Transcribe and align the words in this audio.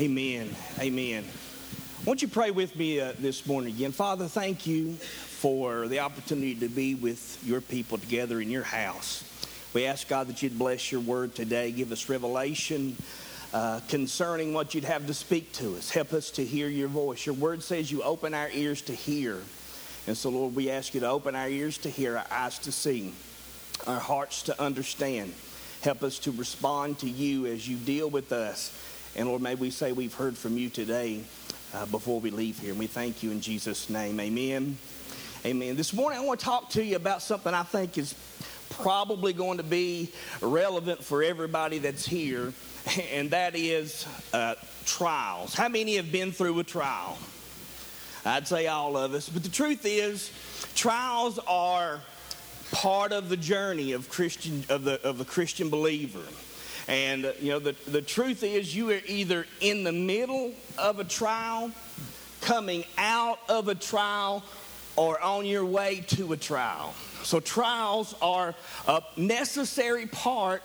Amen. 0.00 0.48
Amen. 0.78 1.26
Won't 2.06 2.22
you 2.22 2.28
pray 2.28 2.50
with 2.50 2.74
me 2.74 3.00
uh, 3.00 3.12
this 3.18 3.44
morning 3.44 3.74
again? 3.74 3.92
Father, 3.92 4.28
thank 4.28 4.66
you 4.66 4.94
for 4.94 5.88
the 5.88 6.00
opportunity 6.00 6.54
to 6.54 6.68
be 6.68 6.94
with 6.94 7.38
your 7.44 7.60
people 7.60 7.98
together 7.98 8.40
in 8.40 8.48
your 8.48 8.62
house. 8.62 9.22
We 9.74 9.84
ask 9.84 10.08
God 10.08 10.28
that 10.28 10.42
you'd 10.42 10.58
bless 10.58 10.90
your 10.90 11.02
word 11.02 11.34
today, 11.34 11.70
give 11.70 11.92
us 11.92 12.08
revelation 12.08 12.96
uh, 13.52 13.80
concerning 13.88 14.54
what 14.54 14.74
you'd 14.74 14.84
have 14.84 15.06
to 15.06 15.12
speak 15.12 15.52
to 15.54 15.76
us. 15.76 15.90
Help 15.90 16.14
us 16.14 16.30
to 16.30 16.46
hear 16.46 16.68
your 16.68 16.88
voice. 16.88 17.26
Your 17.26 17.34
word 17.34 17.62
says 17.62 17.92
you 17.92 18.02
open 18.02 18.32
our 18.32 18.48
ears 18.54 18.80
to 18.82 18.94
hear. 18.94 19.36
And 20.06 20.16
so, 20.16 20.30
Lord, 20.30 20.54
we 20.54 20.70
ask 20.70 20.94
you 20.94 21.00
to 21.00 21.10
open 21.10 21.36
our 21.36 21.50
ears 21.50 21.76
to 21.76 21.90
hear, 21.90 22.16
our 22.16 22.26
eyes 22.30 22.58
to 22.60 22.72
see, 22.72 23.12
our 23.86 24.00
hearts 24.00 24.44
to 24.44 24.58
understand. 24.58 25.34
Help 25.82 26.02
us 26.02 26.18
to 26.20 26.30
respond 26.30 27.00
to 27.00 27.08
you 27.10 27.44
as 27.44 27.68
you 27.68 27.76
deal 27.76 28.08
with 28.08 28.32
us. 28.32 28.72
And 29.16 29.28
Lord, 29.28 29.42
may 29.42 29.56
we 29.56 29.70
say 29.70 29.92
we've 29.92 30.14
heard 30.14 30.38
from 30.38 30.56
you 30.56 30.68
today 30.70 31.22
uh, 31.74 31.86
before 31.86 32.20
we 32.20 32.30
leave 32.30 32.58
here. 32.58 32.70
And 32.70 32.78
we 32.78 32.86
thank 32.86 33.22
you 33.22 33.30
in 33.30 33.40
Jesus' 33.40 33.90
name. 33.90 34.20
Amen. 34.20 34.78
Amen. 35.44 35.76
This 35.76 35.92
morning 35.92 36.20
I 36.20 36.24
want 36.24 36.38
to 36.38 36.46
talk 36.46 36.70
to 36.70 36.84
you 36.84 36.96
about 36.96 37.20
something 37.22 37.52
I 37.52 37.64
think 37.64 37.98
is 37.98 38.14
probably 38.70 39.32
going 39.32 39.58
to 39.58 39.64
be 39.64 40.12
relevant 40.40 41.02
for 41.02 41.22
everybody 41.22 41.78
that's 41.78 42.06
here, 42.06 42.52
and 43.12 43.30
that 43.30 43.56
is 43.56 44.06
uh, 44.32 44.54
trials. 44.84 45.54
How 45.54 45.68
many 45.68 45.96
have 45.96 46.12
been 46.12 46.30
through 46.30 46.58
a 46.60 46.64
trial? 46.64 47.18
I'd 48.24 48.46
say 48.46 48.66
all 48.66 48.96
of 48.96 49.14
us. 49.14 49.28
But 49.28 49.42
the 49.42 49.48
truth 49.48 49.84
is, 49.84 50.30
trials 50.74 51.38
are 51.48 52.00
part 52.70 53.12
of 53.12 53.28
the 53.28 53.36
journey 53.36 53.92
of 53.92 54.08
Christian 54.08 54.64
of 54.68 54.84
the 54.84 55.02
of 55.02 55.18
the 55.18 55.24
Christian 55.24 55.68
believer. 55.68 56.22
And, 56.88 57.26
uh, 57.26 57.32
you 57.40 57.50
know, 57.50 57.58
the, 57.58 57.76
the 57.86 58.02
truth 58.02 58.42
is, 58.42 58.74
you 58.74 58.90
are 58.90 59.00
either 59.06 59.46
in 59.60 59.84
the 59.84 59.92
middle 59.92 60.52
of 60.78 60.98
a 60.98 61.04
trial, 61.04 61.70
coming 62.40 62.84
out 62.98 63.38
of 63.48 63.68
a 63.68 63.74
trial, 63.74 64.42
or 64.96 65.20
on 65.20 65.46
your 65.46 65.64
way 65.64 66.04
to 66.08 66.32
a 66.32 66.36
trial. 66.36 66.94
So, 67.22 67.40
trials 67.40 68.14
are 68.20 68.54
a 68.86 69.02
necessary 69.16 70.06
part 70.06 70.62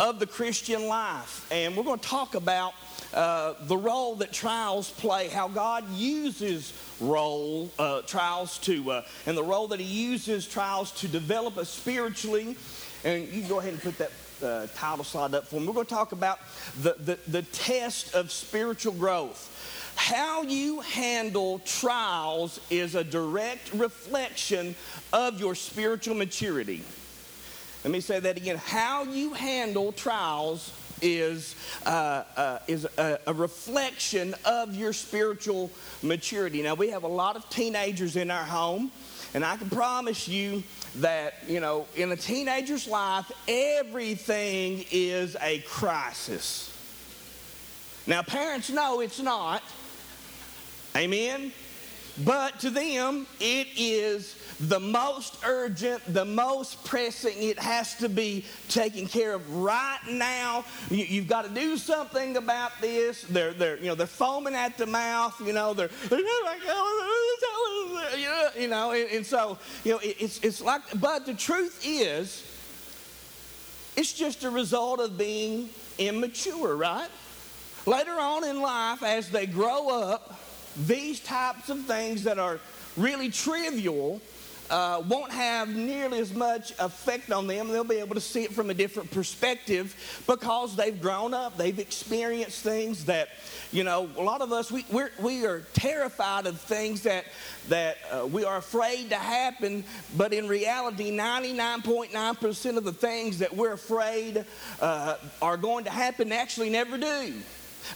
of 0.00 0.18
the 0.18 0.26
Christian 0.26 0.86
life. 0.86 1.46
And 1.50 1.76
we're 1.76 1.84
going 1.84 1.98
to 1.98 2.08
talk 2.08 2.34
about 2.34 2.74
uh, 3.12 3.54
the 3.62 3.76
role 3.76 4.16
that 4.16 4.32
trials 4.32 4.90
play, 4.90 5.28
how 5.28 5.48
God 5.48 5.90
uses 5.90 6.72
role 7.00 7.70
uh, 7.78 8.02
trials 8.02 8.58
to, 8.58 8.90
uh, 8.90 9.04
and 9.26 9.36
the 9.36 9.42
role 9.42 9.68
that 9.68 9.80
He 9.80 9.86
uses 9.86 10.46
trials 10.46 10.92
to 10.92 11.08
develop 11.08 11.56
us 11.56 11.68
spiritually. 11.68 12.56
And 13.04 13.28
you 13.28 13.42
go 13.42 13.60
ahead 13.60 13.72
and 13.72 13.82
put 13.82 13.98
that 13.98 14.10
uh, 14.42 14.66
title 14.74 15.04
slide 15.04 15.34
up 15.34 15.46
for 15.46 15.60
me. 15.60 15.66
We're 15.66 15.74
going 15.74 15.86
to 15.86 15.94
talk 15.94 16.12
about 16.12 16.38
the, 16.80 16.94
the, 16.98 17.18
the 17.28 17.42
test 17.42 18.14
of 18.14 18.30
spiritual 18.30 18.92
growth. 18.92 19.54
How 19.96 20.42
you 20.42 20.80
handle 20.80 21.58
trials 21.60 22.60
is 22.70 22.94
a 22.94 23.02
direct 23.02 23.72
reflection 23.72 24.76
of 25.12 25.40
your 25.40 25.54
spiritual 25.54 26.14
maturity. 26.14 26.84
Let 27.84 27.92
me 27.92 28.00
say 28.00 28.20
that 28.20 28.36
again. 28.36 28.56
How 28.56 29.04
you 29.04 29.34
handle 29.34 29.92
trials 29.92 30.72
is, 31.02 31.54
uh, 31.86 32.24
uh, 32.36 32.58
is 32.66 32.86
a, 32.96 33.18
a, 33.26 33.34
reflection 33.34 34.34
of 34.44 34.74
your 34.74 34.92
spiritual 34.92 35.70
maturity. 36.02 36.62
Now, 36.62 36.74
we 36.74 36.90
have 36.90 37.04
a 37.04 37.08
lot 37.08 37.36
of 37.36 37.48
teenagers 37.50 38.16
in 38.16 38.30
our 38.30 38.44
home, 38.44 38.90
and 39.34 39.44
I 39.44 39.56
can 39.56 39.68
promise 39.68 40.26
you 40.26 40.62
that, 40.96 41.34
you 41.46 41.60
know, 41.60 41.86
in 41.94 42.10
a 42.12 42.16
teenager's 42.16 42.86
life, 42.86 43.30
everything 43.46 44.84
is 44.90 45.36
a 45.40 45.60
crisis. 45.60 46.74
Now, 48.06 48.22
parents 48.22 48.70
know 48.70 49.00
it's 49.00 49.20
not. 49.20 49.62
Amen? 50.96 51.52
But 52.24 52.58
to 52.60 52.70
them, 52.70 53.26
it 53.38 53.68
is 53.76 54.36
the 54.60 54.80
most 54.80 55.38
urgent, 55.44 56.02
the 56.12 56.24
most 56.24 56.84
pressing. 56.84 57.40
It 57.40 57.58
has 57.58 57.94
to 57.96 58.08
be 58.08 58.44
taken 58.68 59.06
care 59.06 59.34
of 59.34 59.54
right 59.54 60.00
now. 60.08 60.64
You, 60.90 61.20
have 61.20 61.28
got 61.28 61.44
to 61.44 61.50
do 61.50 61.76
something 61.76 62.36
about 62.36 62.72
this. 62.80 63.22
They're, 63.22 63.52
they're, 63.52 63.78
you 63.78 63.86
know, 63.86 63.94
they're 63.94 64.06
foaming 64.06 64.54
at 64.54 64.76
the 64.76 64.86
mouth. 64.86 65.40
You 65.44 65.52
know, 65.52 65.74
they're, 65.74 65.90
you 68.58 68.68
know, 68.68 68.92
and, 68.92 69.10
and 69.10 69.26
so, 69.26 69.58
you 69.84 69.92
know, 69.92 69.98
it, 69.98 70.16
it's, 70.18 70.40
it's 70.42 70.60
like, 70.60 70.82
but 71.00 71.24
the 71.24 71.34
truth 71.34 71.82
is, 71.86 72.44
it's 73.96 74.12
just 74.12 74.42
a 74.44 74.50
result 74.50 75.00
of 75.00 75.16
being 75.16 75.68
immature, 75.98 76.74
right? 76.74 77.08
Later 77.86 78.12
on 78.12 78.44
in 78.44 78.60
life, 78.60 79.02
as 79.02 79.30
they 79.30 79.46
grow 79.46 79.88
up, 79.88 80.38
these 80.86 81.20
types 81.20 81.68
of 81.68 81.84
things 81.84 82.24
that 82.24 82.38
are 82.38 82.60
really 82.96 83.30
trivial 83.30 84.20
uh, 84.70 85.02
won't 85.08 85.32
have 85.32 85.74
nearly 85.74 86.18
as 86.18 86.32
much 86.34 86.72
effect 86.78 87.32
on 87.32 87.46
them. 87.46 87.68
They'll 87.68 87.84
be 87.84 87.96
able 87.96 88.14
to 88.14 88.20
see 88.20 88.44
it 88.44 88.52
from 88.52 88.70
a 88.70 88.74
different 88.74 89.10
perspective 89.10 90.22
because 90.26 90.76
they've 90.76 91.00
grown 91.00 91.34
up. 91.34 91.56
They've 91.56 91.78
experienced 91.78 92.62
things 92.62 93.06
that, 93.06 93.30
you 93.72 93.84
know, 93.84 94.08
a 94.16 94.22
lot 94.22 94.40
of 94.40 94.52
us, 94.52 94.70
we, 94.70 94.84
we're, 94.90 95.10
we 95.20 95.46
are 95.46 95.60
terrified 95.72 96.46
of 96.46 96.60
things 96.60 97.02
that, 97.02 97.24
that 97.68 97.96
uh, 98.10 98.26
we 98.26 98.44
are 98.44 98.58
afraid 98.58 99.10
to 99.10 99.16
happen, 99.16 99.84
but 100.16 100.32
in 100.32 100.48
reality, 100.48 101.16
99.9% 101.16 102.76
of 102.76 102.84
the 102.84 102.92
things 102.92 103.38
that 103.38 103.54
we're 103.56 103.72
afraid 103.72 104.44
uh, 104.80 105.16
are 105.40 105.56
going 105.56 105.84
to 105.84 105.90
happen 105.90 106.32
actually 106.32 106.70
never 106.70 106.98
do. 106.98 107.34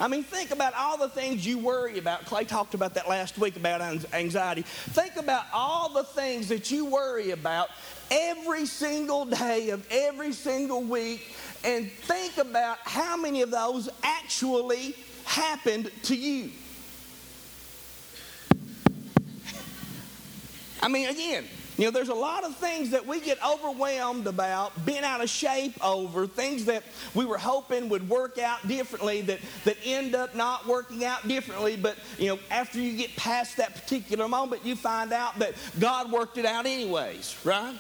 I 0.01 0.09
mean, 0.09 0.23
think 0.23 0.51
about 0.51 0.75
all 0.75 0.97
the 0.97 1.09
things 1.09 1.47
you 1.47 1.59
worry 1.59 1.99
about. 1.99 2.25
Clay 2.27 2.45
talked 2.45 2.75
about 2.75 2.95
that 2.95 3.09
last 3.09 3.39
week 3.39 3.57
about 3.57 3.81
anxiety. 4.13 4.63
Think 4.63 5.17
about 5.17 5.45
all 5.53 5.89
the 5.93 6.05
things 6.05 6.49
that 6.49 6.71
you 6.71 6.87
worry 6.87 7.31
about 7.31 7.69
every 8.11 8.67
single 8.67 9.25
day 9.25 9.71
of 9.71 9.87
every 9.91 10.33
single 10.33 10.83
week 10.83 11.35
and 11.65 11.91
think 11.91 12.37
about 12.39 12.79
how 12.85 13.17
many 13.17 13.43
of 13.43 13.51
those 13.51 13.89
actually 14.03 14.95
happened 15.25 15.91
to 16.03 16.17
you. 16.17 16.51
I 20.83 20.89
mean, 20.89 21.09
again, 21.09 21.45
you 21.79 21.85
know, 21.87 21.91
there's 21.91 22.11
a 22.11 22.15
lot 22.15 22.45
of 22.45 22.55
things 22.57 22.91
that 22.91 23.07
we 23.07 23.21
get 23.21 23.39
overwhelmed 23.47 24.27
about, 24.27 24.85
being 24.85 25.05
out 25.05 25.23
of 25.23 25.31
shape 25.31 25.73
over, 25.85 26.27
things 26.27 26.67
that 26.67 26.83
we 27.15 27.25
were 27.25 27.39
hoping 27.39 27.89
would 27.89 28.09
work 28.09 28.39
out 28.39 28.67
differently 28.69 29.23
that, 29.23 29.39
that 29.65 29.77
end 29.85 30.15
up 30.15 30.35
not 30.35 30.67
working 30.67 31.05
out 31.05 31.27
differently. 31.27 31.77
But, 31.77 31.97
you 32.19 32.29
know, 32.29 32.39
after 32.51 32.79
you 32.79 32.97
get 32.97 33.17
past 33.17 33.57
that 33.57 33.75
particular 33.75 34.29
moment, 34.29 34.67
you 34.67 34.77
find 34.77 35.13
out 35.13 35.39
that 35.39 35.55
God 35.81 36.13
worked 36.13 36.37
it 36.37 36.45
out 36.45 36.67
anyways, 36.67 37.37
right? 37.45 37.75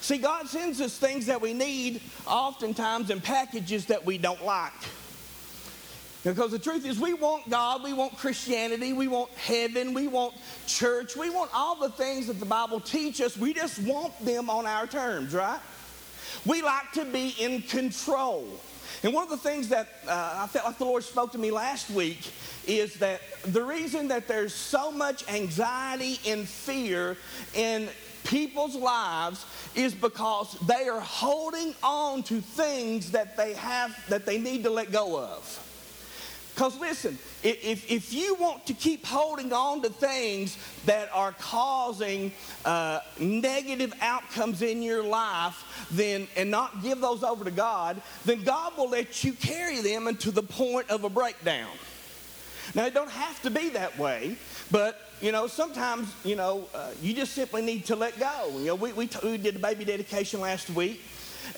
See, 0.00 0.18
God 0.18 0.46
sends 0.46 0.80
us 0.80 0.96
things 0.96 1.26
that 1.26 1.40
we 1.40 1.52
need 1.52 2.00
oftentimes 2.26 3.10
in 3.10 3.20
packages 3.20 3.86
that 3.86 4.04
we 4.06 4.18
don't 4.18 4.44
like. 4.44 4.72
Because 6.26 6.50
the 6.50 6.58
truth 6.58 6.84
is, 6.84 6.98
we 6.98 7.14
want 7.14 7.48
God, 7.48 7.84
we 7.84 7.92
want 7.92 8.18
Christianity, 8.18 8.92
we 8.92 9.06
want 9.06 9.30
heaven, 9.32 9.94
we 9.94 10.08
want 10.08 10.34
church, 10.66 11.14
we 11.14 11.30
want 11.30 11.52
all 11.54 11.76
the 11.76 11.90
things 11.90 12.26
that 12.26 12.40
the 12.40 12.46
Bible 12.46 12.80
teaches. 12.80 13.38
We 13.38 13.54
just 13.54 13.78
want 13.82 14.18
them 14.24 14.50
on 14.50 14.66
our 14.66 14.88
terms, 14.88 15.32
right? 15.32 15.60
We 16.44 16.62
like 16.62 16.90
to 16.94 17.04
be 17.04 17.36
in 17.38 17.62
control. 17.62 18.44
And 19.04 19.14
one 19.14 19.22
of 19.22 19.30
the 19.30 19.36
things 19.36 19.68
that 19.68 19.86
uh, 20.08 20.40
I 20.42 20.48
felt 20.48 20.66
like 20.66 20.78
the 20.78 20.84
Lord 20.84 21.04
spoke 21.04 21.30
to 21.30 21.38
me 21.38 21.52
last 21.52 21.90
week 21.90 22.28
is 22.66 22.94
that 22.94 23.20
the 23.44 23.62
reason 23.62 24.08
that 24.08 24.26
there's 24.26 24.52
so 24.52 24.90
much 24.90 25.28
anxiety 25.32 26.18
and 26.26 26.48
fear 26.48 27.16
in 27.54 27.88
people's 28.24 28.74
lives 28.74 29.46
is 29.76 29.94
because 29.94 30.58
they 30.66 30.88
are 30.88 31.00
holding 31.00 31.72
on 31.84 32.24
to 32.24 32.40
things 32.40 33.12
that 33.12 33.36
they 33.36 33.54
have 33.54 33.96
that 34.08 34.26
they 34.26 34.38
need 34.38 34.64
to 34.64 34.70
let 34.70 34.90
go 34.90 35.20
of. 35.20 35.62
Because 36.56 36.80
listen, 36.80 37.18
if, 37.42 37.90
if 37.90 38.14
you 38.14 38.34
want 38.36 38.64
to 38.64 38.72
keep 38.72 39.04
holding 39.04 39.52
on 39.52 39.82
to 39.82 39.90
things 39.90 40.56
that 40.86 41.10
are 41.12 41.32
causing 41.32 42.32
uh, 42.64 43.00
negative 43.20 43.92
outcomes 44.00 44.62
in 44.62 44.80
your 44.80 45.04
life, 45.04 45.86
then 45.90 46.26
and 46.34 46.50
not 46.50 46.82
give 46.82 47.02
those 47.02 47.22
over 47.22 47.44
to 47.44 47.50
God, 47.50 48.00
then 48.24 48.42
God 48.42 48.74
will 48.78 48.88
let 48.88 49.22
you 49.22 49.34
carry 49.34 49.82
them 49.82 50.08
into 50.08 50.30
the 50.30 50.42
point 50.42 50.88
of 50.88 51.04
a 51.04 51.10
breakdown. 51.10 51.68
Now, 52.74 52.86
it 52.86 52.94
don't 52.94 53.10
have 53.10 53.42
to 53.42 53.50
be 53.50 53.68
that 53.70 53.98
way, 53.98 54.38
but 54.70 54.98
you 55.20 55.32
know, 55.32 55.48
sometimes 55.48 56.10
you 56.24 56.36
know 56.36 56.68
uh, 56.74 56.92
you 57.02 57.12
just 57.12 57.34
simply 57.34 57.60
need 57.60 57.84
to 57.84 57.96
let 57.96 58.18
go. 58.18 58.48
You 58.56 58.68
know, 58.68 58.76
we, 58.76 58.94
we, 58.94 59.08
t- 59.08 59.18
we 59.22 59.36
did 59.36 59.56
a 59.56 59.58
baby 59.58 59.84
dedication 59.84 60.40
last 60.40 60.70
week. 60.70 61.02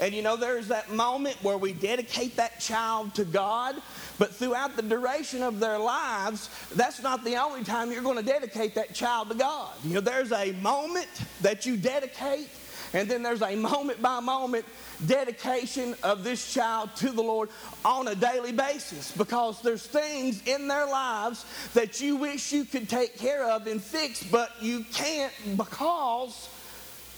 And 0.00 0.14
you 0.14 0.22
know, 0.22 0.36
there's 0.36 0.68
that 0.68 0.90
moment 0.90 1.42
where 1.42 1.56
we 1.56 1.72
dedicate 1.72 2.36
that 2.36 2.60
child 2.60 3.14
to 3.14 3.24
God, 3.24 3.76
but 4.18 4.34
throughout 4.34 4.76
the 4.76 4.82
duration 4.82 5.42
of 5.42 5.60
their 5.60 5.78
lives, 5.78 6.50
that's 6.74 7.02
not 7.02 7.24
the 7.24 7.36
only 7.36 7.64
time 7.64 7.92
you're 7.92 8.02
going 8.02 8.16
to 8.16 8.22
dedicate 8.22 8.74
that 8.74 8.94
child 8.94 9.30
to 9.30 9.34
God. 9.34 9.72
You 9.84 9.94
know, 9.94 10.00
there's 10.00 10.32
a 10.32 10.52
moment 10.52 11.08
that 11.40 11.66
you 11.66 11.76
dedicate, 11.76 12.48
And 12.92 13.08
then 13.08 13.22
there's 13.22 13.42
a 13.42 13.54
moment 13.54 14.00
by 14.00 14.20
moment 14.20 14.64
dedication 15.06 15.94
of 16.02 16.24
this 16.24 16.52
child 16.52 16.90
to 16.96 17.10
the 17.10 17.22
Lord 17.22 17.50
on 17.84 18.08
a 18.08 18.14
daily 18.14 18.52
basis 18.52 19.12
because 19.12 19.60
there's 19.62 19.86
things 19.86 20.42
in 20.46 20.68
their 20.68 20.86
lives 20.86 21.44
that 21.74 22.00
you 22.00 22.16
wish 22.16 22.52
you 22.52 22.64
could 22.64 22.88
take 22.88 23.18
care 23.18 23.44
of 23.44 23.66
and 23.66 23.82
fix, 23.82 24.22
but 24.22 24.50
you 24.60 24.84
can't 24.92 25.32
because 25.56 26.48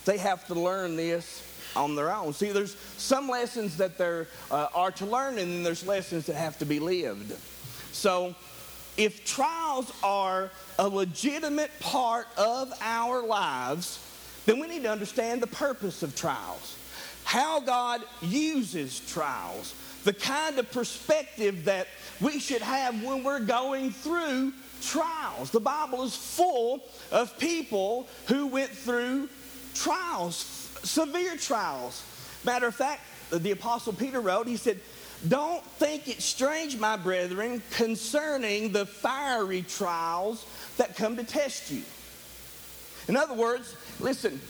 they 0.04 0.18
have 0.18 0.46
to 0.48 0.54
learn 0.54 0.96
this 0.96 1.49
on 1.76 1.94
their 1.96 2.14
own. 2.14 2.32
See, 2.32 2.52
there's 2.52 2.76
some 2.96 3.28
lessons 3.28 3.76
that 3.76 3.98
there 3.98 4.28
uh, 4.50 4.68
are 4.74 4.90
to 4.92 5.06
learn, 5.06 5.38
and 5.38 5.52
then 5.52 5.62
there's 5.62 5.86
lessons 5.86 6.26
that 6.26 6.36
have 6.36 6.58
to 6.58 6.64
be 6.64 6.80
lived. 6.80 7.36
So, 7.92 8.34
if 8.96 9.24
trials 9.24 9.92
are 10.02 10.50
a 10.78 10.88
legitimate 10.88 11.70
part 11.80 12.26
of 12.36 12.72
our 12.80 13.22
lives, 13.22 13.98
then 14.46 14.58
we 14.58 14.66
need 14.66 14.82
to 14.82 14.90
understand 14.90 15.40
the 15.40 15.46
purpose 15.46 16.02
of 16.02 16.16
trials, 16.16 16.76
how 17.24 17.60
God 17.60 18.02
uses 18.20 19.00
trials, 19.00 19.74
the 20.04 20.12
kind 20.12 20.58
of 20.58 20.70
perspective 20.72 21.64
that 21.64 21.86
we 22.20 22.38
should 22.38 22.62
have 22.62 23.02
when 23.02 23.22
we're 23.22 23.40
going 23.40 23.90
through 23.90 24.52
trials. 24.82 25.50
The 25.50 25.60
Bible 25.60 26.02
is 26.02 26.16
full 26.16 26.80
of 27.12 27.38
people 27.38 28.08
who 28.26 28.46
went 28.46 28.70
through 28.70 29.28
trials, 29.74 30.59
severe 30.82 31.36
trials. 31.36 32.04
Matter 32.44 32.66
of 32.66 32.74
fact, 32.74 33.02
the 33.30 33.50
Apostle 33.50 33.92
Peter 33.92 34.20
wrote, 34.20 34.46
he 34.46 34.56
said, 34.56 34.80
Don't 35.28 35.64
think 35.64 36.08
it 36.08 36.20
strange, 36.22 36.78
my 36.78 36.96
brethren, 36.96 37.62
concerning 37.72 38.72
the 38.72 38.86
fiery 38.86 39.62
trials 39.62 40.46
that 40.76 40.96
come 40.96 41.16
to 41.16 41.24
test 41.24 41.70
you. 41.70 41.82
In 43.08 43.16
other 43.16 43.34
words, 43.34 43.76
listen, 43.98 44.40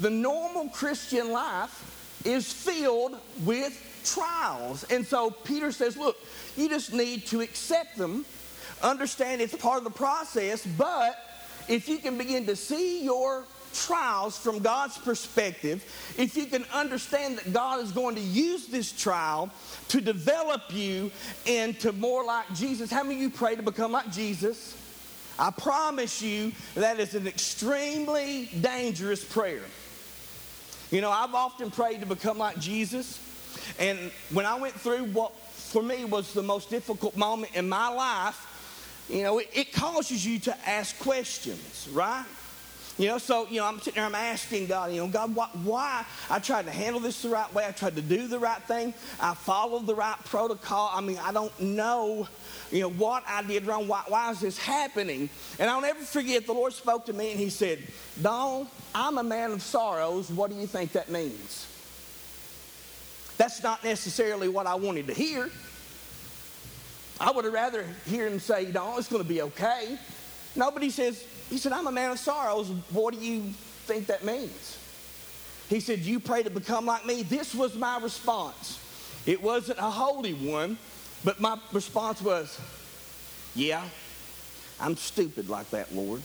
the 0.00 0.10
normal 0.10 0.68
Christian 0.68 1.32
life 1.32 2.22
is 2.24 2.50
filled 2.52 3.18
with 3.44 3.80
trials. 4.04 4.84
And 4.84 5.06
so 5.06 5.30
Peter 5.30 5.72
says, 5.72 5.96
look, 5.96 6.16
you 6.56 6.68
just 6.68 6.92
need 6.92 7.26
to 7.26 7.40
accept 7.40 7.96
them, 7.96 8.24
understand 8.82 9.40
it's 9.40 9.54
part 9.56 9.78
of 9.78 9.84
the 9.84 9.90
process, 9.90 10.66
but 10.78 11.16
if 11.68 11.88
you 11.88 11.98
can 11.98 12.18
begin 12.18 12.46
to 12.46 12.56
see 12.56 13.04
your 13.04 13.44
trials 13.74 14.38
from 14.38 14.60
God's 14.60 14.96
perspective, 14.98 15.84
if 16.16 16.36
you 16.36 16.46
can 16.46 16.64
understand 16.72 17.38
that 17.38 17.52
God 17.52 17.82
is 17.82 17.92
going 17.92 18.14
to 18.14 18.20
use 18.20 18.66
this 18.66 18.92
trial 18.92 19.50
to 19.88 20.00
develop 20.00 20.62
you 20.70 21.10
into 21.46 21.92
more 21.92 22.24
like 22.24 22.52
Jesus, 22.54 22.90
how 22.90 23.02
many 23.02 23.16
of 23.16 23.20
you 23.22 23.30
pray 23.30 23.56
to 23.56 23.62
become 23.62 23.92
like 23.92 24.10
Jesus? 24.10 24.76
I 25.38 25.50
promise 25.50 26.22
you 26.22 26.52
that 26.74 27.00
is 27.00 27.14
an 27.14 27.26
extremely 27.26 28.46
dangerous 28.60 29.24
prayer. 29.24 29.62
You 30.90 31.00
know, 31.00 31.10
I've 31.10 31.34
often 31.34 31.70
prayed 31.70 32.00
to 32.00 32.06
become 32.06 32.38
like 32.38 32.58
Jesus, 32.58 33.18
and 33.78 33.98
when 34.30 34.46
I 34.46 34.54
went 34.58 34.74
through 34.74 35.04
what 35.06 35.32
for 35.34 35.82
me 35.82 36.04
was 36.04 36.32
the 36.32 36.42
most 36.42 36.70
difficult 36.70 37.16
moment 37.16 37.56
in 37.56 37.68
my 37.68 37.88
life, 37.88 39.04
you 39.08 39.22
know, 39.22 39.38
it, 39.38 39.50
it 39.52 39.72
causes 39.72 40.24
you 40.24 40.38
to 40.40 40.68
ask 40.68 40.96
questions, 41.00 41.88
right? 41.92 42.24
You 42.96 43.08
know, 43.08 43.18
so, 43.18 43.48
you 43.48 43.58
know, 43.58 43.66
I'm 43.66 43.78
sitting 43.78 43.94
there, 43.94 44.04
I'm 44.04 44.14
asking 44.14 44.66
God, 44.66 44.92
you 44.92 45.00
know, 45.00 45.08
God, 45.08 45.34
why, 45.34 45.48
why? 45.64 46.04
I 46.30 46.38
tried 46.38 46.66
to 46.66 46.70
handle 46.70 47.00
this 47.00 47.22
the 47.22 47.28
right 47.28 47.52
way. 47.52 47.66
I 47.66 47.72
tried 47.72 47.96
to 47.96 48.02
do 48.02 48.28
the 48.28 48.38
right 48.38 48.62
thing. 48.62 48.94
I 49.20 49.34
followed 49.34 49.86
the 49.86 49.96
right 49.96 50.16
protocol. 50.26 50.92
I 50.94 51.00
mean, 51.00 51.18
I 51.18 51.32
don't 51.32 51.58
know, 51.60 52.28
you 52.70 52.82
know, 52.82 52.90
what 52.90 53.24
I 53.26 53.42
did 53.42 53.66
wrong. 53.66 53.88
Why, 53.88 54.04
why 54.06 54.30
is 54.30 54.40
this 54.40 54.56
happening? 54.56 55.28
And 55.58 55.68
I'll 55.68 55.80
never 55.80 56.04
forget, 56.04 56.46
the 56.46 56.52
Lord 56.52 56.72
spoke 56.72 57.06
to 57.06 57.12
me 57.12 57.32
and 57.32 57.40
He 57.40 57.50
said, 57.50 57.82
Don, 58.22 58.68
I'm 58.94 59.18
a 59.18 59.24
man 59.24 59.50
of 59.50 59.62
sorrows. 59.62 60.30
What 60.30 60.50
do 60.50 60.56
you 60.56 60.68
think 60.68 60.92
that 60.92 61.10
means? 61.10 61.66
That's 63.38 63.60
not 63.64 63.82
necessarily 63.82 64.48
what 64.48 64.68
I 64.68 64.76
wanted 64.76 65.08
to 65.08 65.14
hear. 65.14 65.50
I 67.20 67.32
would 67.32 67.44
have 67.44 67.54
rather 67.54 67.84
hear 68.06 68.28
him 68.28 68.38
say, 68.38 68.70
Don, 68.70 68.98
it's 68.98 69.08
going 69.08 69.22
to 69.22 69.28
be 69.28 69.42
okay. 69.42 69.98
Nobody 70.56 70.90
says, 70.90 71.24
he 71.50 71.58
said, 71.58 71.72
I'm 71.72 71.86
a 71.86 71.92
man 71.92 72.10
of 72.10 72.18
sorrows. 72.18 72.68
What 72.90 73.14
do 73.14 73.20
you 73.24 73.42
think 73.86 74.06
that 74.06 74.24
means? 74.24 74.78
He 75.68 75.80
said, 75.80 76.00
You 76.00 76.20
pray 76.20 76.42
to 76.42 76.50
become 76.50 76.86
like 76.86 77.06
me. 77.06 77.22
This 77.22 77.54
was 77.54 77.74
my 77.76 77.98
response. 77.98 78.80
It 79.26 79.42
wasn't 79.42 79.78
a 79.78 79.90
holy 79.90 80.34
one, 80.34 80.78
but 81.24 81.40
my 81.40 81.58
response 81.72 82.20
was, 82.20 82.60
Yeah, 83.54 83.82
I'm 84.80 84.96
stupid 84.96 85.48
like 85.48 85.70
that, 85.70 85.94
Lord. 85.94 86.22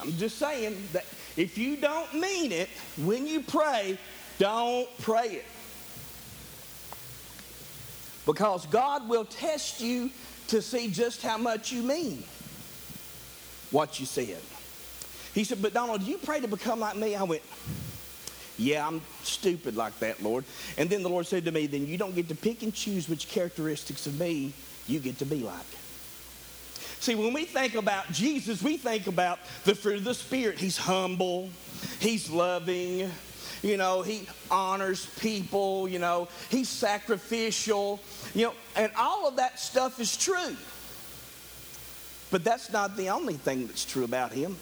I'm 0.00 0.12
just 0.12 0.38
saying 0.38 0.76
that 0.92 1.04
if 1.36 1.56
you 1.56 1.76
don't 1.76 2.12
mean 2.14 2.52
it 2.52 2.68
when 2.98 3.26
you 3.26 3.40
pray, 3.40 3.98
don't 4.38 4.88
pray 4.98 5.28
it. 5.28 5.44
Because 8.26 8.66
God 8.66 9.08
will 9.08 9.24
test 9.24 9.80
you 9.80 10.10
to 10.48 10.60
see 10.60 10.90
just 10.90 11.22
how 11.22 11.38
much 11.38 11.72
you 11.72 11.82
mean 11.82 12.24
what 13.76 14.00
you 14.00 14.06
said. 14.06 14.40
He 15.34 15.44
said, 15.44 15.60
But 15.60 15.74
Donald, 15.74 16.02
do 16.02 16.10
you 16.10 16.16
pray 16.16 16.40
to 16.40 16.48
become 16.48 16.80
like 16.80 16.96
me? 16.96 17.14
I 17.14 17.22
went, 17.24 17.42
Yeah, 18.56 18.86
I'm 18.88 19.02
stupid 19.22 19.76
like 19.76 19.98
that, 19.98 20.22
Lord. 20.22 20.46
And 20.78 20.88
then 20.88 21.02
the 21.02 21.10
Lord 21.10 21.26
said 21.26 21.44
to 21.44 21.52
me, 21.52 21.66
Then 21.66 21.86
you 21.86 21.98
don't 21.98 22.14
get 22.14 22.26
to 22.30 22.34
pick 22.34 22.62
and 22.62 22.72
choose 22.72 23.06
which 23.06 23.28
characteristics 23.28 24.06
of 24.06 24.18
me 24.18 24.54
you 24.88 24.98
get 24.98 25.18
to 25.18 25.26
be 25.26 25.40
like. 25.40 25.66
See, 27.00 27.16
when 27.16 27.34
we 27.34 27.44
think 27.44 27.74
about 27.74 28.10
Jesus, 28.10 28.62
we 28.62 28.78
think 28.78 29.08
about 29.08 29.40
the 29.64 29.74
fruit 29.74 29.98
of 29.98 30.04
the 30.04 30.14
Spirit. 30.14 30.58
He's 30.58 30.78
humble, 30.78 31.50
He's 32.00 32.30
loving, 32.30 33.10
you 33.62 33.76
know, 33.76 34.00
He 34.00 34.26
honors 34.50 35.04
people, 35.20 35.86
you 35.86 35.98
know, 35.98 36.28
He's 36.48 36.70
sacrificial, 36.70 38.00
you 38.34 38.46
know, 38.46 38.54
and 38.74 38.90
all 38.96 39.28
of 39.28 39.36
that 39.36 39.60
stuff 39.60 40.00
is 40.00 40.16
true. 40.16 40.56
But 42.30 42.44
that's 42.44 42.72
not 42.72 42.96
the 42.96 43.10
only 43.10 43.34
thing 43.34 43.66
that's 43.66 43.84
true 43.84 44.04
about 44.04 44.32
him. 44.32 44.56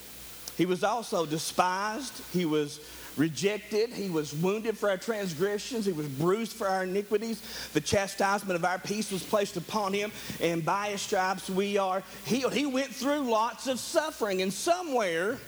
He 0.56 0.66
was 0.66 0.84
also 0.84 1.26
despised, 1.26 2.22
he 2.32 2.44
was 2.44 2.80
rejected, 3.16 3.90
he 3.90 4.10
was 4.10 4.32
wounded 4.34 4.76
for 4.76 4.90
our 4.90 4.96
transgressions, 4.96 5.86
he 5.86 5.92
was 5.92 6.06
bruised 6.06 6.52
for 6.52 6.68
our 6.68 6.84
iniquities. 6.84 7.42
The 7.72 7.80
chastisement 7.80 8.56
of 8.56 8.64
our 8.64 8.78
peace 8.78 9.10
was 9.10 9.22
placed 9.22 9.56
upon 9.56 9.92
him, 9.92 10.12
and 10.40 10.64
by 10.64 10.88
his 10.88 11.02
stripes 11.02 11.48
we 11.48 11.78
are 11.78 12.02
healed. 12.24 12.54
He 12.54 12.66
went 12.66 12.94
through 12.94 13.30
lots 13.30 13.66
of 13.66 13.78
suffering, 13.78 14.42
and 14.42 14.52
somewhere, 14.52 15.38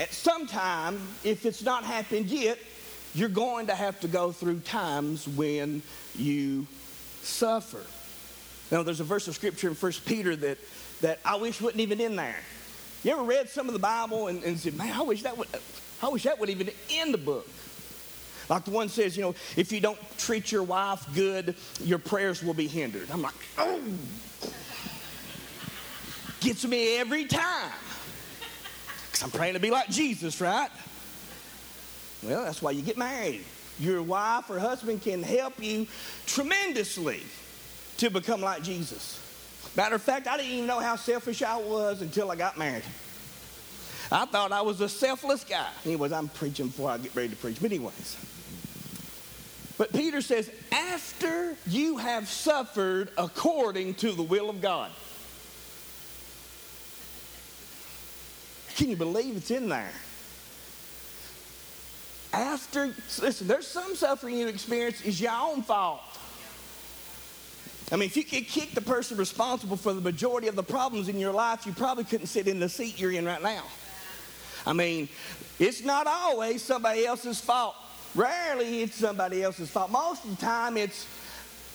at 0.00 0.12
some 0.12 0.46
time, 0.46 1.00
if 1.22 1.46
it's 1.46 1.62
not 1.62 1.84
happened 1.84 2.26
yet, 2.26 2.58
you're 3.14 3.28
going 3.28 3.68
to 3.68 3.74
have 3.74 4.00
to 4.00 4.08
go 4.08 4.32
through 4.32 4.60
times 4.60 5.28
when 5.28 5.82
you 6.16 6.66
suffer. 7.22 7.80
Now, 8.70 8.82
there's 8.82 9.00
a 9.00 9.04
verse 9.04 9.28
of 9.28 9.34
scripture 9.34 9.68
in 9.68 9.74
1 9.74 9.92
Peter 10.06 10.34
that, 10.36 10.58
that 11.00 11.20
I 11.24 11.36
wish 11.36 11.60
wasn't 11.60 11.80
even 11.80 12.00
in 12.00 12.16
there. 12.16 12.36
You 13.02 13.12
ever 13.12 13.22
read 13.22 13.50
some 13.50 13.68
of 13.68 13.74
the 13.74 13.78
Bible 13.78 14.28
and, 14.28 14.42
and 14.42 14.58
said, 14.58 14.76
man, 14.76 14.92
I 14.92 15.02
wish 15.02 15.22
that 15.22 15.36
would, 15.36 15.48
I 16.02 16.08
wish 16.08 16.22
that 16.24 16.40
would 16.40 16.48
even 16.48 16.70
end 16.90 17.12
the 17.12 17.18
book. 17.18 17.46
Like 18.48 18.64
the 18.64 18.70
one 18.70 18.88
says, 18.88 19.16
you 19.16 19.22
know, 19.22 19.34
if 19.56 19.72
you 19.72 19.80
don't 19.80 19.98
treat 20.18 20.52
your 20.52 20.62
wife 20.62 21.06
good, 21.14 21.54
your 21.82 21.98
prayers 21.98 22.42
will 22.42 22.54
be 22.54 22.66
hindered. 22.66 23.10
I'm 23.10 23.22
like, 23.22 23.34
oh, 23.58 23.80
gets 26.40 26.66
me 26.66 26.98
every 26.98 27.24
time. 27.24 27.72
Because 29.06 29.22
I'm 29.22 29.30
praying 29.30 29.54
to 29.54 29.60
be 29.60 29.70
like 29.70 29.88
Jesus, 29.88 30.40
right? 30.40 30.70
Well, 32.22 32.44
that's 32.44 32.60
why 32.60 32.72
you 32.72 32.82
get 32.82 32.96
married. 32.96 33.44
Your 33.78 34.02
wife 34.02 34.48
or 34.50 34.58
husband 34.58 35.02
can 35.02 35.22
help 35.22 35.62
you 35.62 35.86
tremendously 36.26 37.22
to 37.98 38.10
become 38.10 38.40
like 38.40 38.62
Jesus. 38.62 39.20
Matter 39.76 39.96
of 39.96 40.02
fact, 40.02 40.26
I 40.26 40.36
didn't 40.36 40.52
even 40.52 40.66
know 40.66 40.80
how 40.80 40.96
selfish 40.96 41.42
I 41.42 41.56
was 41.56 42.02
until 42.02 42.30
I 42.30 42.36
got 42.36 42.56
married. 42.58 42.84
I 44.12 44.26
thought 44.26 44.52
I 44.52 44.62
was 44.62 44.80
a 44.80 44.88
selfless 44.88 45.44
guy. 45.44 45.68
Anyways, 45.84 46.12
I'm 46.12 46.28
preaching 46.28 46.66
before 46.66 46.90
I 46.90 46.98
get 46.98 47.14
ready 47.14 47.30
to 47.30 47.36
preach. 47.36 47.60
But, 47.60 47.72
anyways. 47.72 48.16
But 49.76 49.92
Peter 49.92 50.20
says, 50.20 50.50
after 50.70 51.56
you 51.66 51.96
have 51.96 52.28
suffered 52.28 53.10
according 53.18 53.94
to 53.94 54.12
the 54.12 54.22
will 54.22 54.48
of 54.48 54.60
God. 54.60 54.90
Can 58.76 58.90
you 58.90 58.96
believe 58.96 59.36
it's 59.36 59.50
in 59.50 59.68
there? 59.68 59.92
After, 62.32 62.94
listen, 63.20 63.46
there's 63.46 63.66
some 63.66 63.94
suffering 63.94 64.36
you 64.36 64.48
experience 64.48 65.00
is 65.02 65.20
your 65.20 65.32
own 65.32 65.62
fault. 65.62 66.00
I 67.92 67.96
mean, 67.96 68.06
if 68.06 68.16
you 68.16 68.24
could 68.24 68.46
kick 68.48 68.72
the 68.72 68.80
person 68.80 69.16
responsible 69.16 69.76
for 69.76 69.92
the 69.92 70.00
majority 70.00 70.48
of 70.48 70.56
the 70.56 70.62
problems 70.62 71.08
in 71.08 71.18
your 71.18 71.32
life, 71.32 71.66
you 71.66 71.72
probably 71.72 72.04
couldn't 72.04 72.26
sit 72.26 72.48
in 72.48 72.58
the 72.58 72.68
seat 72.68 72.98
you're 72.98 73.12
in 73.12 73.26
right 73.26 73.42
now. 73.42 73.62
I 74.66 74.72
mean, 74.72 75.08
it's 75.58 75.84
not 75.84 76.06
always 76.06 76.62
somebody 76.62 77.04
else's 77.04 77.40
fault. 77.40 77.76
Rarely 78.14 78.82
it's 78.82 78.94
somebody 78.94 79.42
else's 79.42 79.70
fault. 79.70 79.90
Most 79.90 80.24
of 80.24 80.30
the 80.30 80.36
time 80.36 80.76
it's 80.76 81.06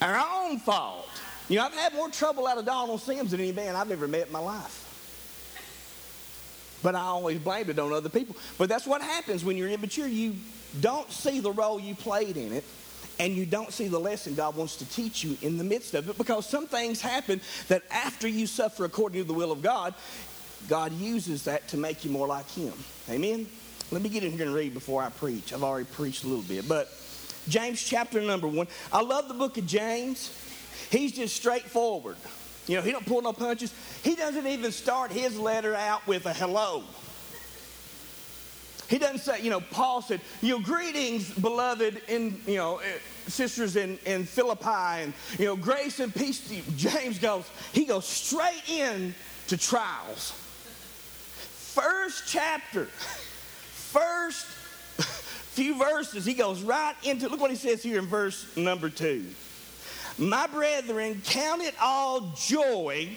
our 0.02 0.18
own 0.18 0.58
fault. 0.60 1.08
You 1.48 1.58
know, 1.58 1.66
I've 1.66 1.74
had 1.74 1.94
more 1.94 2.10
trouble 2.10 2.48
out 2.48 2.58
of 2.58 2.66
Donald 2.66 3.02
Sims 3.02 3.32
than 3.32 3.40
any 3.40 3.52
man 3.52 3.76
I've 3.76 3.92
ever 3.92 4.08
met 4.08 4.28
in 4.28 4.34
my 4.34 4.40
life. 4.40 4.86
But 6.82 6.96
I 6.96 7.02
always 7.02 7.40
blamed 7.40 7.70
it 7.70 7.78
on 7.78 7.92
other 7.92 8.10
people. 8.10 8.36
But 8.58 8.70
that's 8.70 8.88
what 8.88 9.02
happens 9.02 9.44
when 9.44 9.58
you're 9.58 9.70
immature. 9.70 10.08
You 10.08 10.36
don't 10.80 11.12
see 11.12 11.40
the 11.40 11.52
role 11.52 11.80
you 11.80 11.96
played 11.96 12.38
in 12.38 12.54
it, 12.54 12.64
and 13.20 13.36
you 13.36 13.46
don't 13.46 13.72
see 13.72 13.88
the 13.88 14.00
lesson 14.00 14.34
God 14.34 14.56
wants 14.56 14.78
to 14.78 14.90
teach 14.90 15.24
you 15.24 15.38
in 15.42 15.58
the 15.58 15.64
midst 15.64 15.94
of 15.94 16.10
it 16.10 16.18
because 16.18 16.48
some 16.48 16.68
things 16.68 17.02
happen 17.02 17.42
that 17.68 17.84
after 17.92 18.28
you 18.28 18.48
suffer 18.48 18.86
according 18.86 19.22
to 19.22 19.28
the 19.28 19.34
will 19.34 19.52
of 19.52 19.62
God, 19.62 19.94
God 20.68 20.94
uses 20.94 21.44
that 21.44 21.68
to 21.70 21.78
make 21.78 22.04
you 22.04 22.12
more 22.12 22.28
like 22.28 22.50
Him. 22.50 22.74
Amen? 23.10 23.48
Let 23.92 24.02
me 24.02 24.10
get 24.10 24.24
in 24.24 24.32
here 24.32 24.46
and 24.46 24.54
read 24.54 24.74
before 24.74 25.02
I 25.02 25.10
preach. 25.10 25.52
I've 25.52 25.64
already 25.64 25.86
preached 25.86 26.24
a 26.24 26.28
little 26.28 26.44
bit. 26.44 26.68
But 26.68 26.90
James 27.48 27.84
chapter 27.84 28.22
number 28.22 28.48
one. 28.48 28.68
I 28.94 29.02
love 29.02 29.28
the 29.28 29.34
book 29.34 29.58
of 29.58 29.66
James. 29.66 30.32
He's 30.92 31.12
just 31.12 31.36
straightforward. 31.36 32.18
You 32.68 32.76
know, 32.76 32.82
he 32.84 32.92
don't 32.92 33.06
pull 33.06 33.22
no 33.22 33.34
punches. 33.34 33.74
He 34.04 34.16
doesn't 34.16 34.46
even 34.46 34.72
start 34.72 35.12
his 35.12 35.40
letter 35.40 35.76
out 35.76 36.06
with 36.06 36.26
a 36.28 36.34
hello. 36.34 36.84
He 38.90 38.98
doesn't 38.98 39.20
say, 39.20 39.42
you 39.42 39.52
know, 39.52 39.62
Paul 39.62 40.02
said, 40.02 40.20
you 40.42 40.58
know, 40.58 40.64
greetings, 40.64 41.30
beloved, 41.30 42.02
in, 42.08 42.42
you 42.48 42.58
know, 42.58 42.78
eh, 42.78 42.98
sisters 43.28 43.76
in, 43.76 44.00
in 44.06 44.26
Philippi, 44.26 45.04
and, 45.04 45.14
you 45.38 45.46
know, 45.46 45.56
grace 45.56 46.00
and 46.00 46.14
peace 46.14 46.48
to 46.48 46.56
you. 46.56 46.64
James 46.76 47.20
goes, 47.20 47.46
he 47.72 47.86
goes 47.86 48.06
straight 48.06 48.68
in 48.68 49.14
to 49.48 49.58
trials. 49.58 50.32
First 50.32 52.24
chapter, 52.28 52.86
first 52.86 54.46
few 55.54 55.78
verses, 55.78 56.26
he 56.26 56.34
goes 56.34 56.64
right 56.64 56.96
into, 57.04 57.30
look 57.30 57.40
what 57.40 57.52
he 57.52 57.58
says 57.58 57.84
here 57.84 58.00
in 58.00 58.08
verse 58.08 58.58
number 58.58 58.90
two. 58.90 59.24
My 60.18 60.48
brethren, 60.48 61.22
count 61.24 61.62
it 61.62 61.76
all 61.80 62.34
joy 62.36 63.10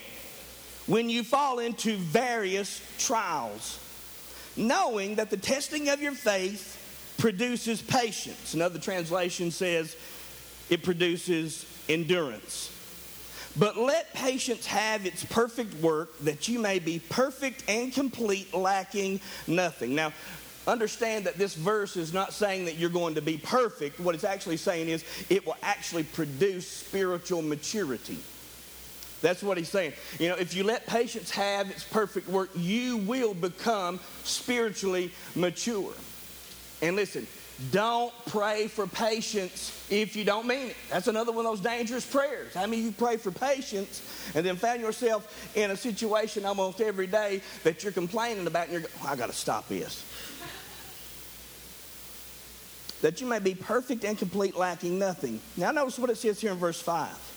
when 0.87 1.09
you 1.09 1.25
fall 1.25 1.61
into 1.61 1.97
various 1.97 2.81
trials, 2.99 3.79
knowing 4.57 5.17
that 5.17 5.31
the 5.31 5.37
testing 5.37 5.89
of 5.89 6.01
your 6.01 6.13
faith 6.13 6.79
produces 7.19 7.83
patience. 7.83 8.55
Another 8.55 8.79
translation 8.79 9.51
says 9.51 9.97
it 10.71 10.83
produces 10.83 11.67
endurance. 11.89 12.71
But 13.59 13.77
let 13.77 14.15
patience 14.15 14.65
have 14.67 15.05
its 15.05 15.25
perfect 15.25 15.75
work, 15.83 16.19
that 16.21 16.49
you 16.49 16.59
may 16.59 16.79
be 16.79 16.99
perfect 16.99 17.65
and 17.69 17.93
complete, 17.93 18.55
lacking 18.55 19.21
nothing. 19.47 19.95
Now, 19.95 20.13
understand 20.67 21.27
that 21.27 21.37
this 21.37 21.55
verse 21.55 21.97
is 21.97 22.15
not 22.15 22.33
saying 22.33 22.65
that 22.65 22.77
you're 22.77 22.89
going 22.89 23.15
to 23.17 23.23
be 23.23 23.37
perfect. 23.37 24.01
What 24.01 24.15
it's 24.15 24.25
actually 24.25 24.57
saying 24.57 24.89
is 24.89 25.05
it 25.29 25.45
will 25.45 25.57
actually 25.63 26.05
produce 26.05 26.67
spiritual 26.67 27.43
maturity. 27.43 28.19
That's 29.23 29.43
what 29.43 29.57
he's 29.57 29.69
saying. 29.69 29.93
You 30.19 30.29
know, 30.29 30.35
if 30.35 30.55
you 30.55 30.65
let 30.65 30.87
patience 30.87 31.31
have 31.31 31.71
its 31.71 31.85
perfect 31.85 32.29
work, 32.29 32.51
you 32.55 32.99
will 32.99 33.35
become 33.35 34.01
spiritually 34.25 35.13
mature. 35.35 35.93
And 36.83 36.97
listen, 36.97 37.27
don't 37.71 38.13
pray 38.27 38.67
for 38.67 38.87
patience 38.89 39.87
if 39.89 40.17
you 40.17 40.25
don't 40.25 40.47
mean 40.47 40.69
it. 40.69 40.77
That's 40.91 41.07
another 41.07 41.31
one 41.31 41.47
of 41.47 41.53
those 41.53 41.61
dangerous 41.61 42.05
prayers. 42.05 42.57
I 42.57 42.67
mean, 42.67 42.85
you 42.85 42.91
pray 42.91 43.17
for 43.17 43.31
patience 43.31 44.03
and 44.35 44.45
then 44.45 44.57
found 44.57 44.81
yourself 44.81 45.53
in 45.55 45.71
a 45.71 45.77
situation 45.77 46.45
almost 46.45 46.81
every 46.81 47.07
day 47.07 47.41
that 47.63 47.85
you're 47.85 47.93
complaining 47.93 48.49
about 48.49 48.65
and 48.65 48.73
you're 48.73 48.81
going, 48.81 48.95
oh, 49.03 49.09
I 49.09 49.17
got 49.17 49.27
to 49.27 49.37
stop 49.37 49.69
this 49.69 50.05
that 53.03 53.21
you 53.21 53.27
may 53.27 53.41
be 53.41 53.53
perfect 53.55 54.05
and 54.05 54.17
complete, 54.17 54.57
lacking 54.57 54.99
nothing. 54.99 55.41
Now, 55.57 55.73
notice 55.73 55.99
what 55.99 56.09
it 56.09 56.17
says 56.17 56.41
here 56.41 56.53
in 56.53 56.59
verse 56.59 56.81
5. 56.81 57.32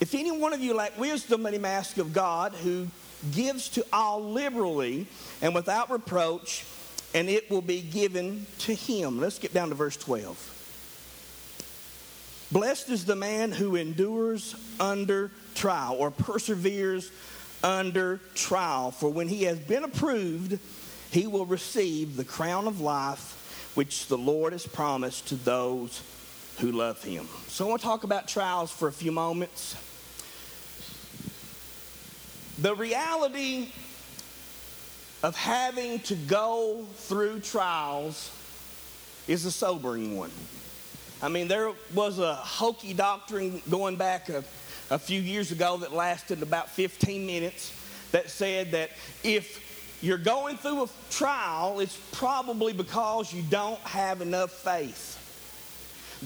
If 0.00 0.14
any 0.14 0.30
one 0.30 0.52
of 0.54 0.60
you 0.60 0.74
lack 0.74 0.98
wisdom, 0.98 1.42
let 1.42 1.52
him 1.54 1.66
ask 1.66 1.98
of 1.98 2.12
God, 2.12 2.52
who 2.54 2.88
gives 3.32 3.68
to 3.70 3.84
all 3.92 4.22
liberally 4.22 5.06
and 5.42 5.54
without 5.54 5.90
reproach, 5.90 6.64
and 7.14 7.28
it 7.28 7.50
will 7.50 7.62
be 7.62 7.82
given 7.82 8.46
to 8.60 8.74
him. 8.74 9.20
Let's 9.20 9.38
get 9.38 9.52
down 9.52 9.68
to 9.68 9.74
verse 9.74 9.96
12. 9.98 10.56
Blessed 12.50 12.88
is 12.88 13.04
the 13.04 13.14
man 13.14 13.52
who 13.52 13.76
endures 13.76 14.56
under 14.80 15.30
trial 15.54 15.96
or 15.98 16.10
perseveres 16.10 17.12
under 17.62 18.20
trial, 18.34 18.90
for 18.90 19.10
when 19.10 19.28
he 19.28 19.44
has 19.44 19.58
been 19.58 19.84
approved, 19.84 20.58
he 21.10 21.26
will 21.26 21.44
receive 21.44 22.16
the 22.16 22.24
crown 22.24 22.66
of 22.66 22.80
life 22.80 23.70
which 23.74 24.06
the 24.06 24.16
Lord 24.18 24.52
has 24.52 24.66
promised 24.66 25.28
to 25.28 25.36
those 25.36 26.02
who 26.58 26.72
love 26.72 27.02
him. 27.04 27.28
So 27.48 27.66
I 27.66 27.68
want 27.68 27.82
to 27.82 27.86
talk 27.86 28.04
about 28.04 28.28
trials 28.28 28.72
for 28.72 28.88
a 28.88 28.92
few 28.92 29.12
moments. 29.12 29.76
The 32.60 32.74
reality 32.74 33.68
of 35.22 35.34
having 35.34 36.00
to 36.00 36.14
go 36.14 36.86
through 36.94 37.40
trials 37.40 38.30
is 39.26 39.46
a 39.46 39.50
sobering 39.50 40.16
one. 40.18 40.30
I 41.22 41.28
mean, 41.28 41.48
there 41.48 41.72
was 41.94 42.18
a 42.18 42.34
hokey 42.34 42.92
doctrine 42.92 43.62
going 43.70 43.96
back 43.96 44.28
a, 44.28 44.44
a 44.90 44.98
few 44.98 45.22
years 45.22 45.52
ago 45.52 45.78
that 45.78 45.94
lasted 45.94 46.42
about 46.42 46.68
15 46.68 47.26
minutes 47.26 47.72
that 48.12 48.28
said 48.28 48.72
that 48.72 48.90
if 49.24 49.98
you're 50.02 50.18
going 50.18 50.58
through 50.58 50.84
a 50.84 50.88
trial, 51.10 51.80
it's 51.80 51.98
probably 52.12 52.74
because 52.74 53.32
you 53.32 53.42
don't 53.48 53.80
have 53.80 54.20
enough 54.20 54.50
faith. 54.50 55.16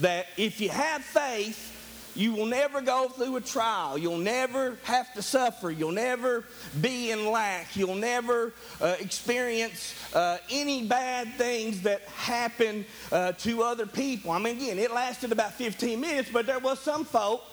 That 0.01 0.27
if 0.35 0.59
you 0.59 0.67
have 0.67 1.01
faith, 1.01 1.74
you 2.15 2.31
will 2.31 2.45
never 2.45 2.81
go 2.81 3.09
through 3.09 3.35
a 3.35 3.41
trial. 3.41 3.97
You'll 3.97 4.17
never 4.17 4.77
have 4.83 5.13
to 5.15 5.21
suffer. 5.21 5.69
You'll 5.69 5.91
never 5.91 6.45
be 6.79 7.11
in 7.11 7.29
lack. 7.29 7.75
You'll 7.75 7.95
never 7.95 8.53
uh, 8.81 8.95
experience 8.99 9.93
uh, 10.13 10.37
any 10.49 10.87
bad 10.87 11.33
things 11.33 11.81
that 11.81 12.01
happen 12.03 12.85
uh, 13.11 13.33
to 13.33 13.63
other 13.63 13.85
people. 13.85 14.31
I 14.31 14.39
mean, 14.39 14.57
again, 14.57 14.79
it 14.79 14.91
lasted 14.91 15.31
about 15.31 15.53
15 15.53 15.99
minutes, 15.99 16.29
but 16.31 16.45
there 16.45 16.59
was 16.59 16.79
some 16.79 17.03
folk 17.03 17.43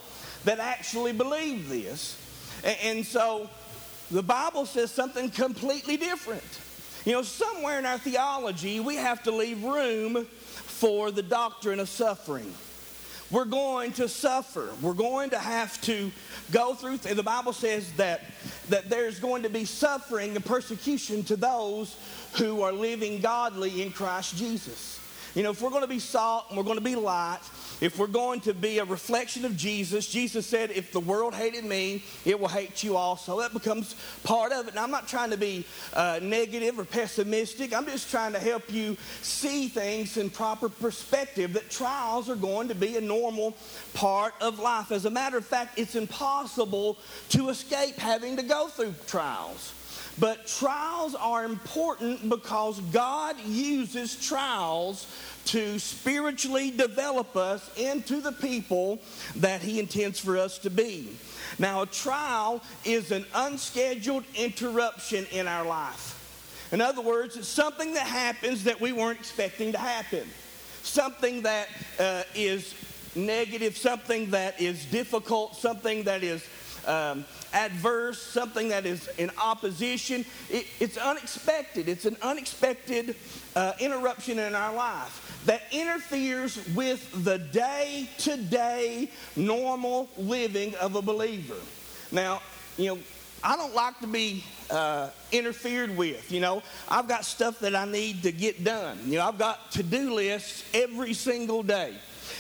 that 0.44 0.60
actually 0.60 1.12
believed 1.12 1.68
this. 1.68 2.16
And, 2.64 2.76
and 2.82 3.06
so 3.06 3.50
the 4.10 4.22
Bible 4.22 4.66
says 4.66 4.92
something 4.92 5.30
completely 5.30 5.96
different. 5.96 6.42
You 7.04 7.12
know, 7.12 7.22
somewhere 7.22 7.80
in 7.80 7.86
our 7.86 7.98
theology, 7.98 8.78
we 8.78 8.94
have 8.94 9.24
to 9.24 9.32
leave 9.32 9.64
room 9.64 10.24
for 10.24 11.10
the 11.10 11.22
doctrine 11.22 11.80
of 11.80 11.88
suffering. 11.88 12.52
We're 13.32 13.46
going 13.46 13.92
to 13.92 14.08
suffer. 14.08 14.68
We're 14.82 14.92
going 14.92 15.30
to 15.30 15.38
have 15.38 15.80
to 15.82 16.12
go 16.50 16.74
through. 16.74 16.98
Th- 16.98 17.16
the 17.16 17.22
Bible 17.22 17.54
says 17.54 17.90
that, 17.94 18.20
that 18.68 18.90
there's 18.90 19.18
going 19.18 19.42
to 19.44 19.48
be 19.48 19.64
suffering 19.64 20.36
and 20.36 20.44
persecution 20.44 21.24
to 21.24 21.36
those 21.36 21.96
who 22.34 22.60
are 22.60 22.72
living 22.72 23.20
godly 23.20 23.82
in 23.82 23.90
Christ 23.90 24.36
Jesus. 24.36 25.00
You 25.34 25.42
know, 25.42 25.50
if 25.50 25.62
we're 25.62 25.70
going 25.70 25.82
to 25.82 25.88
be 25.88 25.98
salt 25.98 26.44
and 26.50 26.58
we're 26.58 26.64
going 26.64 26.76
to 26.76 26.84
be 26.84 26.94
light, 26.94 27.40
if 27.82 27.98
we're 27.98 28.06
going 28.06 28.38
to 28.42 28.54
be 28.54 28.78
a 28.78 28.84
reflection 28.84 29.44
of 29.44 29.56
Jesus, 29.56 30.08
Jesus 30.08 30.46
said, 30.46 30.70
if 30.70 30.92
the 30.92 31.00
world 31.00 31.34
hated 31.34 31.64
me, 31.64 32.04
it 32.24 32.38
will 32.38 32.46
hate 32.46 32.84
you 32.84 32.96
also. 32.96 33.40
That 33.40 33.52
becomes 33.52 33.96
part 34.22 34.52
of 34.52 34.68
it. 34.68 34.76
Now, 34.76 34.84
I'm 34.84 34.92
not 34.92 35.08
trying 35.08 35.30
to 35.30 35.36
be 35.36 35.66
uh, 35.92 36.20
negative 36.22 36.78
or 36.78 36.84
pessimistic. 36.84 37.74
I'm 37.74 37.86
just 37.86 38.08
trying 38.08 38.34
to 38.34 38.38
help 38.38 38.72
you 38.72 38.96
see 39.22 39.66
things 39.66 40.16
in 40.16 40.30
proper 40.30 40.68
perspective 40.68 41.54
that 41.54 41.70
trials 41.70 42.30
are 42.30 42.36
going 42.36 42.68
to 42.68 42.76
be 42.76 42.96
a 42.98 43.00
normal 43.00 43.56
part 43.94 44.34
of 44.40 44.60
life. 44.60 44.92
As 44.92 45.04
a 45.04 45.10
matter 45.10 45.36
of 45.36 45.44
fact, 45.44 45.76
it's 45.76 45.96
impossible 45.96 46.98
to 47.30 47.48
escape 47.48 47.96
having 47.96 48.36
to 48.36 48.44
go 48.44 48.68
through 48.68 48.94
trials. 49.08 49.74
But 50.18 50.46
trials 50.46 51.14
are 51.14 51.44
important 51.44 52.28
because 52.28 52.78
God 52.92 53.36
uses 53.46 54.14
trials 54.16 55.06
to 55.46 55.78
spiritually 55.78 56.70
develop 56.70 57.36
us 57.36 57.68
into 57.76 58.20
the 58.20 58.32
people 58.32 59.00
that 59.36 59.62
He 59.62 59.80
intends 59.80 60.18
for 60.20 60.36
us 60.36 60.58
to 60.58 60.70
be. 60.70 61.16
Now, 61.58 61.82
a 61.82 61.86
trial 61.86 62.62
is 62.84 63.10
an 63.10 63.26
unscheduled 63.34 64.24
interruption 64.34 65.26
in 65.32 65.48
our 65.48 65.64
life. 65.64 66.18
In 66.72 66.80
other 66.80 67.02
words, 67.02 67.36
it's 67.36 67.48
something 67.48 67.94
that 67.94 68.06
happens 68.06 68.64
that 68.64 68.80
we 68.80 68.92
weren't 68.92 69.18
expecting 69.18 69.72
to 69.72 69.78
happen, 69.78 70.26
something 70.82 71.42
that 71.42 71.68
uh, 71.98 72.22
is 72.34 72.74
negative, 73.14 73.76
something 73.76 74.30
that 74.30 74.60
is 74.60 74.84
difficult, 74.86 75.56
something 75.56 76.04
that 76.04 76.22
is 76.22 76.42
um, 76.86 77.24
adverse, 77.52 78.20
something 78.20 78.68
that 78.68 78.86
is 78.86 79.08
in 79.18 79.30
opposition. 79.40 80.24
It, 80.50 80.66
it's 80.80 80.96
unexpected. 80.96 81.88
It's 81.88 82.04
an 82.04 82.16
unexpected 82.22 83.16
uh, 83.54 83.72
interruption 83.80 84.38
in 84.38 84.54
our 84.54 84.74
life 84.74 85.42
that 85.46 85.62
interferes 85.72 86.58
with 86.74 87.24
the 87.24 87.38
day 87.38 88.08
to 88.18 88.36
day 88.36 89.10
normal 89.36 90.08
living 90.16 90.74
of 90.76 90.94
a 90.94 91.02
believer. 91.02 91.56
Now, 92.10 92.42
you 92.76 92.86
know, 92.86 92.98
I 93.44 93.56
don't 93.56 93.74
like 93.74 93.98
to 94.00 94.06
be 94.06 94.44
uh, 94.70 95.10
interfered 95.32 95.96
with. 95.96 96.30
You 96.30 96.40
know, 96.40 96.62
I've 96.88 97.08
got 97.08 97.24
stuff 97.24 97.58
that 97.60 97.74
I 97.74 97.84
need 97.84 98.22
to 98.22 98.32
get 98.32 98.62
done. 98.62 98.98
You 99.06 99.18
know, 99.18 99.26
I've 99.26 99.38
got 99.38 99.72
to 99.72 99.82
do 99.82 100.14
lists 100.14 100.64
every 100.72 101.12
single 101.12 101.62
day. 101.62 101.94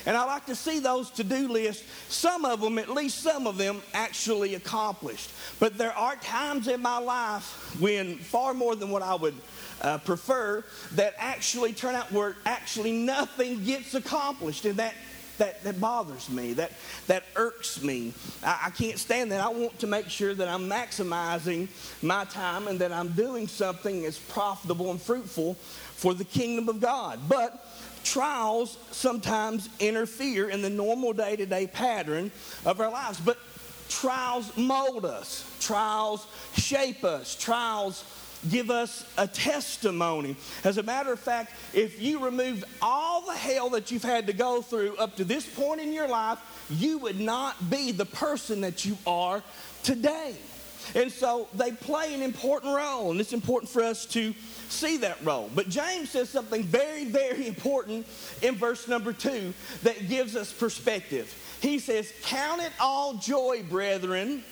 And 0.06 0.16
I 0.16 0.24
like 0.24 0.46
to 0.46 0.54
see 0.54 0.78
those 0.78 1.10
to 1.12 1.24
do 1.24 1.48
lists, 1.48 1.84
some 2.08 2.44
of 2.44 2.60
them, 2.60 2.78
at 2.78 2.88
least 2.88 3.22
some 3.22 3.46
of 3.46 3.56
them, 3.56 3.82
actually 3.94 4.54
accomplished. 4.54 5.30
But 5.60 5.78
there 5.78 5.92
are 5.92 6.16
times 6.16 6.68
in 6.68 6.82
my 6.82 6.98
life 6.98 7.76
when, 7.80 8.16
far 8.16 8.54
more 8.54 8.74
than 8.76 8.90
what 8.90 9.02
I 9.02 9.14
would 9.14 9.34
uh, 9.80 9.98
prefer, 9.98 10.64
that 10.92 11.14
actually 11.18 11.72
turn 11.72 11.94
out 11.94 12.10
where 12.12 12.36
actually 12.46 12.92
nothing 12.92 13.64
gets 13.64 13.94
accomplished. 13.94 14.64
And 14.64 14.76
that 14.76 14.94
that, 15.38 15.62
that 15.64 15.80
bothers 15.80 16.28
me, 16.28 16.52
that, 16.54 16.72
that 17.06 17.24
irks 17.36 17.82
me. 17.82 18.12
I, 18.44 18.64
I 18.66 18.70
can't 18.70 18.98
stand 18.98 19.32
that. 19.32 19.40
I 19.40 19.48
want 19.48 19.78
to 19.80 19.86
make 19.86 20.08
sure 20.08 20.34
that 20.34 20.48
I'm 20.48 20.68
maximizing 20.68 21.68
my 22.02 22.24
time 22.26 22.68
and 22.68 22.78
that 22.80 22.92
I'm 22.92 23.08
doing 23.08 23.48
something 23.48 24.02
that's 24.02 24.18
profitable 24.18 24.90
and 24.90 25.00
fruitful 25.00 25.54
for 25.54 26.14
the 26.14 26.24
kingdom 26.24 26.68
of 26.68 26.80
God. 26.80 27.20
But 27.28 27.64
trials 28.04 28.78
sometimes 28.90 29.68
interfere 29.80 30.48
in 30.48 30.62
the 30.62 30.70
normal 30.70 31.12
day 31.12 31.36
to 31.36 31.46
day 31.46 31.66
pattern 31.66 32.30
of 32.64 32.80
our 32.80 32.90
lives. 32.90 33.20
But 33.20 33.38
trials 33.88 34.56
mold 34.56 35.04
us, 35.04 35.44
trials 35.60 36.26
shape 36.54 37.04
us, 37.04 37.36
trials 37.36 38.04
give 38.50 38.70
us 38.70 39.06
a 39.18 39.26
testimony. 39.26 40.36
As 40.64 40.78
a 40.78 40.82
matter 40.82 41.12
of 41.12 41.20
fact, 41.20 41.52
if 41.72 42.02
you 42.02 42.24
removed 42.24 42.64
all 42.80 43.20
the 43.22 43.34
hell 43.34 43.70
that 43.70 43.90
you've 43.90 44.02
had 44.02 44.26
to 44.26 44.32
go 44.32 44.62
through 44.62 44.96
up 44.96 45.16
to 45.16 45.24
this 45.24 45.46
point 45.46 45.80
in 45.80 45.92
your 45.92 46.08
life, 46.08 46.38
you 46.70 46.98
would 46.98 47.20
not 47.20 47.70
be 47.70 47.92
the 47.92 48.06
person 48.06 48.62
that 48.62 48.84
you 48.84 48.96
are 49.06 49.42
today. 49.82 50.34
And 50.94 51.10
so 51.10 51.48
they 51.54 51.72
play 51.72 52.14
an 52.14 52.22
important 52.22 52.74
role, 52.74 53.10
and 53.10 53.20
it's 53.20 53.32
important 53.32 53.70
for 53.70 53.82
us 53.82 54.06
to 54.06 54.34
see 54.68 54.96
that 54.98 55.22
role. 55.24 55.50
But 55.54 55.68
James 55.68 56.10
says 56.10 56.28
something 56.28 56.62
very, 56.62 57.04
very 57.04 57.46
important 57.46 58.06
in 58.42 58.54
verse 58.54 58.88
number 58.88 59.12
two 59.12 59.54
that 59.82 60.08
gives 60.08 60.36
us 60.36 60.52
perspective. 60.52 61.32
He 61.60 61.78
says, 61.78 62.12
Count 62.22 62.60
it 62.62 62.72
all 62.80 63.14
joy, 63.14 63.62
brethren 63.68 64.42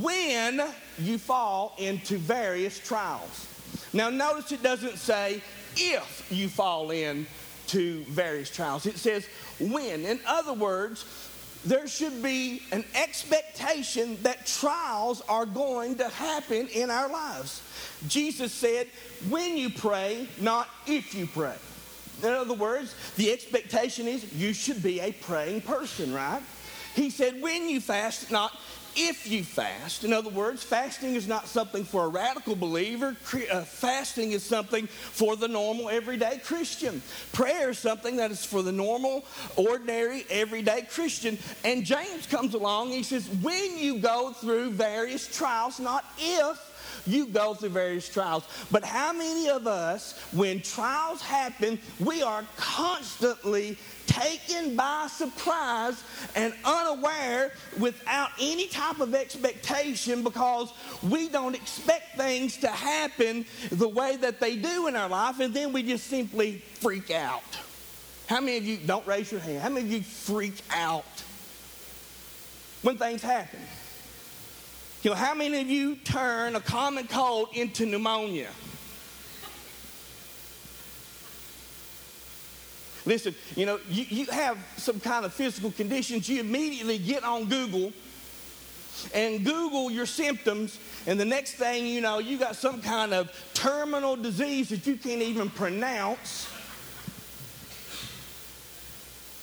when 0.00 0.62
you 0.98 1.18
fall 1.18 1.74
into 1.78 2.16
various 2.18 2.78
trials. 2.78 3.46
Now, 3.92 4.10
notice 4.10 4.52
it 4.52 4.62
doesn't 4.62 4.96
say 4.96 5.42
if 5.76 6.26
you 6.30 6.48
fall 6.48 6.90
into 6.90 8.04
various 8.04 8.50
trials, 8.50 8.86
it 8.86 8.96
says 8.96 9.26
when. 9.58 10.04
In 10.04 10.20
other 10.26 10.52
words, 10.52 11.04
there 11.64 11.86
should 11.86 12.22
be 12.22 12.62
an 12.72 12.84
expectation 12.94 14.18
that 14.22 14.46
trials 14.46 15.20
are 15.28 15.46
going 15.46 15.96
to 15.96 16.08
happen 16.08 16.68
in 16.68 16.90
our 16.90 17.08
lives. 17.08 17.62
Jesus 18.08 18.52
said, 18.52 18.88
when 19.28 19.56
you 19.56 19.70
pray, 19.70 20.26
not 20.40 20.68
if 20.86 21.14
you 21.14 21.26
pray. 21.26 21.54
In 22.22 22.28
other 22.30 22.54
words, 22.54 22.94
the 23.16 23.32
expectation 23.32 24.06
is 24.06 24.32
you 24.34 24.52
should 24.52 24.82
be 24.82 25.00
a 25.00 25.12
praying 25.12 25.62
person, 25.62 26.12
right? 26.12 26.42
He 26.94 27.10
said, 27.10 27.40
when 27.40 27.68
you 27.68 27.80
fast, 27.80 28.30
not 28.30 28.58
if 28.96 29.30
you 29.30 29.44
fast. 29.44 30.04
In 30.04 30.12
other 30.12 30.30
words, 30.30 30.62
fasting 30.62 31.14
is 31.14 31.26
not 31.26 31.48
something 31.48 31.84
for 31.84 32.04
a 32.04 32.08
radical 32.08 32.56
believer. 32.56 33.16
Uh, 33.50 33.62
fasting 33.62 34.32
is 34.32 34.44
something 34.44 34.86
for 34.86 35.36
the 35.36 35.48
normal, 35.48 35.88
everyday 35.88 36.38
Christian. 36.38 37.02
Prayer 37.32 37.70
is 37.70 37.78
something 37.78 38.16
that 38.16 38.30
is 38.30 38.44
for 38.44 38.62
the 38.62 38.72
normal, 38.72 39.24
ordinary, 39.56 40.24
everyday 40.30 40.82
Christian. 40.82 41.38
And 41.64 41.84
James 41.84 42.26
comes 42.26 42.54
along, 42.54 42.90
he 42.90 43.02
says, 43.02 43.28
when 43.40 43.78
you 43.78 43.98
go 43.98 44.32
through 44.32 44.70
various 44.70 45.26
trials, 45.34 45.80
not 45.80 46.04
if, 46.18 46.72
you 47.06 47.26
go 47.26 47.54
through 47.54 47.70
various 47.70 48.08
trials. 48.08 48.44
But 48.70 48.84
how 48.84 49.12
many 49.12 49.48
of 49.48 49.66
us, 49.66 50.18
when 50.32 50.60
trials 50.60 51.20
happen, 51.20 51.78
we 51.98 52.22
are 52.22 52.44
constantly 52.56 53.76
taken 54.06 54.76
by 54.76 55.08
surprise 55.08 56.02
and 56.34 56.52
unaware 56.64 57.52
without 57.78 58.30
any 58.40 58.66
type 58.66 59.00
of 59.00 59.14
expectation 59.14 60.22
because 60.22 60.72
we 61.02 61.28
don't 61.28 61.54
expect 61.54 62.16
things 62.16 62.56
to 62.58 62.68
happen 62.68 63.44
the 63.70 63.88
way 63.88 64.16
that 64.16 64.40
they 64.40 64.56
do 64.56 64.86
in 64.86 64.96
our 64.96 65.08
life, 65.08 65.40
and 65.40 65.54
then 65.54 65.72
we 65.72 65.82
just 65.82 66.06
simply 66.06 66.58
freak 66.80 67.10
out. 67.10 67.42
How 68.26 68.40
many 68.40 68.56
of 68.56 68.64
you, 68.64 68.76
don't 68.78 69.06
raise 69.06 69.30
your 69.30 69.40
hand, 69.40 69.60
how 69.60 69.68
many 69.68 69.86
of 69.86 69.92
you 69.92 70.02
freak 70.02 70.62
out 70.70 71.04
when 72.82 72.96
things 72.96 73.22
happen? 73.22 73.60
You 75.02 75.10
know, 75.10 75.16
how 75.16 75.34
many 75.34 75.60
of 75.60 75.68
you 75.68 75.96
turn 75.96 76.54
a 76.54 76.60
common 76.60 77.08
cold 77.08 77.48
into 77.54 77.86
pneumonia? 77.86 78.50
Listen, 83.04 83.34
you 83.56 83.66
know, 83.66 83.80
you, 83.88 84.04
you 84.08 84.26
have 84.26 84.58
some 84.76 85.00
kind 85.00 85.24
of 85.24 85.32
physical 85.32 85.70
conditions, 85.72 86.28
you 86.28 86.40
immediately 86.40 86.98
get 86.98 87.24
on 87.24 87.48
Google 87.48 87.92
and 89.14 89.44
Google 89.44 89.90
your 89.90 90.06
symptoms, 90.06 90.78
and 91.06 91.18
the 91.18 91.24
next 91.24 91.54
thing 91.54 91.86
you 91.86 92.00
know, 92.00 92.18
you 92.18 92.38
got 92.38 92.54
some 92.54 92.80
kind 92.80 93.12
of 93.12 93.30
terminal 93.54 94.16
disease 94.16 94.68
that 94.68 94.86
you 94.86 94.96
can't 94.96 95.22
even 95.22 95.50
pronounce. 95.50 96.48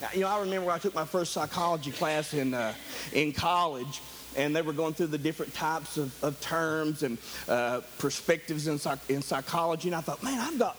Now, 0.01 0.07
you 0.13 0.21
know, 0.21 0.27
I 0.27 0.39
remember 0.39 0.71
I 0.71 0.77
took 0.77 0.95
my 0.95 1.03
first 1.03 1.33
psychology 1.33 1.91
class 1.91 2.33
in, 2.33 2.53
uh, 2.53 2.73
in 3.11 3.33
college, 3.33 4.01
and 4.37 4.55
they 4.55 4.61
were 4.61 4.71
going 4.71 4.93
through 4.93 5.07
the 5.07 5.17
different 5.17 5.53
types 5.53 5.97
of, 5.97 6.23
of 6.23 6.39
terms 6.39 7.03
and 7.03 7.17
uh, 7.49 7.81
perspectives 7.97 8.67
in, 8.67 8.77
psych- 8.77 9.09
in 9.09 9.21
psychology, 9.21 9.89
and 9.89 9.95
I 9.95 10.01
thought, 10.01 10.23
man, 10.23 10.39
I've 10.39 10.57
got 10.57 10.77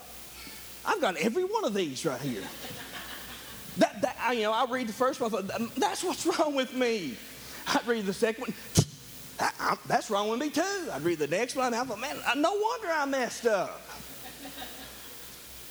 I've 0.85 1.01
got 1.01 1.16
every 1.16 1.45
one 1.45 1.64
of 1.64 1.75
these 1.75 2.05
right 2.05 2.21
here. 2.21 2.43
That, 3.79 4.03
that 4.03 4.37
you 4.37 4.43
know, 4.43 4.53
I 4.53 4.66
read 4.71 4.88
the 4.88 4.93
first 4.93 5.21
one, 5.21 5.35
I 5.35 5.69
that's 5.77 6.03
what's 6.03 6.27
wrong 6.38 6.55
with 6.55 6.75
me. 6.75 7.16
I'd 7.69 7.87
read 7.87 8.07
the 8.07 8.12
second 8.12 8.43
one, 8.49 8.55
that, 9.38 9.79
that's 9.87 10.11
wrong 10.11 10.29
with 10.29 10.40
me 10.40 10.51
too. 10.51 10.88
I'd 10.93 11.03
read 11.03 11.19
the 11.19 11.29
next 11.29 11.57
one, 11.57 11.73
I 11.73 11.85
thought, 11.85 12.01
man, 12.01 12.16
no 12.37 12.53
wonder 12.53 12.88
I 12.88 13.07
messed 13.07 13.47
up. 13.47 13.81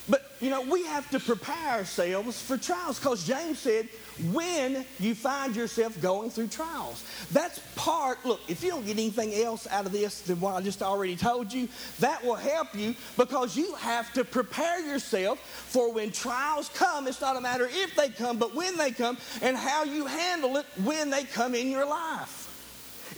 But, 0.09 0.23
you 0.41 0.49
know, 0.49 0.61
we 0.61 0.85
have 0.85 1.09
to 1.11 1.19
prepare 1.19 1.77
ourselves 1.77 2.41
for 2.41 2.57
trials 2.57 2.99
because 2.99 3.25
James 3.25 3.59
said, 3.59 3.87
when 4.31 4.85
you 4.99 5.15
find 5.15 5.55
yourself 5.55 5.99
going 6.01 6.29
through 6.29 6.47
trials. 6.47 7.03
That's 7.31 7.59
part, 7.75 8.25
look, 8.25 8.41
if 8.47 8.63
you 8.63 8.69
don't 8.69 8.85
get 8.85 8.97
anything 8.97 9.33
else 9.33 9.67
out 9.67 9.85
of 9.85 9.91
this 9.91 10.21
than 10.21 10.39
what 10.39 10.55
I 10.55 10.61
just 10.61 10.81
already 10.81 11.15
told 11.15 11.53
you, 11.53 11.69
that 11.99 12.23
will 12.23 12.35
help 12.35 12.75
you 12.75 12.95
because 13.17 13.55
you 13.55 13.75
have 13.75 14.11
to 14.13 14.25
prepare 14.25 14.85
yourself 14.85 15.39
for 15.39 15.93
when 15.93 16.11
trials 16.11 16.69
come. 16.69 17.07
It's 17.07 17.21
not 17.21 17.37
a 17.37 17.41
matter 17.41 17.67
if 17.69 17.95
they 17.95 18.09
come, 18.09 18.37
but 18.37 18.55
when 18.55 18.77
they 18.77 18.91
come 18.91 19.17
and 19.41 19.55
how 19.55 19.83
you 19.83 20.05
handle 20.05 20.57
it 20.57 20.65
when 20.83 21.09
they 21.09 21.23
come 21.23 21.55
in 21.55 21.69
your 21.69 21.85
life. 21.85 22.38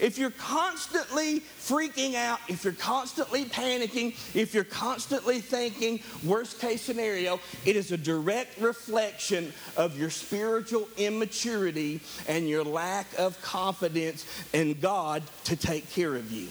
If 0.02 0.18
you're 0.18 0.30
constantly 0.30 1.40
freaking 1.60 2.16
out, 2.16 2.40
if 2.48 2.64
you're 2.64 2.72
constantly 2.72 3.44
panicking, 3.44 4.16
if 4.34 4.52
you're 4.52 4.64
constantly 4.64 5.38
thinking 5.38 6.00
worst 6.24 6.58
case 6.58 6.82
scenario, 6.82 7.38
it 7.64 7.76
is 7.76 7.92
a 7.92 7.96
direct 7.96 8.60
reflection 8.60 9.52
of 9.76 9.96
your 9.96 10.10
spiritual 10.10 10.88
immaturity 10.96 12.00
and 12.26 12.48
your 12.48 12.64
lack 12.64 13.06
of 13.16 13.40
confidence 13.42 14.26
in 14.52 14.74
God 14.80 15.22
to 15.44 15.54
take 15.54 15.88
care 15.92 16.16
of 16.16 16.32
you. 16.32 16.48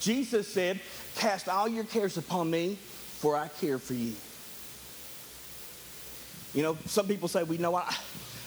Jesus 0.00 0.48
said, 0.48 0.80
Cast 1.16 1.50
all 1.50 1.68
your 1.68 1.84
cares 1.84 2.16
upon 2.16 2.50
me, 2.50 2.78
for 3.18 3.36
I 3.36 3.48
care 3.48 3.78
for 3.78 3.92
you. 3.92 4.14
You 6.54 6.62
know, 6.62 6.78
some 6.86 7.06
people 7.06 7.28
say, 7.28 7.42
we 7.42 7.58
know 7.58 7.74
I, 7.74 7.94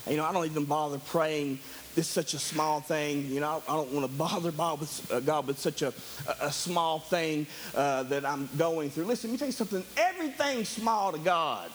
you 0.09 0.17
know, 0.17 0.25
I 0.25 0.33
don't 0.33 0.45
even 0.45 0.65
bother 0.65 0.97
praying 0.97 1.59
is 1.97 2.07
such 2.07 2.33
a 2.33 2.39
small 2.39 2.81
thing. 2.81 3.29
You 3.29 3.39
know, 3.39 3.61
I 3.67 3.73
don't 3.73 3.91
want 3.91 4.09
to 4.09 4.17
bother 4.17 4.51
God 4.51 4.79
with, 4.79 5.11
uh, 5.11 5.19
God 5.19 5.47
with 5.47 5.59
such 5.59 5.81
a, 5.81 5.93
a, 6.41 6.51
small 6.51 6.99
thing 6.99 7.47
uh, 7.73 8.03
that 8.03 8.25
I'm 8.25 8.49
going 8.57 8.89
through. 8.89 9.05
Listen, 9.05 9.29
let 9.29 9.33
me 9.33 9.37
tell 9.37 9.47
you 9.47 9.53
something. 9.53 9.83
Everything's 9.97 10.69
small 10.69 11.11
to 11.11 11.17
God. 11.17 11.71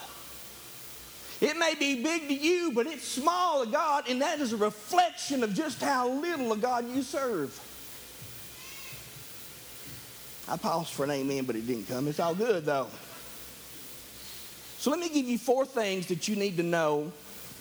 It 1.41 1.57
may 1.57 1.75
be 1.75 2.03
big 2.03 2.29
to 2.29 2.35
you, 2.35 2.73
but 2.75 2.87
it's 2.87 3.07
small 3.07 3.65
to 3.65 3.71
God, 3.71 4.09
and 4.09 4.21
that 4.21 4.41
is 4.41 4.53
a 4.53 4.59
reflection 4.59 5.43
of 5.43 5.55
just 5.55 5.81
how 5.81 6.09
little 6.09 6.53
of 6.53 6.61
God 6.61 6.89
you 6.91 7.03
serve. 7.03 7.59
I 10.47 10.57
paused 10.57 10.93
for 10.93 11.05
an 11.05 11.13
amen, 11.13 11.45
but 11.45 11.57
it 11.57 11.67
didn't 11.67 11.89
come. 11.89 12.09
It's 12.09 12.21
all 12.21 12.35
good, 12.35 12.67
though. 12.67 12.89
So 14.79 14.91
let 14.91 14.99
me 14.99 15.09
give 15.09 15.27
you 15.27 15.39
four 15.39 15.65
things 15.65 16.07
that 16.07 16.27
you 16.27 16.37
need 16.37 16.57
to 16.57 16.63
know 16.63 17.13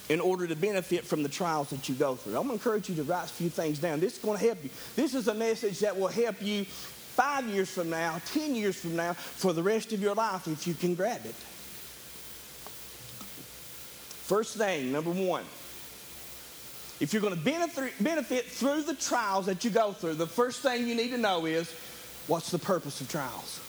in 0.10 0.20
order 0.20 0.48
to 0.48 0.56
benefit 0.56 1.06
from 1.06 1.24
the 1.24 1.30
trials 1.30 1.70
that 1.70 1.88
you 1.88 1.96
go 1.96 2.16
through. 2.16 2.36
I'm 2.36 2.48
going 2.48 2.60
to 2.60 2.64
encourage 2.64 2.90
you 2.90 2.96
to 2.96 3.04
write 3.04 3.26
a 3.26 3.28
few 3.28 3.50
things 3.50 3.78
down. 3.80 4.00
This 4.00 4.18
is 4.18 4.20
going 4.20 4.40
to 4.40 4.46
help 4.46 4.64
you. 4.64 4.72
This 4.96 5.14
is 5.14 5.28
a 5.28 5.34
message 5.34 5.80
that 5.80 5.98
will 5.98 6.08
help 6.08 6.42
you 6.42 6.66
five 6.66 7.46
years 7.48 7.70
from 7.70 7.90
now, 7.90 8.20
10 8.26 8.56
years 8.56 8.80
from 8.80 8.96
now, 8.96 9.14
for 9.14 9.54
the 9.54 9.62
rest 9.62 9.94
of 9.94 10.02
your 10.02 10.16
life 10.16 10.48
if 10.48 10.66
you 10.66 10.74
can 10.74 10.96
grab 10.96 11.22
it. 11.26 11.36
First 14.26 14.58
thing, 14.58 14.92
number 14.92 15.12
one, 15.12 15.44
if 17.00 17.14
you're 17.14 17.22
going 17.22 17.36
to 17.36 17.94
benefit 18.00 18.46
through 18.46 18.84
the 18.84 18.94
trials 18.96 19.46
that 19.46 19.64
you 19.64 19.70
go 19.70 19.92
through, 19.92 20.16
the 20.16 20.28
first 20.28 20.62
thing 20.62 20.88
you 20.88 20.96
need 20.96 21.12
to 21.12 21.18
know 21.18 21.46
is 21.46 21.74
what's 22.28 22.52
the 22.52 22.60
purpose 22.60 23.00
of 23.02 23.10
trials? 23.10 23.60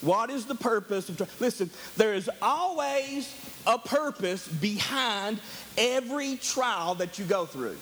What 0.00 0.30
is 0.30 0.46
the 0.46 0.54
purpose 0.54 1.08
of 1.08 1.16
trials? 1.16 1.40
Listen, 1.40 1.70
there 1.96 2.14
is 2.14 2.30
always 2.40 3.34
a 3.68 3.78
purpose 3.78 4.48
behind 4.48 5.38
every 5.76 6.36
trial 6.36 6.96
that 6.96 7.18
you 7.18 7.24
go 7.26 7.44
through. 7.46 7.76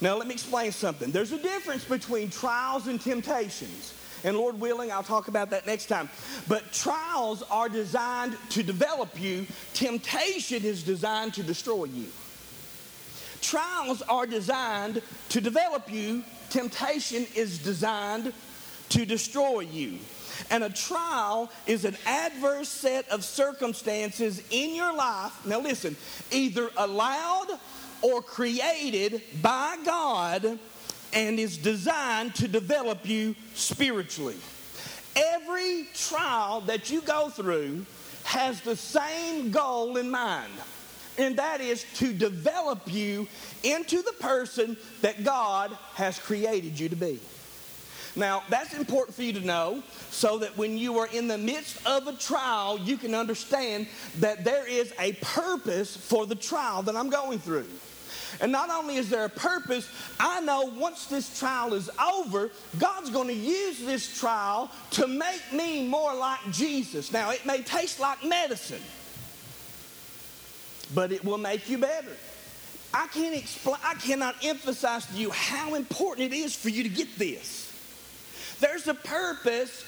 Now, 0.00 0.16
let 0.16 0.26
me 0.26 0.34
explain 0.34 0.72
something. 0.72 1.10
There's 1.10 1.32
a 1.32 1.38
difference 1.38 1.84
between 1.84 2.30
trials 2.30 2.86
and 2.86 3.00
temptations. 3.00 3.92
And 4.24 4.36
Lord 4.36 4.58
willing, 4.60 4.92
I'll 4.92 5.02
talk 5.02 5.28
about 5.28 5.50
that 5.50 5.66
next 5.66 5.86
time. 5.86 6.08
But 6.48 6.72
trials 6.72 7.42
are 7.50 7.68
designed 7.68 8.36
to 8.50 8.62
develop 8.62 9.20
you, 9.20 9.46
temptation 9.74 10.64
is 10.64 10.82
designed 10.82 11.34
to 11.34 11.42
destroy 11.42 11.84
you. 11.84 12.06
Trials 13.40 14.02
are 14.02 14.26
designed 14.26 15.02
to 15.30 15.40
develop 15.40 15.92
you, 15.92 16.22
temptation 16.50 17.26
is 17.34 17.58
designed 17.58 18.32
to 18.90 19.04
destroy 19.04 19.60
you. 19.60 19.98
And 20.50 20.64
a 20.64 20.70
trial 20.70 21.50
is 21.66 21.84
an 21.84 21.96
adverse 22.06 22.68
set 22.68 23.08
of 23.08 23.24
circumstances 23.24 24.42
in 24.50 24.74
your 24.74 24.94
life. 24.94 25.46
Now, 25.46 25.60
listen, 25.60 25.96
either 26.30 26.70
allowed 26.76 27.58
or 28.02 28.22
created 28.22 29.22
by 29.40 29.78
God 29.84 30.58
and 31.12 31.38
is 31.38 31.56
designed 31.56 32.34
to 32.36 32.48
develop 32.48 33.06
you 33.08 33.34
spiritually. 33.54 34.36
Every 35.14 35.88
trial 35.94 36.62
that 36.62 36.90
you 36.90 37.02
go 37.02 37.28
through 37.28 37.84
has 38.24 38.60
the 38.62 38.76
same 38.76 39.50
goal 39.50 39.96
in 39.98 40.10
mind, 40.10 40.52
and 41.18 41.36
that 41.36 41.60
is 41.60 41.84
to 41.96 42.12
develop 42.12 42.92
you 42.92 43.28
into 43.62 44.00
the 44.02 44.12
person 44.12 44.76
that 45.02 45.22
God 45.22 45.76
has 45.94 46.18
created 46.18 46.80
you 46.80 46.88
to 46.88 46.96
be. 46.96 47.20
Now, 48.14 48.42
that's 48.50 48.74
important 48.74 49.16
for 49.16 49.22
you 49.22 49.32
to 49.34 49.40
know 49.40 49.82
so 50.10 50.38
that 50.38 50.56
when 50.58 50.76
you 50.76 50.98
are 50.98 51.06
in 51.06 51.28
the 51.28 51.38
midst 51.38 51.84
of 51.86 52.06
a 52.06 52.12
trial, 52.12 52.78
you 52.78 52.98
can 52.98 53.14
understand 53.14 53.86
that 54.18 54.44
there 54.44 54.68
is 54.68 54.92
a 54.98 55.12
purpose 55.14 55.96
for 55.96 56.26
the 56.26 56.34
trial 56.34 56.82
that 56.82 56.94
I'm 56.94 57.08
going 57.08 57.38
through. 57.38 57.66
And 58.40 58.52
not 58.52 58.70
only 58.70 58.96
is 58.96 59.08
there 59.08 59.24
a 59.24 59.30
purpose, 59.30 59.88
I 60.20 60.40
know 60.40 60.64
once 60.76 61.06
this 61.06 61.38
trial 61.38 61.74
is 61.74 61.90
over, 62.00 62.50
God's 62.78 63.10
going 63.10 63.28
to 63.28 63.34
use 63.34 63.80
this 63.80 64.18
trial 64.18 64.70
to 64.92 65.06
make 65.06 65.52
me 65.52 65.88
more 65.88 66.14
like 66.14 66.40
Jesus. 66.50 67.12
Now, 67.12 67.30
it 67.30 67.46
may 67.46 67.62
taste 67.62 68.00
like 68.00 68.24
medicine, 68.24 68.82
but 70.94 71.12
it 71.12 71.24
will 71.24 71.38
make 71.38 71.68
you 71.70 71.78
better. 71.78 72.16
I 72.94 73.06
can't 73.06 73.34
explain, 73.34 73.78
I 73.82 73.94
cannot 73.94 74.36
emphasize 74.42 75.06
to 75.06 75.14
you 75.14 75.30
how 75.30 75.74
important 75.74 76.32
it 76.32 76.36
is 76.36 76.54
for 76.54 76.68
you 76.68 76.82
to 76.82 76.90
get 76.90 77.18
this. 77.18 77.71
There's 78.62 78.86
a 78.86 78.94
purpose 78.94 79.84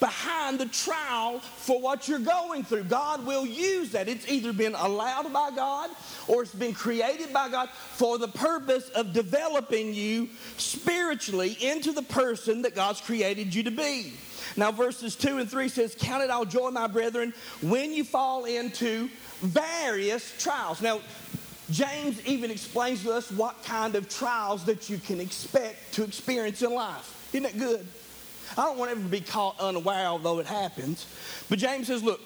behind 0.00 0.60
the 0.60 0.66
trial 0.66 1.40
for 1.40 1.80
what 1.80 2.08
you're 2.08 2.18
going 2.18 2.62
through. 2.62 2.84
God 2.84 3.24
will 3.24 3.46
use 3.46 3.92
that. 3.92 4.06
It's 4.06 4.30
either 4.30 4.52
been 4.52 4.74
allowed 4.74 5.32
by 5.32 5.50
God 5.50 5.88
or 6.26 6.42
it's 6.42 6.54
been 6.54 6.74
created 6.74 7.32
by 7.32 7.48
God 7.48 7.70
for 7.70 8.18
the 8.18 8.28
purpose 8.28 8.90
of 8.90 9.14
developing 9.14 9.94
you 9.94 10.28
spiritually 10.58 11.56
into 11.58 11.92
the 11.92 12.02
person 12.02 12.60
that 12.62 12.74
God's 12.74 13.00
created 13.00 13.54
you 13.54 13.62
to 13.62 13.70
be. 13.70 14.12
Now, 14.58 14.72
verses 14.72 15.16
2 15.16 15.38
and 15.38 15.50
3 15.50 15.68
says, 15.68 15.96
Count 15.98 16.22
it 16.22 16.28
all 16.28 16.44
joy, 16.44 16.70
my 16.70 16.86
brethren, 16.86 17.32
when 17.62 17.94
you 17.94 18.04
fall 18.04 18.44
into 18.44 19.08
various 19.40 20.34
trials. 20.38 20.82
Now, 20.82 21.00
James 21.70 22.20
even 22.26 22.50
explains 22.50 23.04
to 23.04 23.12
us 23.12 23.32
what 23.32 23.64
kind 23.64 23.94
of 23.94 24.06
trials 24.10 24.66
that 24.66 24.90
you 24.90 24.98
can 24.98 25.18
expect 25.18 25.94
to 25.94 26.04
experience 26.04 26.60
in 26.60 26.74
life. 26.74 27.14
Isn't 27.32 27.42
that 27.44 27.58
good? 27.58 27.86
I 28.56 28.64
don't 28.64 28.78
want 28.78 28.90
ever 28.90 29.00
to 29.00 29.08
be 29.08 29.20
caught 29.20 29.58
unaware, 29.60 30.06
although 30.06 30.38
it 30.38 30.46
happens. 30.46 31.06
But 31.48 31.58
James 31.58 31.86
says, 31.86 32.02
look, 32.02 32.20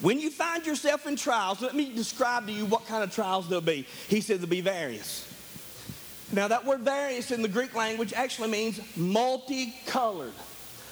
when 0.00 0.20
you 0.20 0.30
find 0.30 0.66
yourself 0.66 1.06
in 1.06 1.16
trials, 1.16 1.60
let 1.60 1.74
me 1.74 1.92
describe 1.94 2.46
to 2.46 2.52
you 2.52 2.66
what 2.66 2.86
kind 2.86 3.02
of 3.02 3.14
trials 3.14 3.48
there'll 3.48 3.62
be. 3.62 3.86
He 4.08 4.20
said 4.20 4.38
there'll 4.38 4.48
be 4.48 4.60
various. 4.60 5.30
Now, 6.32 6.48
that 6.48 6.64
word 6.64 6.80
various 6.80 7.30
in 7.30 7.42
the 7.42 7.48
Greek 7.48 7.74
language 7.74 8.12
actually 8.12 8.50
means 8.50 8.80
multicolored 8.96 10.32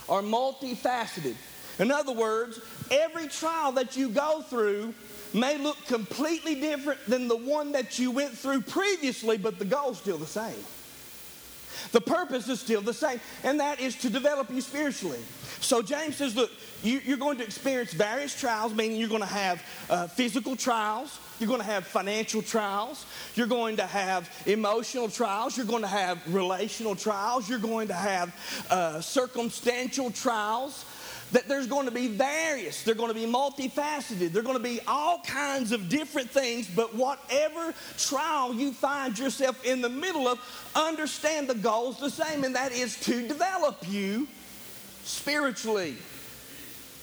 or 0.08 0.22
multifaceted. 0.22 1.34
In 1.78 1.90
other 1.90 2.12
words, 2.12 2.60
every 2.90 3.28
trial 3.28 3.72
that 3.72 3.96
you 3.96 4.08
go 4.08 4.42
through 4.42 4.94
may 5.34 5.58
look 5.58 5.78
completely 5.86 6.54
different 6.54 7.04
than 7.06 7.28
the 7.28 7.36
one 7.36 7.72
that 7.72 7.98
you 7.98 8.10
went 8.10 8.36
through 8.36 8.60
previously, 8.60 9.38
but 9.38 9.58
the 9.58 9.64
goal's 9.64 9.98
still 9.98 10.18
the 10.18 10.26
same. 10.26 10.64
The 11.90 12.00
purpose 12.00 12.48
is 12.48 12.60
still 12.60 12.80
the 12.80 12.94
same, 12.94 13.20
and 13.42 13.58
that 13.60 13.80
is 13.80 13.96
to 13.96 14.10
develop 14.10 14.50
you 14.50 14.60
spiritually. 14.60 15.18
So 15.60 15.82
James 15.82 16.16
says, 16.16 16.36
look, 16.36 16.50
you, 16.82 17.00
are 17.14 17.16
going 17.16 17.38
to 17.38 17.44
experience 17.44 17.92
various 17.92 18.38
trials, 18.38 18.74
meaning 18.74 18.98
you're 18.98 19.08
going 19.08 19.20
to 19.20 19.26
have 19.26 19.62
uh, 19.88 20.06
physical 20.08 20.56
trials, 20.56 21.18
you're 21.38 21.48
going 21.48 21.60
to 21.60 21.66
have 21.66 21.86
financial 21.86 22.42
trials, 22.42 23.06
you're 23.34 23.46
going 23.46 23.76
to 23.76 23.86
have 23.86 24.30
emotional 24.46 25.08
trials, 25.08 25.56
you're 25.56 25.66
going 25.66 25.82
to 25.82 25.88
have 25.88 26.20
relational 26.32 26.94
trials, 26.94 27.48
you're 27.48 27.58
going 27.58 27.88
to 27.88 27.94
have 27.94 28.66
uh, 28.70 29.00
circumstantial 29.00 30.10
trials 30.10 30.84
that 31.32 31.48
there's 31.48 31.66
going 31.66 31.86
to 31.86 31.92
be 31.92 32.08
various, 32.08 32.82
they're 32.82 32.94
going 32.94 33.08
to 33.08 33.14
be 33.14 33.26
multifaceted, 33.26 34.32
they're 34.32 34.42
going 34.42 34.56
to 34.56 34.62
be 34.62 34.80
all 34.86 35.20
kinds 35.20 35.72
of 35.72 35.88
different 35.88 36.30
things, 36.30 36.68
but 36.68 36.94
whatever 36.94 37.74
trial 37.98 38.54
you 38.54 38.72
find 38.72 39.18
yourself 39.18 39.64
in 39.64 39.80
the 39.80 39.88
middle 39.88 40.28
of, 40.28 40.38
understand 40.76 41.48
the 41.48 41.54
goal's 41.54 41.98
the 41.98 42.10
same, 42.10 42.44
and 42.44 42.54
that 42.54 42.72
is 42.72 42.98
to 43.00 43.26
develop 43.26 43.78
you 43.88 44.28
spiritually. 45.04 45.96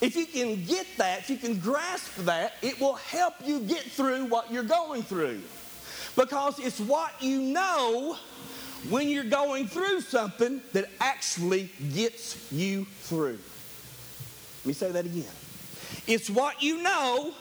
If 0.02 0.15
you 0.15 0.26
can 0.26 0.63
get 0.63 0.88
that, 0.98 1.20
if 1.20 1.30
you 1.30 1.38
can 1.38 1.60
grasp 1.60 2.15
that, 2.20 2.54
it 2.62 2.80
will 2.80 2.96
help 2.96 3.34
you 3.44 3.60
get 3.60 3.84
through 3.84 4.26
what 4.26 4.52
you're 4.52 4.63
going 4.63 5.04
through. 5.04 5.42
Because 6.15 6.58
it's 6.60 6.80
what 6.80 7.12
you 7.22 7.42
know 7.42 8.15
when 8.89 9.10
you're 9.10 9.26
going 9.26 9.68
through 9.68 10.02
something 10.02 10.62
that 10.72 10.89
actually 11.02 11.70
gets 11.94 12.50
you 12.52 12.86
through. 12.86 13.39
Let 14.60 14.65
me 14.65 14.74
say 14.74 14.91
that 14.91 15.06
again. 15.06 15.26
It's 16.08 16.30
what 16.30 16.62
you 16.62 16.82
know 16.82 17.34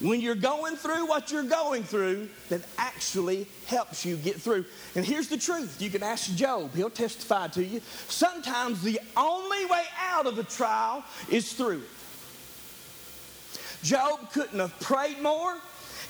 when 0.00 0.20
you're 0.20 0.34
going 0.34 0.76
through 0.76 1.06
what 1.06 1.32
you're 1.32 1.44
going 1.44 1.82
through 1.82 2.28
that 2.50 2.60
actually 2.76 3.46
helps 3.66 4.04
you 4.04 4.16
get 4.16 4.36
through. 4.36 4.66
And 4.94 5.04
here's 5.04 5.28
the 5.28 5.38
truth 5.38 5.80
you 5.80 5.88
can 5.88 6.02
ask 6.02 6.34
Job, 6.34 6.74
he'll 6.74 6.90
testify 6.90 7.48
to 7.48 7.64
you. 7.64 7.80
Sometimes 8.08 8.82
the 8.82 9.00
only 9.16 9.64
way 9.66 9.84
out 9.98 10.26
of 10.26 10.38
a 10.38 10.42
trial 10.42 11.02
is 11.30 11.52
through 11.54 11.78
it. 11.78 11.88
Job 13.82 14.30
couldn't 14.32 14.58
have 14.58 14.78
prayed 14.80 15.20
more, 15.20 15.56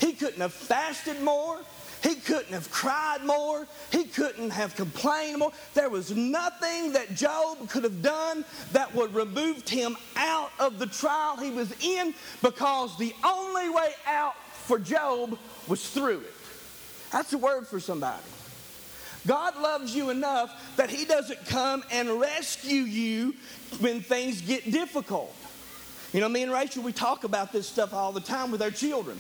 he 0.01 0.13
couldn't 0.13 0.41
have 0.41 0.53
fasted 0.53 1.21
more, 1.23 1.61
he 2.05 2.17
couldn't 2.17 2.53
have 2.53 2.71
cried 2.71 3.25
more. 3.25 3.67
He 3.91 4.05
couldn't 4.05 4.51
have 4.51 4.77
complained 4.77 5.39
more. 5.39 5.53
There 5.73 5.89
was 5.89 6.15
nothing 6.15 6.93
that 6.93 7.15
Job 7.15 7.69
could 7.71 7.83
have 7.83 8.03
done 8.03 8.45
that 8.73 8.95
would 8.95 9.11
have 9.11 9.17
removed 9.17 9.69
him 9.69 9.97
out 10.15 10.51
of 10.61 10.79
the 10.79 10.87
trial 10.87 11.39
he 11.39 11.51
was 11.51 11.73
in 11.83 12.15
because 12.43 12.97
the 12.99 13.15
only 13.25 13.71
way 13.71 13.93
out 14.07 14.37
for 14.67 14.79
Job 14.79 15.39
was 15.67 15.89
through 15.89 16.21
it. 16.21 16.35
That's 17.11 17.33
a 17.33 17.39
word 17.39 17.67
for 17.67 17.81
somebody. 17.81 18.23
God 19.27 19.57
loves 19.57 19.95
you 19.97 20.11
enough 20.11 20.77
that 20.77 20.91
He 20.91 21.05
doesn't 21.05 21.47
come 21.47 21.83
and 21.91 22.21
rescue 22.21 22.83
you 22.83 23.35
when 23.81 24.03
things 24.03 24.43
get 24.43 24.71
difficult. 24.71 25.35
You 26.13 26.21
know, 26.21 26.29
me 26.29 26.43
and 26.43 26.53
Rachel, 26.53 26.83
we 26.83 26.93
talk 26.93 27.25
about 27.25 27.51
this 27.51 27.67
stuff 27.67 27.95
all 27.95 28.13
the 28.13 28.21
time 28.21 28.51
with 28.51 28.63
our 28.63 28.71
children. 28.71 29.19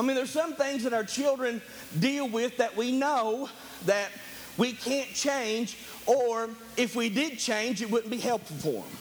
I 0.00 0.02
mean, 0.02 0.16
there's 0.16 0.30
some 0.30 0.54
things 0.54 0.84
that 0.84 0.94
our 0.94 1.04
children 1.04 1.60
deal 1.98 2.26
with 2.26 2.56
that 2.56 2.74
we 2.74 2.90
know 2.90 3.50
that 3.84 4.08
we 4.56 4.72
can't 4.72 5.12
change, 5.12 5.76
or 6.06 6.48
if 6.78 6.96
we 6.96 7.10
did 7.10 7.38
change, 7.38 7.82
it 7.82 7.90
wouldn't 7.90 8.10
be 8.10 8.16
helpful 8.16 8.56
for 8.56 8.82
them. 8.82 8.96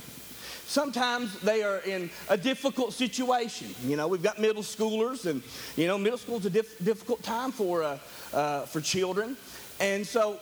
Sometimes 0.67 1.39
they 1.39 1.63
are 1.63 1.77
in 1.77 2.09
a 2.27 2.35
difficult 2.35 2.91
situation. 2.91 3.73
You 3.85 3.95
know, 3.95 4.09
we've 4.09 4.21
got 4.21 4.39
middle 4.39 4.61
schoolers, 4.61 5.25
and 5.25 5.41
you 5.77 5.87
know, 5.87 5.97
middle 5.97 6.17
school 6.17 6.39
is 6.39 6.45
a 6.47 6.49
diff- 6.49 6.83
difficult 6.83 7.23
time 7.23 7.53
for 7.53 7.81
uh, 7.81 7.97
uh, 8.33 8.63
for 8.63 8.81
children, 8.81 9.37
and 9.79 10.05
so 10.05 10.37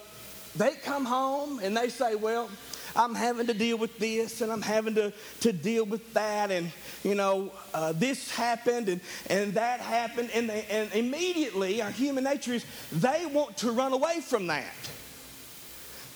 they 0.55 0.71
come 0.83 1.05
home 1.05 1.59
and 1.61 1.77
they 1.77 1.89
say, 1.89 2.15
"Well, 2.15 2.49
I'm 2.97 3.13
having 3.13 3.45
to 3.47 3.53
deal 3.53 3.77
with 3.77 3.99
this 3.99 4.41
and 4.41 4.51
I'm 4.51 4.62
having 4.62 4.95
to, 4.95 5.13
to 5.41 5.53
deal 5.53 5.86
with 5.86 6.13
that. 6.15 6.49
And, 6.49 6.71
you 7.03 7.13
know, 7.13 7.51
uh, 7.73 7.93
this 7.93 8.31
happened 8.31 8.89
and, 8.89 9.01
and 9.29 9.53
that 9.53 9.79
happened. 9.79 10.31
And, 10.33 10.49
they, 10.49 10.65
and 10.69 10.91
immediately, 10.93 11.81
our 11.81 11.91
human 11.91 12.23
nature 12.23 12.53
is 12.53 12.65
they 12.91 13.27
want 13.27 13.57
to 13.57 13.71
run 13.71 13.93
away 13.93 14.19
from 14.21 14.47
that. 14.47 14.73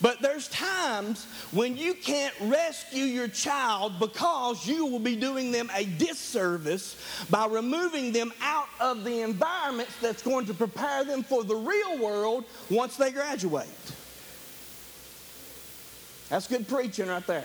But 0.02 0.20
there's 0.20 0.48
times 0.48 1.26
when 1.52 1.78
you 1.78 1.94
can't 1.94 2.34
rescue 2.42 3.04
your 3.04 3.28
child 3.28 4.00
because 4.00 4.66
you 4.66 4.88
will 4.88 5.00
be 5.00 5.16
doing 5.16 5.52
them 5.52 5.70
a 5.76 5.86
disservice 5.86 6.98
by 7.30 7.46
removing 7.46 8.12
them 8.12 8.34
out 8.42 8.68
of 8.80 9.04
the 9.04 9.22
environments 9.22 9.96
that's 10.02 10.24
going 10.24 10.48
to 10.48 10.56
prepare 10.56 11.04
them 11.04 11.22
for 11.22 11.44
the 11.44 11.56
real 11.56 12.00
world 12.00 12.46
once 12.72 12.98
they 12.98 13.12
graduate. 13.12 13.68
That's 16.32 16.48
good 16.48 16.66
preaching 16.66 17.10
right 17.10 17.28
there. 17.28 17.44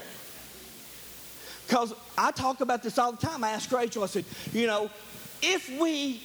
Because 1.67 1.93
I 2.17 2.31
talk 2.31 2.61
about 2.61 2.85
this 2.85 2.99
all 2.99 3.11
the 3.11 3.19
time. 3.19 3.43
I 3.43 3.51
ask 3.51 3.71
Rachel, 3.73 4.05
I 4.05 4.07
said, 4.07 4.25
you 4.53 4.69
know, 4.69 4.89
if 5.43 5.69
we 5.81 6.23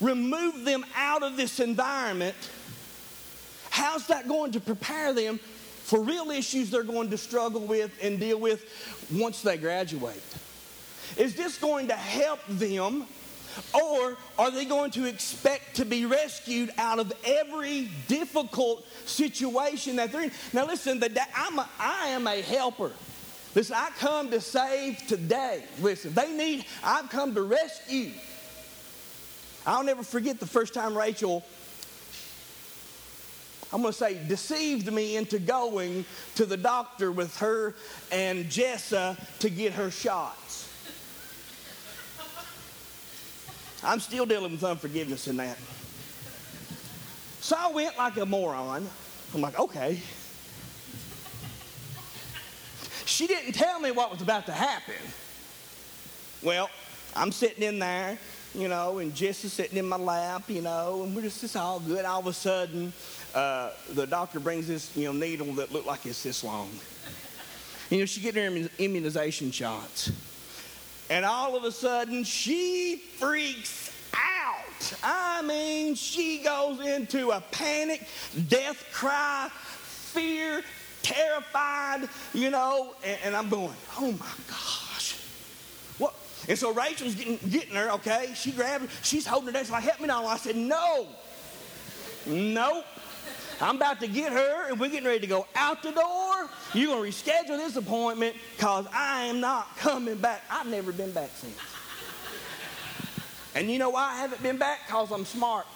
remove 0.00 0.64
them 0.64 0.84
out 0.96 1.22
of 1.22 1.36
this 1.36 1.60
environment, 1.60 2.34
how's 3.70 4.08
that 4.08 4.26
going 4.26 4.50
to 4.52 4.60
prepare 4.60 5.12
them 5.12 5.38
for 5.38 6.00
real 6.00 6.32
issues 6.32 6.70
they're 6.70 6.82
going 6.82 7.10
to 7.10 7.16
struggle 7.16 7.60
with 7.60 7.96
and 8.02 8.18
deal 8.18 8.40
with 8.40 8.64
once 9.12 9.42
they 9.42 9.56
graduate? 9.56 10.20
Is 11.16 11.36
this 11.36 11.56
going 11.56 11.86
to 11.86 11.94
help 11.94 12.40
them? 12.48 13.06
Or 13.72 14.16
are 14.38 14.50
they 14.50 14.64
going 14.64 14.90
to 14.92 15.04
expect 15.06 15.76
to 15.76 15.84
be 15.84 16.04
rescued 16.04 16.72
out 16.78 16.98
of 16.98 17.12
every 17.24 17.90
difficult 18.08 18.86
situation 19.06 19.96
that 19.96 20.12
they're 20.12 20.22
in? 20.22 20.32
Now, 20.52 20.66
listen, 20.66 21.00
the, 21.00 21.20
I'm 21.34 21.58
a, 21.58 21.68
I 21.78 22.08
am 22.08 22.26
a 22.26 22.42
helper. 22.42 22.92
Listen, 23.54 23.76
I 23.78 23.88
come 23.98 24.30
to 24.30 24.40
save 24.40 25.06
today. 25.06 25.64
Listen, 25.80 26.12
they 26.12 26.32
need, 26.36 26.66
I've 26.84 27.08
come 27.08 27.34
to 27.34 27.42
rescue. 27.42 28.12
I'll 29.66 29.82
never 29.82 30.02
forget 30.02 30.38
the 30.38 30.46
first 30.46 30.74
time 30.74 30.96
Rachel, 30.96 31.42
I'm 33.72 33.82
going 33.82 33.92
to 33.92 33.98
say, 33.98 34.20
deceived 34.28 34.92
me 34.92 35.16
into 35.16 35.38
going 35.38 36.04
to 36.36 36.46
the 36.46 36.56
doctor 36.56 37.10
with 37.10 37.36
her 37.38 37.74
and 38.12 38.44
Jessa 38.46 39.18
to 39.40 39.50
get 39.50 39.72
her 39.72 39.90
shots. 39.90 40.45
I'm 43.86 44.00
still 44.00 44.26
dealing 44.26 44.50
with 44.50 44.64
unforgiveness 44.64 45.28
in 45.28 45.36
that. 45.36 45.56
So 47.40 47.54
I 47.56 47.70
went 47.70 47.96
like 47.96 48.16
a 48.16 48.26
moron. 48.26 48.88
I'm 49.32 49.40
like, 49.40 49.58
okay. 49.60 50.02
She 53.04 53.28
didn't 53.28 53.52
tell 53.52 53.78
me 53.78 53.92
what 53.92 54.10
was 54.10 54.20
about 54.22 54.46
to 54.46 54.52
happen. 54.52 54.94
Well, 56.42 56.68
I'm 57.14 57.30
sitting 57.30 57.62
in 57.62 57.78
there, 57.78 58.18
you 58.56 58.66
know, 58.66 58.98
and 58.98 59.14
Jess 59.14 59.44
is 59.44 59.52
sitting 59.52 59.78
in 59.78 59.88
my 59.88 59.96
lap, 59.96 60.50
you 60.50 60.62
know, 60.62 61.04
and 61.04 61.14
we're 61.14 61.22
just, 61.22 61.44
it's 61.44 61.54
all 61.54 61.78
good. 61.78 62.04
All 62.04 62.18
of 62.18 62.26
a 62.26 62.32
sudden, 62.32 62.92
uh, 63.36 63.70
the 63.94 64.08
doctor 64.08 64.40
brings 64.40 64.66
this, 64.66 64.94
you 64.96 65.04
know, 65.04 65.12
needle 65.12 65.52
that 65.54 65.72
looked 65.72 65.86
like 65.86 66.04
it's 66.06 66.24
this 66.24 66.42
long. 66.42 66.68
You 67.90 68.00
know, 68.00 68.04
she 68.06 68.20
getting 68.20 68.64
her 68.64 68.68
immunization 68.80 69.52
shots. 69.52 70.10
And 71.08 71.24
all 71.24 71.56
of 71.56 71.64
a 71.64 71.70
sudden, 71.70 72.24
she 72.24 72.96
freaks 73.18 73.92
out. 74.14 74.94
I 75.02 75.42
mean, 75.42 75.94
she 75.94 76.38
goes 76.38 76.80
into 76.80 77.30
a 77.30 77.40
panic, 77.52 78.06
death 78.48 78.84
cry, 78.92 79.48
fear, 79.52 80.62
terrified, 81.02 82.08
you 82.34 82.50
know, 82.50 82.94
and, 83.04 83.18
and 83.24 83.36
I'm 83.36 83.48
going, 83.48 83.74
oh 83.98 84.12
my 84.12 84.26
gosh. 84.48 85.16
What? 85.98 86.14
And 86.48 86.58
so 86.58 86.72
Rachel's 86.72 87.14
getting, 87.14 87.38
getting 87.48 87.76
her, 87.76 87.90
okay? 87.92 88.32
She 88.34 88.50
grabbed 88.50 88.86
her, 88.86 88.90
she's 89.02 89.26
holding 89.26 89.48
her 89.48 89.52
down. 89.52 89.64
She's 89.64 89.70
like, 89.70 89.84
help 89.84 90.00
me 90.00 90.08
now. 90.08 90.26
I 90.26 90.36
said, 90.36 90.56
no. 90.56 91.06
Nope. 92.26 92.84
I'm 93.60 93.76
about 93.76 94.00
to 94.00 94.06
get 94.06 94.32
her, 94.32 94.68
and 94.68 94.78
we're 94.78 94.90
getting 94.90 95.06
ready 95.06 95.20
to 95.20 95.26
go 95.26 95.46
out 95.54 95.82
the 95.82 95.92
door. 95.92 96.48
You're 96.74 96.88
going 96.88 97.10
to 97.10 97.16
reschedule 97.16 97.56
this 97.56 97.76
appointment 97.76 98.36
because 98.56 98.86
I 98.92 99.24
am 99.24 99.40
not 99.40 99.76
coming 99.78 100.16
back. 100.16 100.42
I've 100.50 100.66
never 100.66 100.92
been 100.92 101.12
back 101.12 101.30
since. 101.34 101.56
And 103.54 103.70
you 103.70 103.78
know 103.78 103.90
why 103.90 104.12
I 104.12 104.16
haven't 104.16 104.42
been 104.42 104.58
back? 104.58 104.80
Because 104.86 105.10
I'm 105.10 105.24
smart. 105.24 105.66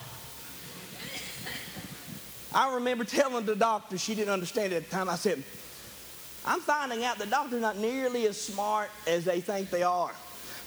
I 2.52 2.74
remember 2.74 3.04
telling 3.04 3.46
the 3.46 3.56
doctor, 3.56 3.96
she 3.96 4.14
didn't 4.14 4.32
understand 4.32 4.72
it 4.72 4.76
at 4.76 4.84
the 4.84 4.90
time. 4.90 5.08
I 5.08 5.14
said, 5.14 5.42
I'm 6.44 6.60
finding 6.60 7.04
out 7.04 7.18
the 7.18 7.26
doctor's 7.26 7.62
not 7.62 7.78
nearly 7.78 8.26
as 8.26 8.38
smart 8.38 8.90
as 9.06 9.24
they 9.24 9.40
think 9.40 9.70
they 9.70 9.82
are. 9.82 10.12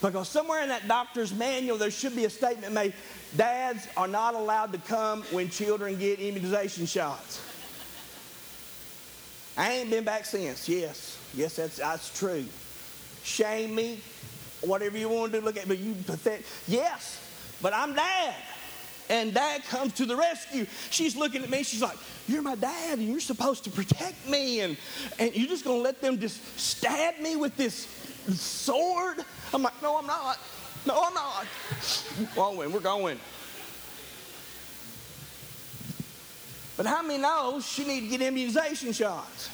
Because 0.04 0.28
somewhere 0.28 0.62
in 0.62 0.68
that 0.68 0.86
doctor's 0.86 1.34
manual, 1.34 1.78
there 1.78 1.90
should 1.90 2.14
be 2.14 2.26
a 2.26 2.30
statement 2.30 2.74
made 2.74 2.94
dads 3.38 3.88
are 3.96 4.08
not 4.08 4.36
allowed 4.36 4.74
to 4.74 4.78
come 4.80 5.22
when 5.32 5.50
children 5.50 5.98
get 5.98 6.20
immunization 6.20 6.86
shots. 6.86 7.42
I 9.58 9.72
ain't 9.72 9.90
been 9.90 10.04
back 10.04 10.26
since. 10.26 10.68
Yes, 10.68 11.18
yes, 11.34 11.56
that's, 11.56 11.78
that's 11.78 12.20
true. 12.20 12.44
Shame 13.24 13.74
me, 13.76 14.02
whatever 14.60 14.98
you 14.98 15.08
want 15.08 15.32
to 15.32 15.40
do, 15.40 15.46
look 15.46 15.56
at 15.56 15.70
me, 15.70 15.78
you 15.78 15.96
pathetic. 16.06 16.46
Yes, 16.68 17.22
but 17.62 17.74
I'm 17.74 17.96
dad 17.96 18.36
and 19.10 19.34
dad 19.34 19.64
comes 19.66 19.94
to 19.94 20.06
the 20.06 20.18
rescue. 20.18 20.66
She's 20.90 21.16
looking 21.16 21.44
at 21.44 21.50
me, 21.50 21.64
she's 21.64 21.82
like, 21.82 21.98
You're 22.28 22.42
my 22.42 22.56
dad, 22.56 23.00
and 23.00 23.08
you're 23.08 23.22
supposed 23.22 23.64
to 23.66 23.70
protect 23.70 24.28
me, 24.28 24.60
and, 24.60 24.76
and 25.18 25.34
you're 25.34 25.48
just 25.48 25.64
gonna 25.64 25.78
let 25.78 26.02
them 26.02 26.20
just 26.20 26.60
stab 26.60 27.20
me 27.20 27.38
with 27.38 27.56
this 27.56 27.88
sword? 28.32 29.18
I'm 29.54 29.64
like, 29.64 29.82
No, 29.82 29.98
I'm 29.98 30.08
not. 30.08 30.40
No, 30.86 31.02
I'm 31.02 31.14
not. 31.14 31.46
Going, 32.36 32.72
we're 32.72 32.80
going. 32.80 33.20
But 36.76 36.86
how 36.86 37.02
many 37.02 37.22
knows 37.22 37.66
she 37.66 37.86
need 37.86 38.02
to 38.02 38.08
get 38.08 38.22
immunization 38.22 38.92
shots? 38.92 39.50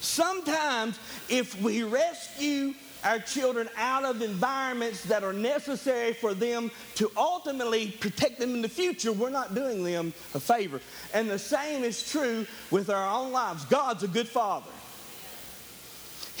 Sometimes 0.00 0.98
if 1.28 1.60
we 1.60 1.82
rescue 1.84 2.74
our 3.04 3.18
children 3.18 3.68
out 3.76 4.04
of 4.04 4.22
environments 4.22 5.02
that 5.04 5.24
are 5.24 5.32
necessary 5.32 6.12
for 6.12 6.34
them 6.34 6.70
to 6.94 7.10
ultimately 7.16 7.90
protect 7.90 8.38
them 8.38 8.54
in 8.54 8.62
the 8.62 8.68
future, 8.68 9.12
we're 9.12 9.30
not 9.30 9.54
doing 9.54 9.84
them 9.84 10.14
a 10.34 10.40
favor. 10.40 10.80
And 11.12 11.28
the 11.28 11.38
same 11.38 11.84
is 11.84 12.10
true 12.10 12.46
with 12.70 12.90
our 12.90 13.20
own 13.20 13.32
lives. 13.32 13.64
God's 13.66 14.02
a 14.02 14.08
good 14.08 14.28
father. 14.28 14.70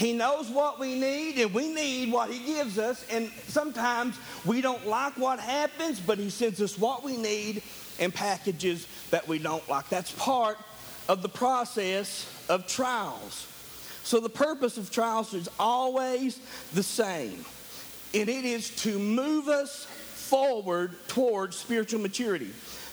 He 0.02 0.12
knows 0.12 0.50
what 0.50 0.80
we 0.80 0.98
need, 0.98 1.38
and 1.38 1.54
we 1.54 1.72
need 1.72 2.10
what 2.10 2.28
He 2.28 2.44
gives 2.44 2.76
us. 2.76 3.06
And 3.08 3.30
sometimes 3.46 4.16
we 4.44 4.60
don't 4.60 4.84
like 4.84 5.16
what 5.16 5.38
happens, 5.38 6.00
but 6.00 6.18
He 6.18 6.28
sends 6.28 6.60
us 6.60 6.76
what 6.76 7.04
we 7.04 7.16
need 7.16 7.62
in 8.00 8.10
packages 8.10 8.88
that 9.10 9.28
we 9.28 9.38
don't 9.38 9.66
like. 9.68 9.88
That's 9.90 10.10
part 10.10 10.58
of 11.08 11.22
the 11.22 11.28
process 11.28 12.28
of 12.48 12.66
trials. 12.66 13.46
So 14.02 14.18
the 14.18 14.28
purpose 14.28 14.76
of 14.76 14.90
trials 14.90 15.34
is 15.34 15.48
always 15.56 16.40
the 16.74 16.82
same, 16.82 17.44
and 18.12 18.28
it 18.28 18.44
is 18.44 18.74
to 18.82 18.98
move 18.98 19.46
us 19.46 19.84
forward 19.84 20.96
towards 21.06 21.56
spiritual 21.56 22.00
maturity. 22.00 22.50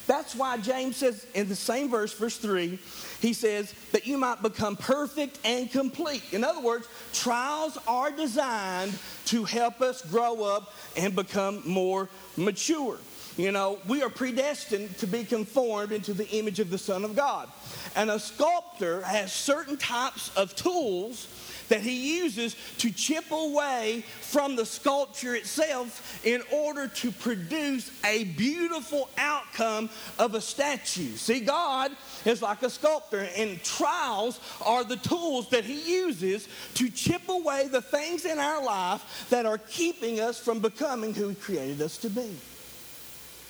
That's 0.09 0.33
why 0.33 0.57
James 0.57 0.95
says 0.97 1.27
in 1.35 1.49
the 1.49 1.55
same 1.55 1.87
verse, 1.87 2.11
verse 2.13 2.35
3, 2.37 2.79
he 3.21 3.31
says 3.31 3.75
that 3.91 4.07
you 4.07 4.17
might 4.17 4.41
become 4.41 4.75
perfect 4.75 5.37
and 5.45 5.71
complete. 5.71 6.23
In 6.31 6.43
other 6.43 6.61
words, 6.61 6.87
trials 7.13 7.77
are 7.87 8.09
designed 8.09 8.97
to 9.25 9.43
help 9.43 9.81
us 9.81 10.01
grow 10.01 10.43
up 10.43 10.73
and 10.97 11.15
become 11.15 11.61
more 11.63 12.09
mature. 12.37 12.97
You 13.37 13.51
know, 13.51 13.77
we 13.87 14.01
are 14.01 14.09
predestined 14.09 14.97
to 14.97 15.05
be 15.05 15.23
conformed 15.23 15.91
into 15.91 16.15
the 16.15 16.27
image 16.29 16.59
of 16.59 16.71
the 16.71 16.79
Son 16.79 17.05
of 17.05 17.15
God. 17.15 17.47
And 17.95 18.09
a 18.09 18.19
sculptor 18.19 19.01
has 19.01 19.31
certain 19.31 19.77
types 19.77 20.35
of 20.35 20.55
tools 20.55 21.27
that 21.69 21.81
he 21.81 22.17
uses 22.17 22.55
to 22.79 22.91
chip 22.91 23.31
away 23.31 24.03
from 24.21 24.55
the 24.55 24.65
sculpture 24.65 25.35
itself 25.35 26.25
in 26.25 26.41
order 26.51 26.87
to 26.87 27.11
produce 27.11 27.91
a 28.05 28.25
beautiful 28.25 29.09
outcome 29.17 29.89
of 30.17 30.35
a 30.35 30.41
statue. 30.41 31.15
See, 31.15 31.39
God 31.39 31.91
is 32.25 32.41
like 32.41 32.63
a 32.63 32.69
sculptor, 32.69 33.29
and 33.35 33.63
trials 33.63 34.39
are 34.65 34.83
the 34.83 34.97
tools 34.97 35.49
that 35.51 35.63
he 35.63 35.79
uses 35.93 36.47
to 36.75 36.89
chip 36.89 37.29
away 37.29 37.67
the 37.67 37.81
things 37.81 38.25
in 38.25 38.39
our 38.39 38.63
life 38.63 39.27
that 39.29 39.45
are 39.45 39.57
keeping 39.57 40.19
us 40.19 40.39
from 40.39 40.59
becoming 40.59 41.13
who 41.13 41.29
he 41.29 41.35
created 41.35 41.81
us 41.81 41.97
to 41.97 42.09
be. 42.09 42.35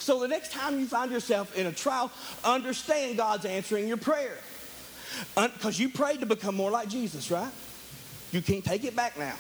So 0.10 0.20
the 0.20 0.28
next 0.28 0.52
time 0.52 0.80
you 0.80 0.88
find 0.88 1.12
yourself 1.12 1.56
in 1.56 1.68
a 1.68 1.72
trial, 1.72 2.12
understand 2.44 3.16
God's 3.16 3.46
answering 3.46 3.88
your 3.88 3.98
prayer. 3.98 4.40
Because 5.36 5.80
you 5.80 5.90
prayed 5.90 6.22
to 6.22 6.26
become 6.26 6.56
more 6.56 6.72
like 6.72 6.90
Jesus, 6.90 7.30
right? 7.30 7.52
You 8.32 8.42
can't 8.42 8.66
take 8.66 8.86
it 8.86 8.96
back 8.96 9.20
now. 9.20 9.36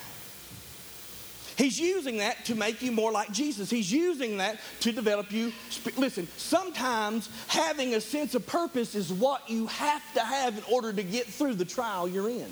He's 1.57 1.79
using 1.79 2.17
that 2.17 2.45
to 2.45 2.53
make 2.53 2.83
you 2.83 2.91
more 2.91 3.11
like 3.11 3.31
Jesus. 3.31 3.71
He's 3.71 3.91
using 3.91 4.37
that 4.37 4.59
to 4.81 4.91
develop 4.91 5.31
you. 5.31 5.53
Listen, 5.97 6.27
sometimes 6.37 7.29
having 7.47 7.95
a 7.95 7.99
sense 7.99 8.35
of 8.35 8.45
purpose 8.45 8.93
is 8.93 9.11
what 9.11 9.49
you 9.49 9.65
have 9.65 10.03
to 10.13 10.19
have 10.19 10.55
in 10.55 10.63
order 10.71 10.93
to 10.93 11.01
get 11.01 11.25
through 11.25 11.55
the 11.55 11.65
trial 11.65 12.07
you're 12.07 12.29
in. 12.29 12.51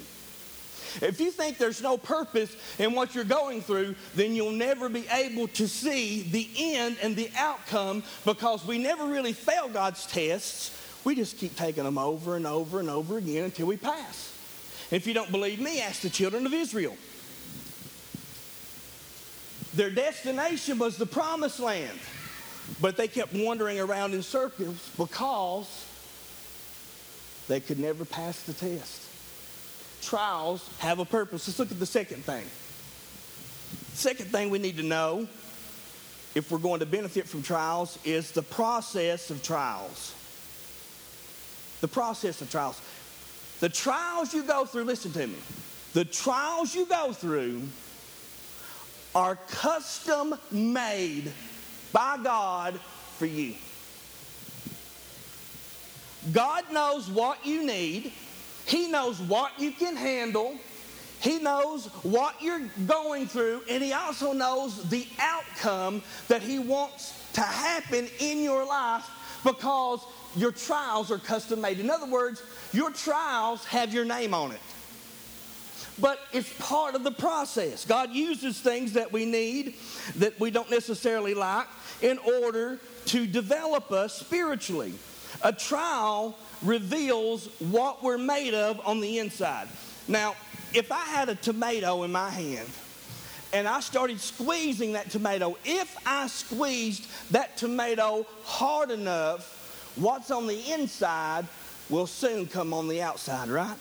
If 1.02 1.20
you 1.20 1.32
think 1.32 1.58
there's 1.58 1.82
no 1.82 1.98
purpose 1.98 2.56
in 2.80 2.94
what 2.94 3.14
you're 3.14 3.24
going 3.24 3.62
through, 3.62 3.96
then 4.16 4.36
you'll 4.36 4.52
never 4.52 4.90
be 4.90 5.06
able 5.12 5.48
to 5.50 5.68
see 5.68 6.24
the 6.24 6.50
end 6.76 6.98
and 7.02 7.16
the 7.16 7.30
outcome 7.38 8.04
because 8.26 8.66
we 8.66 8.78
never 8.78 9.06
really 9.06 9.34
fail 9.34 9.70
God's 9.70 10.06
tests. 10.06 10.76
We 11.04 11.16
just 11.16 11.38
keep 11.38 11.56
taking 11.56 11.84
them 11.84 11.98
over 11.98 12.36
and 12.36 12.48
over 12.48 12.80
and 12.80 12.90
over 12.90 13.18
again 13.18 13.46
until 13.46 13.68
we 13.68 13.78
pass. 13.78 14.34
If 14.90 15.06
you 15.06 15.14
don't 15.14 15.32
believe 15.32 15.60
me, 15.60 15.82
ask 15.82 16.02
the 16.02 16.10
children 16.10 16.46
of 16.46 16.54
Israel. 16.54 16.98
Their 19.74 19.92
destination 19.92 20.80
was 20.80 20.98
the 20.98 21.06
promised 21.06 21.60
land, 21.60 22.00
but 22.82 22.98
they 22.98 23.08
kept 23.08 23.34
wandering 23.34 23.80
around 23.80 24.14
in 24.14 24.24
circles 24.24 24.90
because 24.98 25.86
they 27.48 27.60
could 27.60 27.78
never 27.78 28.04
pass 28.04 28.42
the 28.44 28.54
test 28.54 29.07
trials 30.08 30.70
have 30.80 31.00
a 31.00 31.06
purpose. 31.06 31.48
Let's 31.48 31.60
look 31.60 31.72
at 31.72 31.80
the 31.80 31.86
second 31.86 32.24
thing. 32.24 32.46
Second 33.94 34.28
thing 34.28 34.50
we 34.50 34.60
need 34.60 34.78
to 34.78 34.84
know 34.84 35.28
if 36.38 36.52
we're 36.52 36.60
going 36.60 36.80
to 36.80 36.86
benefit 36.86 37.28
from 37.28 37.42
trials, 37.42 37.98
is 38.06 38.32
the 38.32 38.44
process 38.44 39.32
of 39.32 39.42
trials. 39.42 40.14
The 41.82 41.88
process 41.88 42.42
of 42.42 42.52
trials. 42.52 42.80
The 43.60 43.70
trials 43.70 44.36
you 44.36 44.44
go 44.44 44.66
through, 44.66 44.84
listen 44.84 45.12
to 45.14 45.26
me, 45.26 45.38
the 45.94 46.06
trials 46.06 46.76
you 46.76 46.86
go 46.86 47.12
through 47.12 47.64
are 49.16 49.36
custom 49.50 50.36
made 50.52 51.32
by 51.92 52.20
God 52.24 52.80
for 53.18 53.26
you. 53.26 53.56
God 56.32 56.72
knows 56.72 57.10
what 57.10 57.44
you 57.44 57.66
need, 57.66 58.12
He 58.68 58.88
knows 58.88 59.20
what 59.22 59.58
you 59.58 59.72
can 59.72 59.96
handle. 59.96 60.58
He 61.20 61.40
knows 61.40 61.88
what 62.04 62.36
you're 62.42 62.70
going 62.86 63.26
through, 63.26 63.62
and 63.70 63.82
He 63.82 63.94
also 63.94 64.34
knows 64.34 64.88
the 64.90 65.08
outcome 65.18 66.04
that 66.28 66.42
He 66.44 66.60
wants 66.60 67.14
to 67.34 67.42
happen 67.42 68.08
in 68.20 68.44
your 68.44 68.66
life 68.66 69.06
because 69.44 70.06
your 70.36 70.52
trials 70.52 71.12
are 71.12 71.18
custom 71.18 71.62
made. 71.62 71.80
In 71.80 71.90
other 71.90 72.06
words, 72.06 72.44
your 72.74 72.92
trials 72.92 73.64
have 73.66 73.94
your 73.94 74.06
name 74.06 74.34
on 74.34 74.52
it. 74.52 74.60
But 76.00 76.20
it's 76.32 76.54
part 76.60 76.94
of 76.94 77.04
the 77.04 77.12
process. 77.12 77.86
God 77.86 78.12
uses 78.12 78.60
things 78.60 78.94
that 78.94 79.12
we 79.12 79.26
need 79.26 79.76
that 80.18 80.40
we 80.40 80.52
don't 80.52 80.70
necessarily 80.70 81.34
like 81.34 81.68
in 82.02 82.20
order 82.20 82.80
to 83.06 83.26
develop 83.26 83.92
us 83.92 84.14
spiritually. 84.14 84.94
A 85.42 85.52
trial 85.52 86.38
reveals 86.64 87.48
what 87.60 88.04
we're 88.04 88.18
made 88.18 88.54
of 88.54 88.80
on 88.86 89.00
the 89.00 89.20
inside. 89.20 89.68
Now, 90.08 90.36
if 90.74 90.92
I 90.92 91.04
had 91.04 91.30
a 91.30 91.36
tomato 91.36 92.04
in 92.04 92.12
my 92.12 92.30
hand 92.30 92.70
and 93.54 93.68
I 93.68 93.80
started 93.80 94.20
squeezing 94.20 94.94
that 94.94 95.10
tomato, 95.10 95.58
if 95.64 95.96
I 96.06 96.28
squeezed 96.28 97.08
that 97.32 97.58
tomato 97.58 98.26
hard 98.44 98.92
enough, 98.92 99.94
what's 99.96 100.32
on 100.32 100.48
the 100.48 100.72
inside 100.72 101.48
will 101.90 102.08
soon 102.08 102.48
come 102.48 102.74
on 102.74 102.88
the 102.88 103.02
outside, 103.02 103.50
right? 103.50 103.78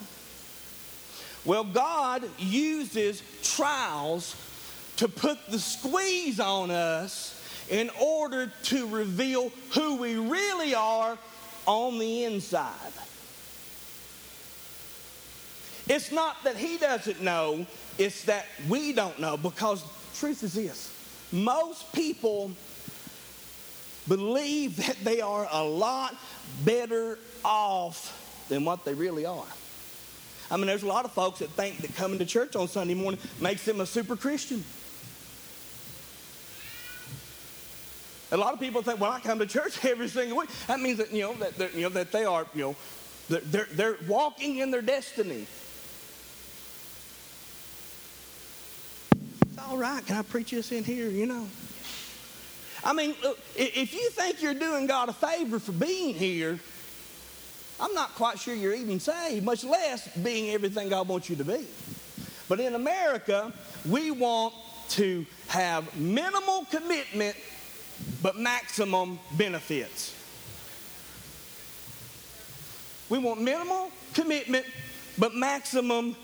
Well, 1.44 1.64
God 1.64 2.28
uses 2.38 3.22
trials 3.42 4.34
to 4.96 5.08
put 5.08 5.38
the 5.48 5.58
squeeze 5.58 6.40
on 6.40 6.70
us 6.70 7.32
in 7.68 7.90
order 8.00 8.52
to 8.64 8.86
reveal 8.88 9.50
who 9.70 9.96
we 9.96 10.16
really 10.16 10.74
are 10.74 11.18
on 11.66 11.98
the 11.98 12.24
inside. 12.24 12.92
It's 15.88 16.10
not 16.10 16.42
that 16.44 16.56
he 16.56 16.78
doesn't 16.78 17.22
know, 17.22 17.66
it's 17.98 18.24
that 18.24 18.46
we 18.68 18.92
don't 18.92 19.18
know 19.20 19.36
because 19.36 19.84
truth 20.14 20.42
is 20.42 20.54
this 20.54 20.92
most 21.32 21.92
people 21.92 22.50
believe 24.08 24.76
that 24.86 24.96
they 25.02 25.20
are 25.20 25.48
a 25.50 25.62
lot 25.62 26.14
better 26.64 27.18
off 27.44 28.46
than 28.48 28.64
what 28.64 28.84
they 28.84 28.94
really 28.94 29.26
are. 29.26 29.46
I 30.50 30.56
mean, 30.56 30.66
there's 30.66 30.84
a 30.84 30.88
lot 30.88 31.04
of 31.04 31.12
folks 31.12 31.40
that 31.40 31.50
think 31.50 31.78
that 31.78 31.94
coming 31.96 32.18
to 32.20 32.24
church 32.24 32.54
on 32.54 32.68
Sunday 32.68 32.94
morning 32.94 33.20
makes 33.40 33.64
them 33.64 33.80
a 33.80 33.86
super 33.86 34.14
Christian. 34.14 34.64
A 38.32 38.36
lot 38.36 38.52
of 38.54 38.60
people 38.60 38.82
think, 38.82 39.00
well, 39.00 39.12
I 39.12 39.20
come 39.20 39.38
to 39.38 39.46
church 39.46 39.84
every 39.84 40.08
single 40.08 40.38
week. 40.38 40.50
That 40.66 40.80
means 40.80 40.98
that, 40.98 41.12
you 41.12 41.22
know, 41.22 41.34
that, 41.34 41.74
you 41.74 41.82
know, 41.82 41.88
that 41.90 42.12
they 42.12 42.24
are, 42.24 42.46
you 42.54 42.62
know, 42.62 42.76
they're, 43.28 43.68
they're 43.72 43.96
walking 44.08 44.58
in 44.58 44.70
their 44.70 44.82
destiny. 44.82 45.46
It's 49.12 49.58
all 49.68 49.76
right. 49.76 50.04
Can 50.04 50.16
I 50.16 50.22
preach 50.22 50.50
this 50.50 50.72
in 50.72 50.84
here, 50.84 51.08
you 51.08 51.26
know? 51.26 51.46
I 52.84 52.92
mean, 52.92 53.14
if 53.56 53.94
you 53.94 54.10
think 54.10 54.42
you're 54.42 54.54
doing 54.54 54.86
God 54.86 55.08
a 55.08 55.12
favor 55.12 55.58
for 55.58 55.72
being 55.72 56.14
here, 56.14 56.58
I'm 57.80 57.92
not 57.94 58.14
quite 58.14 58.38
sure 58.38 58.54
you're 58.54 58.74
even 58.74 59.00
saved, 59.00 59.44
much 59.44 59.64
less 59.64 60.08
being 60.18 60.54
everything 60.54 60.88
God 60.88 61.08
wants 61.08 61.28
you 61.28 61.36
to 61.36 61.44
be. 61.44 61.66
But 62.48 62.60
in 62.60 62.74
America, 62.74 63.52
we 63.88 64.12
want 64.12 64.54
to 64.90 65.26
have 65.48 65.96
minimal 65.96 66.64
commitment 66.70 67.36
but 68.22 68.36
maximum 68.36 69.18
benefits. 69.32 70.14
We 73.08 73.18
want 73.18 73.40
minimal 73.40 73.90
commitment, 74.14 74.66
but 75.18 75.34
maximum 75.34 76.16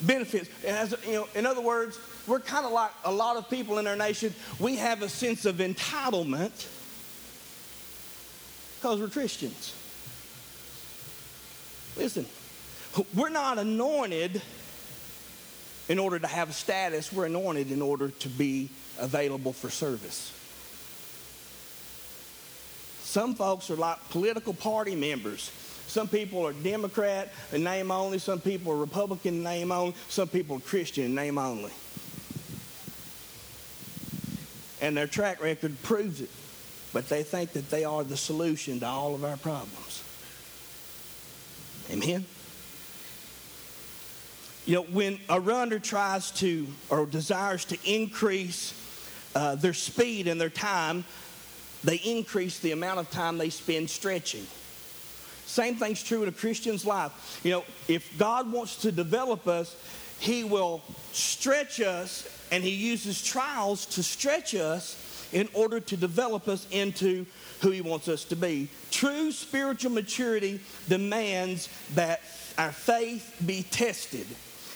benefits. 0.00 0.48
As, 0.64 0.94
you 1.06 1.12
know, 1.12 1.28
in 1.34 1.46
other 1.46 1.60
words, 1.60 1.98
we're 2.26 2.40
kind 2.40 2.64
of 2.64 2.72
like 2.72 2.90
a 3.04 3.12
lot 3.12 3.36
of 3.36 3.50
people 3.50 3.78
in 3.78 3.86
our 3.86 3.96
nation. 3.96 4.34
We 4.58 4.76
have 4.76 5.02
a 5.02 5.08
sense 5.08 5.44
of 5.44 5.56
entitlement 5.56 6.66
because 8.76 9.00
we're 9.00 9.08
Christians. 9.08 9.74
Listen, 11.96 12.26
we're 13.14 13.28
not 13.28 13.58
anointed 13.58 14.40
in 15.88 15.98
order 15.98 16.18
to 16.18 16.26
have 16.26 16.54
status, 16.54 17.12
we're 17.12 17.26
anointed 17.26 17.70
in 17.70 17.82
order 17.82 18.08
to 18.08 18.28
be 18.28 18.70
available 18.98 19.52
for 19.52 19.68
service. 19.68 20.32
Some 23.14 23.36
folks 23.36 23.70
are 23.70 23.76
like 23.76 24.08
political 24.10 24.52
party 24.52 24.96
members. 24.96 25.52
Some 25.86 26.08
people 26.08 26.44
are 26.48 26.52
Democrat 26.52 27.32
in 27.52 27.62
name 27.62 27.92
only. 27.92 28.18
Some 28.18 28.40
people 28.40 28.72
are 28.72 28.76
Republican 28.76 29.36
in 29.36 29.42
name 29.44 29.70
only. 29.70 29.94
Some 30.08 30.26
people 30.26 30.56
are 30.56 30.60
Christian 30.60 31.04
in 31.04 31.14
name 31.14 31.38
only. 31.38 31.70
And 34.80 34.96
their 34.96 35.06
track 35.06 35.40
record 35.40 35.80
proves 35.84 36.22
it. 36.22 36.30
But 36.92 37.08
they 37.08 37.22
think 37.22 37.52
that 37.52 37.70
they 37.70 37.84
are 37.84 38.02
the 38.02 38.16
solution 38.16 38.80
to 38.80 38.86
all 38.88 39.14
of 39.14 39.24
our 39.24 39.36
problems. 39.36 40.02
Amen? 41.92 42.26
You 44.66 44.74
know, 44.74 44.82
when 44.82 45.20
a 45.28 45.38
runner 45.38 45.78
tries 45.78 46.32
to 46.32 46.66
or 46.90 47.06
desires 47.06 47.64
to 47.66 47.78
increase 47.84 48.74
uh, 49.36 49.54
their 49.54 49.72
speed 49.72 50.26
and 50.26 50.40
their 50.40 50.50
time, 50.50 51.04
they 51.84 51.96
increase 51.96 52.58
the 52.58 52.72
amount 52.72 52.98
of 52.98 53.10
time 53.10 53.38
they 53.38 53.50
spend 53.50 53.90
stretching. 53.90 54.46
Same 55.46 55.76
thing's 55.76 56.02
true 56.02 56.22
in 56.22 56.28
a 56.28 56.32
Christian's 56.32 56.84
life. 56.84 57.40
You 57.44 57.52
know, 57.52 57.64
if 57.86 58.16
God 58.18 58.50
wants 58.50 58.76
to 58.78 58.90
develop 58.90 59.46
us, 59.46 59.76
He 60.18 60.42
will 60.42 60.82
stretch 61.12 61.80
us, 61.80 62.26
and 62.50 62.64
He 62.64 62.70
uses 62.70 63.22
trials 63.22 63.86
to 63.86 64.02
stretch 64.02 64.54
us 64.54 65.00
in 65.32 65.48
order 65.52 65.80
to 65.80 65.96
develop 65.96 66.48
us 66.48 66.66
into 66.70 67.26
who 67.60 67.70
He 67.70 67.82
wants 67.82 68.08
us 68.08 68.24
to 68.24 68.36
be. 68.36 68.68
True 68.90 69.30
spiritual 69.30 69.92
maturity 69.92 70.60
demands 70.88 71.68
that 71.94 72.20
our 72.56 72.72
faith 72.72 73.36
be 73.44 73.62
tested. 73.64 74.26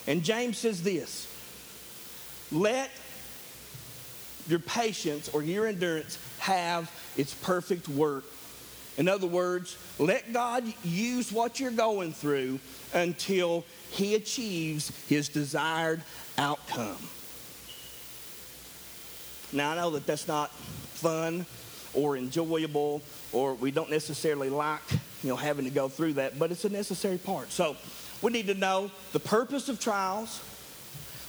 And 0.06 0.22
James 0.22 0.58
says 0.58 0.82
this 0.82 1.26
let 2.50 2.90
your 4.48 4.58
patience 4.58 5.28
or 5.28 5.42
your 5.42 5.66
endurance 5.66 6.18
have 6.38 6.90
its 7.16 7.34
perfect 7.34 7.88
work. 7.88 8.24
In 8.96 9.08
other 9.08 9.26
words, 9.26 9.78
let 9.98 10.32
God 10.32 10.64
use 10.82 11.30
what 11.30 11.60
you're 11.60 11.70
going 11.70 12.12
through 12.12 12.58
until 12.92 13.64
He 13.90 14.16
achieves 14.16 14.90
His 15.08 15.28
desired 15.28 16.02
outcome. 16.36 16.98
Now, 19.52 19.70
I 19.70 19.76
know 19.76 19.90
that 19.90 20.06
that's 20.06 20.28
not 20.28 20.50
fun 20.50 21.46
or 21.94 22.16
enjoyable, 22.16 23.02
or 23.32 23.54
we 23.54 23.70
don't 23.70 23.90
necessarily 23.90 24.50
like, 24.50 24.82
you 25.22 25.30
know, 25.30 25.36
having 25.36 25.64
to 25.64 25.70
go 25.70 25.88
through 25.88 26.14
that, 26.14 26.38
but 26.38 26.50
it's 26.50 26.64
a 26.64 26.68
necessary 26.68 27.18
part. 27.18 27.50
So, 27.50 27.76
we 28.20 28.32
need 28.32 28.48
to 28.48 28.54
know 28.54 28.90
the 29.12 29.20
purpose 29.20 29.68
of 29.68 29.78
trials. 29.78 30.42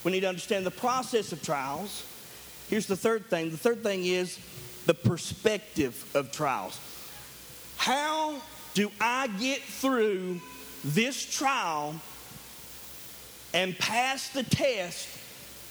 We 0.04 0.12
need 0.12 0.22
to 0.22 0.30
understand 0.30 0.66
the 0.66 0.72
process 0.72 1.32
of 1.32 1.44
trials. 1.44 2.06
Here's 2.68 2.88
the 2.88 2.96
third 2.96 3.30
thing. 3.30 3.52
The 3.52 3.58
third 3.58 3.84
thing 3.84 4.06
is 4.06 4.40
the 4.86 4.94
perspective 4.94 6.10
of 6.16 6.32
trials. 6.32 6.80
How 7.78 8.36
do 8.74 8.92
I 9.00 9.28
get 9.40 9.62
through 9.62 10.42
this 10.84 11.24
trial 11.24 11.96
and 13.54 13.78
pass 13.78 14.30
the 14.30 14.44
test 14.44 15.08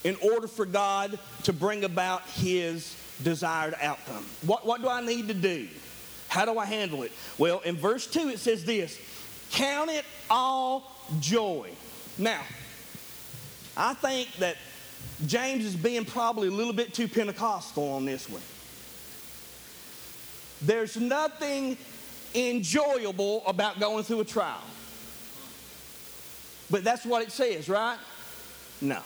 in 0.05 0.17
order 0.17 0.47
for 0.47 0.67
God 0.67 1.19
to 1.45 1.53
bring 1.53 1.85
about 1.85 2.23
His 2.31 2.97
desired 3.23 3.75
outcome? 3.81 4.25
What, 4.47 4.67
what 4.67 4.83
do 4.83 4.89
I 4.89 5.01
need 5.01 5.29
to 5.29 5.35
do? 5.35 5.69
How 6.29 6.45
do 6.45 6.59
I 6.59 6.67
handle 6.67 7.03
it? 7.03 7.13
Well, 7.39 7.61
in 7.61 7.77
verse 7.77 8.07
2, 8.07 8.29
it 8.29 8.39
says 8.39 8.65
this 8.65 8.99
Count 9.51 9.91
it 9.91 10.05
all 10.31 10.95
joy. 11.21 11.71
Now, 12.19 12.43
I 13.77 13.95
think 13.95 14.33
that 14.35 14.57
James 15.27 15.65
is 15.65 15.77
being 15.77 16.05
probably 16.05 16.49
a 16.49 16.53
little 16.53 16.73
bit 16.73 16.93
too 16.93 17.09
Pentecostal 17.09 17.93
on 17.93 18.05
this 18.05 18.29
one. 18.29 18.43
There's 20.63 20.97
nothing 20.97 21.77
enjoyable 22.35 23.43
about 23.47 23.81
going 23.81 24.05
through 24.05 24.21
a 24.21 24.25
trial. 24.25 24.63
But 26.71 26.85
that's 26.85 27.05
what 27.05 27.23
it 27.23 27.33
says, 27.33 27.69
right? 27.69 27.99
No. 28.81 29.01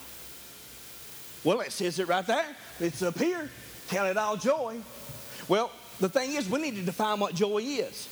Well, 1.44 1.60
it 1.60 1.72
says 1.72 1.98
it 1.98 2.08
right 2.08 2.26
there. 2.26 2.56
It's 2.80 3.02
up 3.02 3.18
here. 3.18 3.50
count 3.88 4.08
it 4.08 4.16
all 4.16 4.36
joy. 4.36 4.78
Well, 5.48 5.70
the 6.00 6.08
thing 6.08 6.32
is, 6.32 6.48
we 6.48 6.60
need 6.60 6.76
to 6.76 6.82
define 6.82 7.20
what 7.20 7.34
joy 7.34 7.58
is. 7.58 8.08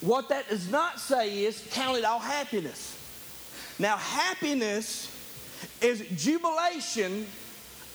What 0.00 0.28
that 0.28 0.48
does 0.48 0.70
not 0.70 0.98
say 0.98 1.44
is 1.44 1.66
count 1.72 1.98
it 1.98 2.04
all 2.04 2.18
happiness. 2.18 2.98
Now, 3.78 3.96
happiness 3.96 5.10
is 5.80 6.00
jubilation 6.16 7.26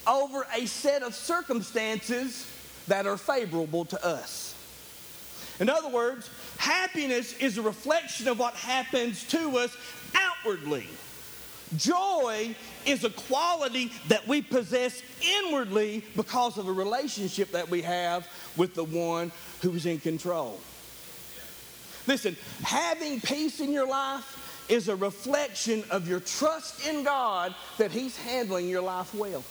over 0.08 0.48
a 0.56 0.66
set 0.66 1.04
of 1.04 1.14
circumstances 1.14 2.50
that 2.88 3.06
are 3.06 3.18
favorable 3.18 3.86
to 3.86 4.06
us. 4.06 4.49
In 5.60 5.70
other 5.70 5.90
words, 5.90 6.30
happiness 6.58 7.34
is 7.38 7.58
a 7.58 7.62
reflection 7.62 8.28
of 8.28 8.40
what 8.40 8.54
happens 8.56 9.24
to 9.26 9.58
us 9.58 9.76
outwardly. 10.16 10.88
Joy 11.76 12.56
is 12.86 13.04
a 13.04 13.10
quality 13.10 13.92
that 14.08 14.28
we 14.28 14.42
possess 14.42 15.04
inwardly 15.22 16.04
because 16.16 16.58
of 16.58 16.68
a 16.68 16.72
relationship 16.72 17.52
that 17.52 17.70
we 17.70 17.82
have 17.82 18.28
with 18.58 18.74
the 18.74 18.86
one 18.86 19.32
who 19.62 19.74
is 19.74 19.86
in 19.86 20.00
control. 20.00 20.60
Listen, 22.08 22.36
having 22.64 23.22
peace 23.22 23.60
in 23.60 23.72
your 23.72 23.88
life 23.88 24.66
is 24.70 24.88
a 24.88 24.96
reflection 24.96 25.84
of 25.92 26.08
your 26.08 26.20
trust 26.20 26.88
in 26.88 27.04
God 27.04 27.54
that 27.78 27.92
He's 27.92 28.18
handling 28.18 28.68
your 28.68 28.82
life 28.82 29.14
well. 29.14 29.44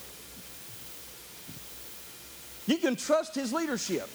You 2.66 2.78
can 2.78 2.96
trust 2.96 3.34
His 3.34 3.52
leadership. 3.52 4.08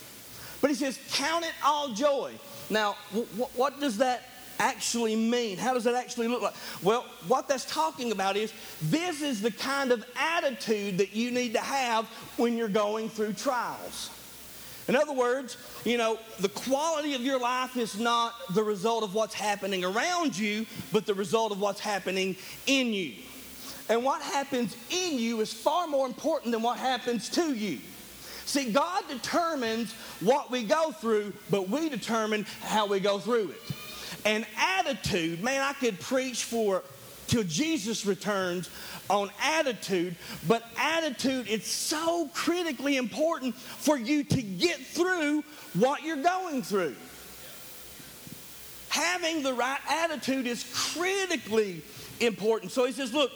But 0.60 0.70
He 0.70 0.76
says, 0.76 0.98
count 1.12 1.44
it 1.44 1.52
all 1.64 1.92
joy. 1.92 2.32
Now, 2.70 2.96
w- 3.12 3.26
what 3.54 3.80
does 3.80 3.98
that 3.98 4.28
actually 4.58 5.16
mean? 5.16 5.58
How 5.58 5.74
does 5.74 5.84
that 5.84 5.94
actually 5.94 6.28
look 6.28 6.42
like? 6.42 6.54
Well, 6.82 7.04
what 7.28 7.48
that's 7.48 7.64
talking 7.64 8.12
about 8.12 8.36
is 8.36 8.52
this 8.82 9.22
is 9.22 9.42
the 9.42 9.50
kind 9.50 9.92
of 9.92 10.04
attitude 10.16 10.98
that 10.98 11.14
you 11.14 11.30
need 11.30 11.54
to 11.54 11.60
have 11.60 12.06
when 12.36 12.56
you're 12.56 12.68
going 12.68 13.08
through 13.08 13.34
trials. 13.34 14.10
In 14.86 14.96
other 14.96 15.12
words, 15.12 15.56
you 15.84 15.96
know, 15.96 16.18
the 16.40 16.48
quality 16.50 17.14
of 17.14 17.22
your 17.22 17.40
life 17.40 17.76
is 17.76 17.98
not 17.98 18.34
the 18.54 18.62
result 18.62 19.02
of 19.02 19.14
what's 19.14 19.34
happening 19.34 19.84
around 19.84 20.36
you, 20.36 20.66
but 20.92 21.06
the 21.06 21.14
result 21.14 21.52
of 21.52 21.60
what's 21.60 21.80
happening 21.80 22.36
in 22.66 22.92
you. 22.92 23.14
And 23.88 24.04
what 24.04 24.20
happens 24.22 24.76
in 24.90 25.18
you 25.18 25.40
is 25.40 25.52
far 25.52 25.86
more 25.86 26.06
important 26.06 26.52
than 26.52 26.62
what 26.62 26.78
happens 26.78 27.28
to 27.30 27.54
you. 27.54 27.78
See, 28.46 28.70
God 28.70 29.04
determines 29.08 29.92
what 30.20 30.50
we 30.50 30.64
go 30.64 30.92
through, 30.92 31.32
but 31.50 31.68
we 31.68 31.88
determine 31.88 32.46
how 32.60 32.86
we 32.86 33.00
go 33.00 33.18
through 33.18 33.50
it. 33.50 33.62
And 34.24 34.46
attitude, 34.58 35.42
man, 35.42 35.62
I 35.62 35.72
could 35.74 35.98
preach 36.00 36.44
for 36.44 36.82
till 37.26 37.42
Jesus 37.42 38.06
returns 38.06 38.70
on 39.10 39.30
attitude, 39.42 40.16
but 40.46 40.64
attitude 40.78 41.46
it's 41.48 41.70
so 41.70 42.30
critically 42.32 42.96
important 42.96 43.54
for 43.54 43.98
you 43.98 44.24
to 44.24 44.42
get 44.42 44.78
through 44.78 45.42
what 45.74 46.02
you're 46.02 46.22
going 46.22 46.62
through. 46.62 46.94
Having 48.88 49.42
the 49.42 49.52
right 49.52 49.80
attitude 49.88 50.46
is 50.46 50.64
critically 50.92 51.82
important. 52.20 52.72
So 52.72 52.84
he 52.84 52.92
says, 52.92 53.12
look, 53.12 53.32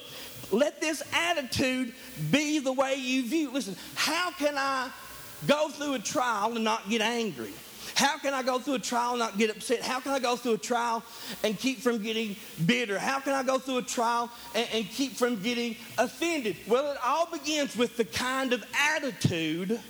let 0.50 0.80
this 0.80 1.02
attitude 1.12 1.92
be 2.30 2.58
the 2.58 2.72
way 2.72 2.94
you 2.94 3.26
view. 3.28 3.50
Listen, 3.50 3.76
how 3.94 4.30
can 4.32 4.54
I 4.56 4.90
go 5.46 5.68
through 5.68 5.94
a 5.94 5.98
trial 5.98 6.54
and 6.54 6.64
not 6.64 6.88
get 6.88 7.00
angry? 7.00 7.52
How 7.94 8.18
can 8.18 8.32
I 8.32 8.42
go 8.42 8.58
through 8.58 8.74
a 8.74 8.78
trial 8.78 9.10
and 9.10 9.18
not 9.18 9.38
get 9.38 9.50
upset? 9.50 9.82
How 9.82 9.98
can 9.98 10.12
I 10.12 10.18
go 10.18 10.36
through 10.36 10.54
a 10.54 10.58
trial 10.58 11.02
and 11.42 11.58
keep 11.58 11.80
from 11.80 12.02
getting 12.02 12.36
bitter? 12.64 12.98
How 12.98 13.18
can 13.18 13.32
I 13.32 13.42
go 13.42 13.58
through 13.58 13.78
a 13.78 13.82
trial 13.82 14.30
and, 14.54 14.68
and 14.72 14.88
keep 14.88 15.14
from 15.14 15.42
getting 15.42 15.76
offended? 15.96 16.56
Well, 16.66 16.92
it 16.92 16.98
all 17.04 17.26
begins 17.26 17.76
with 17.76 17.96
the 17.96 18.04
kind 18.04 18.52
of 18.52 18.64
attitude 18.94 19.80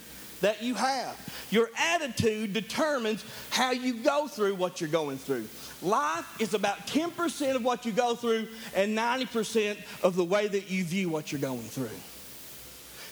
that 0.40 0.62
you 0.62 0.74
have. 0.74 1.16
Your 1.50 1.70
attitude 1.76 2.52
determines 2.52 3.24
how 3.50 3.72
you 3.72 3.94
go 3.94 4.28
through 4.28 4.54
what 4.54 4.80
you're 4.80 4.90
going 4.90 5.18
through. 5.18 5.48
Life 5.80 6.40
is 6.40 6.54
about 6.54 6.86
10% 6.88 7.54
of 7.54 7.64
what 7.64 7.86
you 7.86 7.92
go 7.92 8.14
through 8.16 8.48
and 8.74 8.96
90% 8.96 9.76
of 10.02 10.16
the 10.16 10.24
way 10.24 10.48
that 10.48 10.70
you 10.70 10.84
view 10.84 11.08
what 11.08 11.30
you're 11.30 11.40
going 11.40 11.60
through. 11.60 11.90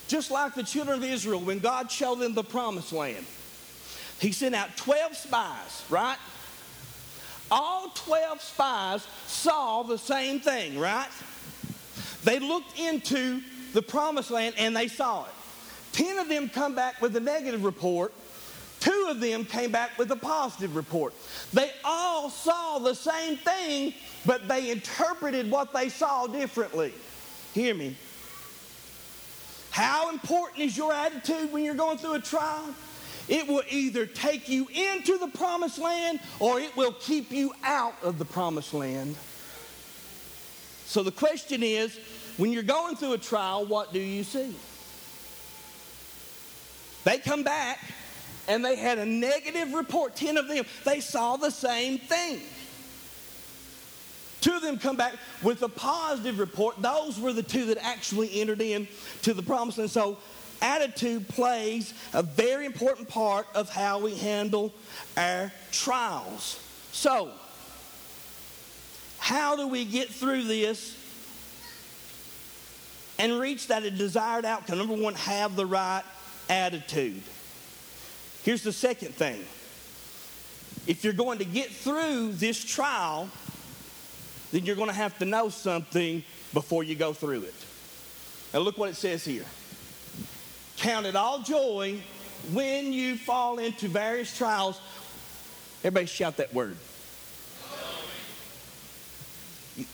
Just 0.08 0.30
like 0.30 0.54
the 0.54 0.62
children 0.62 0.98
of 0.98 1.04
Israel, 1.04 1.40
when 1.40 1.58
God 1.58 1.90
showed 1.90 2.16
them 2.16 2.34
the 2.34 2.44
promised 2.44 2.92
land, 2.92 3.24
he 4.20 4.32
sent 4.32 4.54
out 4.54 4.76
12 4.76 5.16
spies, 5.16 5.84
right? 5.90 6.18
All 7.50 7.90
12 7.94 8.40
spies 8.40 9.06
saw 9.26 9.82
the 9.82 9.98
same 9.98 10.40
thing, 10.40 10.78
right? 10.78 11.08
They 12.24 12.40
looked 12.40 12.78
into 12.78 13.40
the 13.72 13.82
promised 13.82 14.30
land 14.30 14.54
and 14.58 14.76
they 14.76 14.88
saw 14.88 15.24
it. 15.24 15.30
10 15.92 16.18
of 16.18 16.28
them 16.28 16.48
come 16.48 16.74
back 16.74 17.00
with 17.00 17.14
a 17.16 17.20
negative 17.20 17.64
report. 17.64 18.12
Two 18.86 19.08
of 19.10 19.18
them 19.18 19.44
came 19.44 19.72
back 19.72 19.98
with 19.98 20.12
a 20.12 20.16
positive 20.16 20.76
report. 20.76 21.12
They 21.52 21.72
all 21.84 22.30
saw 22.30 22.78
the 22.78 22.94
same 22.94 23.36
thing, 23.36 23.92
but 24.24 24.46
they 24.46 24.70
interpreted 24.70 25.50
what 25.50 25.72
they 25.72 25.88
saw 25.88 26.28
differently. 26.28 26.94
Hear 27.52 27.74
me. 27.74 27.96
How 29.70 30.10
important 30.10 30.60
is 30.60 30.76
your 30.76 30.92
attitude 30.92 31.52
when 31.52 31.64
you're 31.64 31.74
going 31.74 31.98
through 31.98 32.14
a 32.14 32.20
trial? 32.20 32.62
It 33.28 33.48
will 33.48 33.64
either 33.68 34.06
take 34.06 34.48
you 34.48 34.68
into 34.68 35.18
the 35.18 35.28
promised 35.36 35.80
land 35.80 36.20
or 36.38 36.60
it 36.60 36.76
will 36.76 36.92
keep 36.92 37.32
you 37.32 37.54
out 37.64 37.94
of 38.04 38.20
the 38.20 38.24
promised 38.24 38.72
land. 38.72 39.16
So 40.84 41.02
the 41.02 41.10
question 41.10 41.64
is 41.64 41.98
when 42.36 42.52
you're 42.52 42.62
going 42.62 42.94
through 42.94 43.14
a 43.14 43.18
trial, 43.18 43.66
what 43.66 43.92
do 43.92 43.98
you 43.98 44.22
see? 44.22 44.54
They 47.02 47.18
come 47.18 47.42
back 47.42 47.80
and 48.48 48.64
they 48.64 48.76
had 48.76 48.98
a 48.98 49.06
negative 49.06 49.74
report, 49.74 50.16
10 50.16 50.36
of 50.36 50.48
them. 50.48 50.64
They 50.84 51.00
saw 51.00 51.36
the 51.36 51.50
same 51.50 51.98
thing. 51.98 52.40
Two 54.40 54.52
of 54.52 54.62
them 54.62 54.78
come 54.78 54.96
back 54.96 55.14
with 55.42 55.62
a 55.62 55.68
positive 55.68 56.38
report. 56.38 56.80
Those 56.80 57.18
were 57.18 57.32
the 57.32 57.42
two 57.42 57.66
that 57.66 57.78
actually 57.84 58.40
entered 58.40 58.60
in 58.60 58.86
to 59.22 59.34
the 59.34 59.42
promise. 59.42 59.78
And 59.78 59.90
So 59.90 60.18
attitude 60.62 61.26
plays 61.28 61.94
a 62.12 62.22
very 62.22 62.66
important 62.66 63.08
part 63.08 63.46
of 63.54 63.68
how 63.68 63.98
we 63.98 64.14
handle 64.14 64.72
our 65.16 65.52
trials. 65.72 66.60
So, 66.92 67.30
how 69.18 69.56
do 69.56 69.66
we 69.66 69.84
get 69.84 70.08
through 70.08 70.44
this 70.44 70.96
and 73.18 73.40
reach 73.40 73.66
that 73.68 73.82
desired 73.96 74.44
outcome? 74.44 74.78
Number 74.78 74.94
one, 74.94 75.14
have 75.14 75.56
the 75.56 75.66
right 75.66 76.04
attitude. 76.48 77.22
Here's 78.46 78.62
the 78.62 78.72
second 78.72 79.12
thing 79.12 79.44
if 80.86 81.02
you're 81.02 81.12
going 81.12 81.38
to 81.38 81.44
get 81.44 81.68
through 81.68 82.30
this 82.34 82.64
trial, 82.64 83.28
then 84.52 84.64
you're 84.64 84.76
going 84.76 84.88
to 84.88 84.94
have 84.94 85.18
to 85.18 85.24
know 85.24 85.48
something 85.48 86.22
before 86.54 86.84
you 86.84 86.94
go 86.94 87.12
through 87.12 87.42
it. 87.42 87.54
Now, 88.54 88.60
look 88.60 88.78
what 88.78 88.88
it 88.88 88.94
says 88.94 89.24
here. 89.24 89.44
Count 90.76 91.06
it 91.06 91.16
all 91.16 91.40
joy 91.40 92.00
when 92.52 92.92
you 92.92 93.16
fall 93.16 93.58
into 93.58 93.88
various 93.88 94.36
trials. 94.38 94.80
Everybody 95.80 96.06
shout 96.06 96.36
that 96.36 96.54
word. 96.54 96.76
You, 99.74 99.86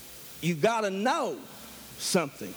you 0.43 0.55
got 0.57 0.83
to 0.83 0.91
know 0.91 1.39
something. 1.97 2.53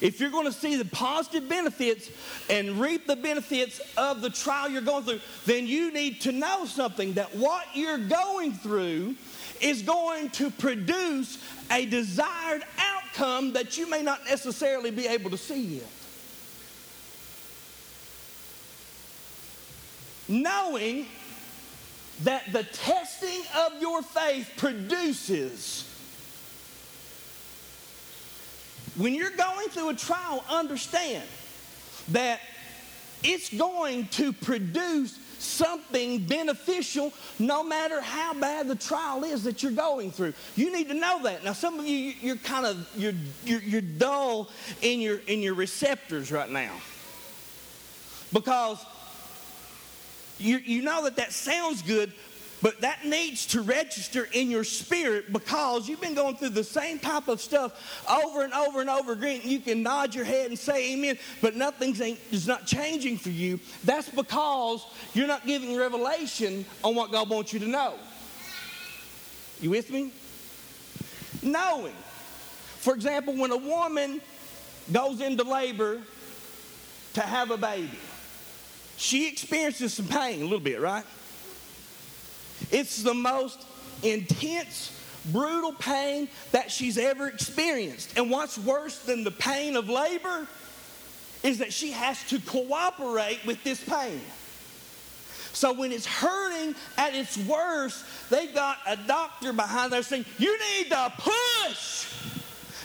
If 0.00 0.20
you're 0.20 0.30
going 0.30 0.46
to 0.46 0.52
see 0.52 0.76
the 0.76 0.84
positive 0.84 1.48
benefits 1.48 2.10
and 2.48 2.80
reap 2.80 3.06
the 3.06 3.16
benefits 3.16 3.80
of 3.96 4.20
the 4.20 4.30
trial 4.30 4.68
you're 4.68 4.82
going 4.82 5.04
through, 5.04 5.20
then 5.46 5.66
you 5.66 5.92
need 5.92 6.20
to 6.22 6.32
know 6.32 6.64
something 6.64 7.14
that 7.14 7.34
what 7.36 7.66
you're 7.74 7.98
going 7.98 8.52
through 8.52 9.14
is 9.60 9.82
going 9.82 10.30
to 10.30 10.50
produce 10.50 11.38
a 11.70 11.86
desired 11.86 12.64
outcome 12.78 13.52
that 13.52 13.76
you 13.78 13.88
may 13.88 14.02
not 14.02 14.24
necessarily 14.24 14.90
be 14.90 15.06
able 15.06 15.30
to 15.30 15.38
see 15.38 15.60
yet. 15.60 15.88
knowing 20.32 21.06
that 22.22 22.52
the 22.52 22.62
testing 22.64 23.42
of 23.56 23.80
your 23.80 24.02
faith 24.02 24.50
produces. 24.56 25.88
When 28.96 29.14
you're 29.14 29.30
going 29.30 29.68
through 29.68 29.90
a 29.90 29.94
trial, 29.94 30.44
understand 30.50 31.24
that 32.08 32.40
it's 33.22 33.52
going 33.54 34.06
to 34.08 34.32
produce 34.32 35.18
something 35.38 36.24
beneficial 36.24 37.12
no 37.38 37.64
matter 37.64 38.00
how 38.00 38.32
bad 38.34 38.68
the 38.68 38.74
trial 38.74 39.24
is 39.24 39.44
that 39.44 39.62
you're 39.62 39.72
going 39.72 40.10
through. 40.10 40.34
You 40.56 40.72
need 40.72 40.88
to 40.88 40.94
know 40.94 41.22
that. 41.24 41.44
Now 41.44 41.52
some 41.52 41.80
of 41.80 41.86
you 41.86 42.14
you're 42.20 42.36
kind 42.36 42.64
of 42.64 42.88
you're, 42.96 43.14
you're, 43.44 43.60
you're 43.60 43.80
dull 43.80 44.50
in 44.82 45.00
your 45.00 45.18
in 45.26 45.40
your 45.40 45.54
receptors 45.54 46.30
right 46.30 46.50
now. 46.50 46.72
Because 48.32 48.84
you, 50.38 50.58
you 50.58 50.82
know 50.82 51.04
that 51.04 51.16
that 51.16 51.32
sounds 51.32 51.82
good, 51.82 52.12
But 52.62 52.80
that 52.82 53.04
needs 53.04 53.46
to 53.48 53.60
register 53.60 54.28
in 54.32 54.48
your 54.48 54.62
spirit 54.62 55.32
because 55.32 55.88
you've 55.88 56.00
been 56.00 56.14
going 56.14 56.36
through 56.36 56.50
the 56.50 56.62
same 56.62 57.00
type 57.00 57.26
of 57.26 57.40
stuff 57.40 58.04
over 58.08 58.42
and 58.42 58.52
over 58.52 58.80
and 58.80 58.88
over 58.88 59.12
again. 59.12 59.40
You 59.42 59.58
can 59.58 59.82
nod 59.82 60.14
your 60.14 60.24
head 60.24 60.46
and 60.46 60.58
say 60.58 60.92
amen, 60.92 61.18
but 61.40 61.56
nothing's 61.56 62.00
is 62.00 62.46
not 62.46 62.64
changing 62.64 63.18
for 63.18 63.30
you. 63.30 63.58
That's 63.84 64.08
because 64.08 64.86
you're 65.12 65.26
not 65.26 65.44
giving 65.44 65.76
revelation 65.76 66.64
on 66.84 66.94
what 66.94 67.10
God 67.10 67.28
wants 67.28 67.52
you 67.52 67.58
to 67.58 67.66
know. 67.66 67.94
You 69.60 69.70
with 69.70 69.90
me? 69.90 70.12
Knowing. 71.42 71.94
For 72.78 72.94
example, 72.94 73.34
when 73.34 73.50
a 73.50 73.56
woman 73.56 74.20
goes 74.92 75.20
into 75.20 75.42
labor 75.42 76.00
to 77.14 77.20
have 77.20 77.50
a 77.50 77.56
baby, 77.56 77.98
she 78.96 79.28
experiences 79.28 79.94
some 79.94 80.06
pain 80.06 80.40
a 80.40 80.44
little 80.44 80.60
bit, 80.60 80.80
right? 80.80 81.04
It's 82.70 83.02
the 83.02 83.14
most 83.14 83.64
intense, 84.02 84.98
brutal 85.30 85.72
pain 85.72 86.28
that 86.52 86.70
she's 86.70 86.98
ever 86.98 87.28
experienced. 87.28 88.16
And 88.16 88.30
what's 88.30 88.58
worse 88.58 88.98
than 89.00 89.24
the 89.24 89.30
pain 89.30 89.76
of 89.76 89.88
labor 89.88 90.46
is 91.42 91.58
that 91.58 91.72
she 91.72 91.92
has 91.92 92.22
to 92.28 92.38
cooperate 92.40 93.40
with 93.44 93.62
this 93.64 93.82
pain. 93.82 94.20
So 95.52 95.72
when 95.72 95.92
it's 95.92 96.06
hurting 96.06 96.74
at 96.96 97.14
its 97.14 97.36
worst, 97.36 98.04
they've 98.30 98.54
got 98.54 98.78
a 98.86 98.96
doctor 98.96 99.52
behind 99.52 99.92
there 99.92 100.02
saying, 100.02 100.24
You 100.38 100.58
need 100.58 100.90
to 100.90 101.12
push. 101.18 102.06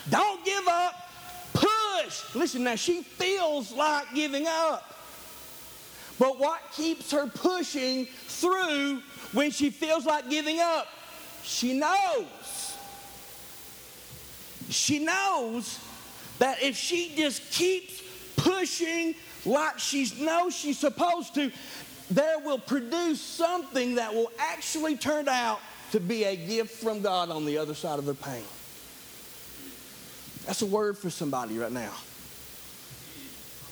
Don't 0.09 0.43
give 0.43 0.67
up. 0.67 0.93
Push. 1.53 2.35
Listen, 2.35 2.63
now 2.63 2.75
she 2.75 3.03
feels 3.03 3.71
like 3.71 4.13
giving 4.13 4.45
up. 4.47 4.93
But 6.19 6.39
what 6.39 6.61
keeps 6.73 7.11
her 7.11 7.27
pushing 7.27 8.05
through 8.05 9.01
when 9.33 9.51
she 9.51 9.69
feels 9.69 10.05
like 10.05 10.29
giving 10.29 10.59
up? 10.59 10.87
She 11.43 11.73
knows. 11.73 12.77
She 14.69 14.99
knows 14.99 15.79
that 16.39 16.61
if 16.61 16.75
she 16.75 17.13
just 17.15 17.51
keeps 17.51 18.03
pushing 18.35 19.15
like 19.45 19.79
she 19.79 20.11
knows 20.19 20.55
she's 20.55 20.77
supposed 20.77 21.33
to, 21.35 21.51
there 22.09 22.39
will 22.39 22.59
produce 22.59 23.21
something 23.21 23.95
that 23.95 24.13
will 24.13 24.31
actually 24.37 24.97
turn 24.97 25.27
out 25.27 25.59
to 25.91 25.99
be 25.99 26.25
a 26.25 26.35
gift 26.35 26.83
from 26.83 27.01
God 27.01 27.29
on 27.29 27.45
the 27.45 27.57
other 27.57 27.73
side 27.73 27.99
of 27.99 28.05
her 28.05 28.13
pain. 28.13 28.43
That's 30.45 30.61
a 30.61 30.65
word 30.65 30.97
for 30.97 31.09
somebody 31.09 31.57
right 31.57 31.71
now. 31.71 31.93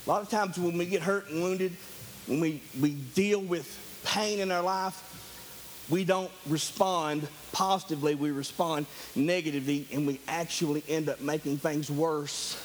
A 0.05 0.09
lot 0.09 0.21
of 0.21 0.29
times 0.29 0.57
when 0.57 0.77
we 0.77 0.85
get 0.85 1.01
hurt 1.01 1.29
and 1.29 1.41
wounded, 1.41 1.71
when 2.27 2.39
we, 2.39 2.61
we 2.79 2.91
deal 2.91 3.41
with 3.41 4.01
pain 4.03 4.39
in 4.39 4.51
our 4.51 4.61
life, 4.61 5.01
we 5.89 6.03
don't 6.03 6.31
respond 6.47 7.27
positively, 7.51 8.15
we 8.15 8.31
respond 8.31 8.85
negatively, 9.15 9.87
and 9.91 10.07
we 10.07 10.19
actually 10.27 10.83
end 10.87 11.09
up 11.09 11.21
making 11.21 11.57
things 11.57 11.91
worse 11.91 12.61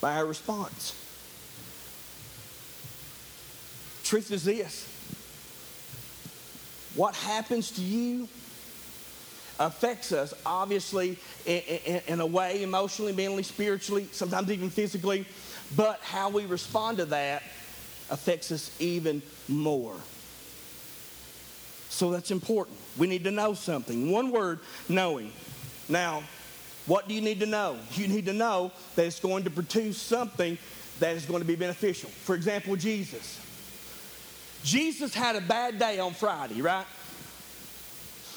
by 0.00 0.16
our 0.16 0.26
response. 0.26 0.94
Truth 4.04 4.30
is 4.30 4.44
this 4.44 4.92
what 6.94 7.14
happens 7.14 7.72
to 7.72 7.82
you 7.82 8.28
affects 9.58 10.12
us, 10.12 10.32
obviously, 10.44 11.18
in, 11.44 11.60
in, 11.84 12.02
in, 12.06 12.20
a 12.20 12.26
way, 12.26 12.62
emotionally, 12.62 13.12
mentally, 13.12 13.42
spiritually, 13.42 14.08
sometimes 14.12 14.50
even 14.50 14.70
physically, 14.70 15.26
but 15.74 16.00
how 16.02 16.28
we 16.28 16.46
respond 16.46 16.98
to 16.98 17.04
that 17.06 17.42
affects 18.10 18.52
us 18.52 18.70
even 18.80 19.22
more. 19.48 19.94
So 21.88 22.10
that's 22.10 22.30
important. 22.30 22.76
We 22.96 23.06
need 23.06 23.24
to 23.24 23.30
know 23.30 23.54
something. 23.54 24.10
One 24.10 24.30
word, 24.30 24.60
knowing. 24.88 25.32
Now, 25.88 26.22
what 26.86 27.08
do 27.08 27.14
you 27.14 27.20
need 27.20 27.40
to 27.40 27.46
know? 27.46 27.76
You 27.92 28.08
need 28.08 28.26
to 28.26 28.32
know 28.32 28.72
that 28.94 29.06
it's 29.06 29.20
going 29.20 29.44
to 29.44 29.50
produce 29.50 30.00
something 30.00 30.58
that 31.00 31.16
is 31.16 31.26
going 31.26 31.40
to 31.40 31.46
be 31.46 31.56
beneficial. 31.56 32.10
For 32.10 32.34
example, 32.34 32.76
Jesus. 32.76 33.40
Jesus 34.62 35.14
had 35.14 35.36
a 35.36 35.40
bad 35.40 35.78
day 35.78 35.98
on 35.98 36.12
Friday, 36.12 36.60
right? 36.62 36.86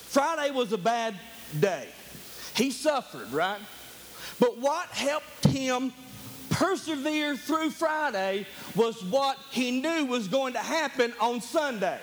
Friday 0.09 0.51
was 0.51 0.71
a 0.73 0.77
bad 0.77 1.15
day. 1.59 1.87
He 2.55 2.71
suffered, 2.71 3.31
right? 3.31 3.59
But 4.39 4.57
what 4.57 4.87
helped 4.89 5.47
him 5.47 5.93
persevere 6.59 7.37
through 7.37 7.69
Friday 7.69 8.45
was 8.75 9.01
what 9.05 9.37
he 9.49 9.79
knew 9.79 10.05
was 10.05 10.27
going 10.27 10.51
to 10.51 10.59
happen 10.59 11.13
on 11.21 11.39
Sunday. 11.39 11.97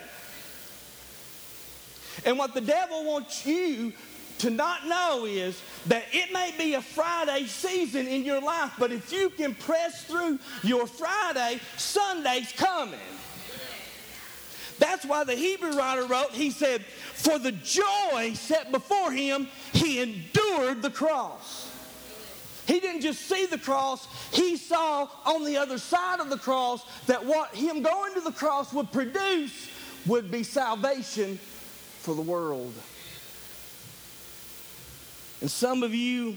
And 2.24 2.38
what 2.38 2.54
the 2.54 2.62
devil 2.62 3.04
wants 3.04 3.44
you 3.44 3.92
to 4.38 4.48
not 4.48 4.86
know 4.86 5.26
is 5.26 5.60
that 5.88 6.04
it 6.12 6.32
may 6.32 6.54
be 6.56 6.72
a 6.72 6.80
Friday 6.80 7.44
season 7.44 8.06
in 8.06 8.24
your 8.24 8.40
life, 8.40 8.72
but 8.78 8.92
if 8.92 9.12
you 9.12 9.28
can 9.28 9.54
press 9.54 10.04
through 10.04 10.38
your 10.62 10.86
Friday, 10.86 11.60
Sunday's 11.76 12.50
coming. 12.52 12.98
That's 14.78 15.04
why 15.04 15.24
the 15.24 15.34
Hebrew 15.34 15.76
writer 15.76 16.06
wrote, 16.06 16.32
he 16.32 16.50
said, 16.50 16.82
For 16.82 17.38
the 17.38 17.52
joy 17.52 18.32
set 18.32 18.72
before 18.72 19.12
him, 19.12 19.48
he 19.74 20.00
endured 20.00 20.80
the 20.80 20.90
cross. 20.90 21.75
He 22.66 22.80
didn't 22.80 23.02
just 23.02 23.22
see 23.28 23.46
the 23.46 23.58
cross, 23.58 24.08
he 24.32 24.56
saw 24.56 25.08
on 25.24 25.44
the 25.44 25.56
other 25.56 25.78
side 25.78 26.20
of 26.20 26.30
the 26.30 26.36
cross 26.36 26.84
that 27.06 27.24
what 27.24 27.54
him 27.54 27.82
going 27.82 28.14
to 28.14 28.20
the 28.20 28.32
cross 28.32 28.72
would 28.72 28.90
produce 28.90 29.68
would 30.06 30.30
be 30.30 30.42
salvation 30.42 31.38
for 32.00 32.14
the 32.14 32.22
world. 32.22 32.72
And 35.40 35.50
some 35.50 35.82
of 35.82 35.94
you 35.94 36.36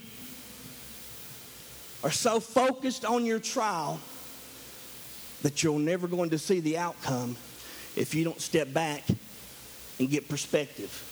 are 2.04 2.12
so 2.12 2.40
focused 2.40 3.06
on 3.06 3.26
your 3.26 3.40
trial 3.40 4.00
that 5.42 5.64
you're 5.64 5.80
never 5.80 6.08
going 6.08 6.30
to 6.32 6.38
see 6.38 6.60
the 6.60 6.78
outcome 6.78 7.38
if 7.96 8.14
you 8.14 8.24
don't 8.24 8.42
step 8.42 8.72
back 8.74 9.04
and 10.00 10.10
get 10.10 10.30
perspective. 10.30 11.06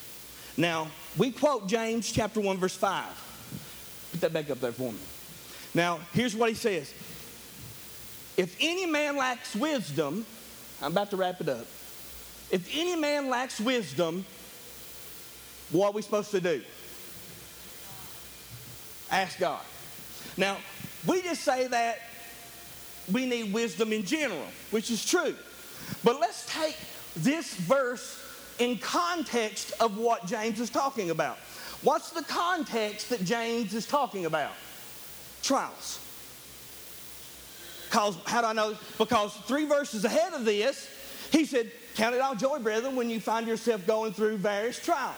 Now, 0.58 0.88
we 1.18 1.32
quote 1.32 1.68
James 1.68 2.12
chapter 2.12 2.40
1, 2.40 2.58
verse 2.58 2.76
5. 2.76 3.27
Put 4.12 4.22
that 4.22 4.34
back 4.34 4.50
up 4.50 4.60
there 4.60 4.72
for 4.72 4.92
me. 4.92 5.00
Now, 5.74 6.00
here's 6.14 6.36
what 6.36 6.50
he 6.50 6.56
says 6.56 6.94
If 8.36 8.56
any 8.60 8.86
man 8.86 9.18
lacks 9.18 9.56
wisdom, 9.56 10.26
I'm 10.82 10.92
about 10.92 11.12
to 11.12 11.18
wrap 11.18 11.42
it 11.42 11.50
up. 11.50 11.66
If 12.50 12.70
any 12.74 12.96
man 12.96 13.30
lacks 13.30 13.60
wisdom, 13.60 14.26
what 15.72 15.88
are 15.88 15.92
we 15.92 16.02
supposed 16.02 16.32
to 16.32 16.42
do? 16.42 16.62
Ask 19.12 19.40
God. 19.40 19.62
Now, 20.38 20.58
we 21.06 21.22
just 21.22 21.44
say 21.44 21.68
that 21.68 22.00
we 23.12 23.26
need 23.26 23.54
wisdom 23.54 23.94
in 23.94 24.04
general, 24.04 24.46
which 24.72 24.92
is 24.92 25.06
true. 25.06 25.36
But 26.04 26.20
let's 26.20 26.46
take 26.54 26.78
this 27.16 27.56
verse 27.56 28.24
in 28.60 28.78
context 28.78 29.74
of 29.80 29.98
what 29.98 30.26
James 30.26 30.60
is 30.60 30.70
talking 30.70 31.10
about. 31.10 31.38
What's 31.82 32.12
the 32.12 32.24
context 32.24 33.10
that 33.10 33.24
James 33.24 33.74
is 33.74 33.86
talking 33.86 34.26
about? 34.26 34.52
Trials. 35.44 36.00
Because, 37.86 38.18
how 38.26 38.42
do 38.42 38.48
I 38.48 38.54
know? 38.54 38.76
Because 38.98 39.34
three 39.46 39.66
verses 39.66 40.04
ahead 40.04 40.34
of 40.34 40.44
this, 40.44 40.90
he 41.32 41.46
said, 41.46 41.72
Count 41.96 42.14
it 42.14 42.22
all 42.22 42.36
joy, 42.36 42.60
brethren, 42.60 42.96
when 42.96 43.10
you 43.10 43.20
find 43.20 43.48
yourself 43.48 43.86
going 43.88 44.14
through 44.14 44.38
various 44.38 44.84
trials. 44.84 45.16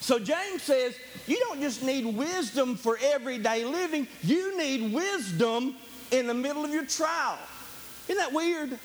So 0.00 0.18
James 0.18 0.62
says, 0.62 0.94
you 1.26 1.38
don't 1.40 1.60
just 1.60 1.82
need 1.82 2.04
wisdom 2.04 2.76
for 2.76 2.98
everyday 3.02 3.64
living, 3.64 4.06
you 4.22 4.56
need 4.58 4.92
wisdom 4.92 5.74
in 6.10 6.26
the 6.26 6.34
middle 6.34 6.64
of 6.64 6.70
your 6.70 6.84
trial. 6.84 7.38
Isn't 8.06 8.18
that 8.18 8.32
weird? 8.32 8.78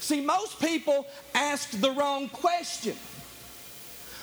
See, 0.00 0.20
most 0.20 0.58
people 0.58 1.06
ask 1.34 1.70
the 1.70 1.90
wrong 1.90 2.30
question. 2.30 2.96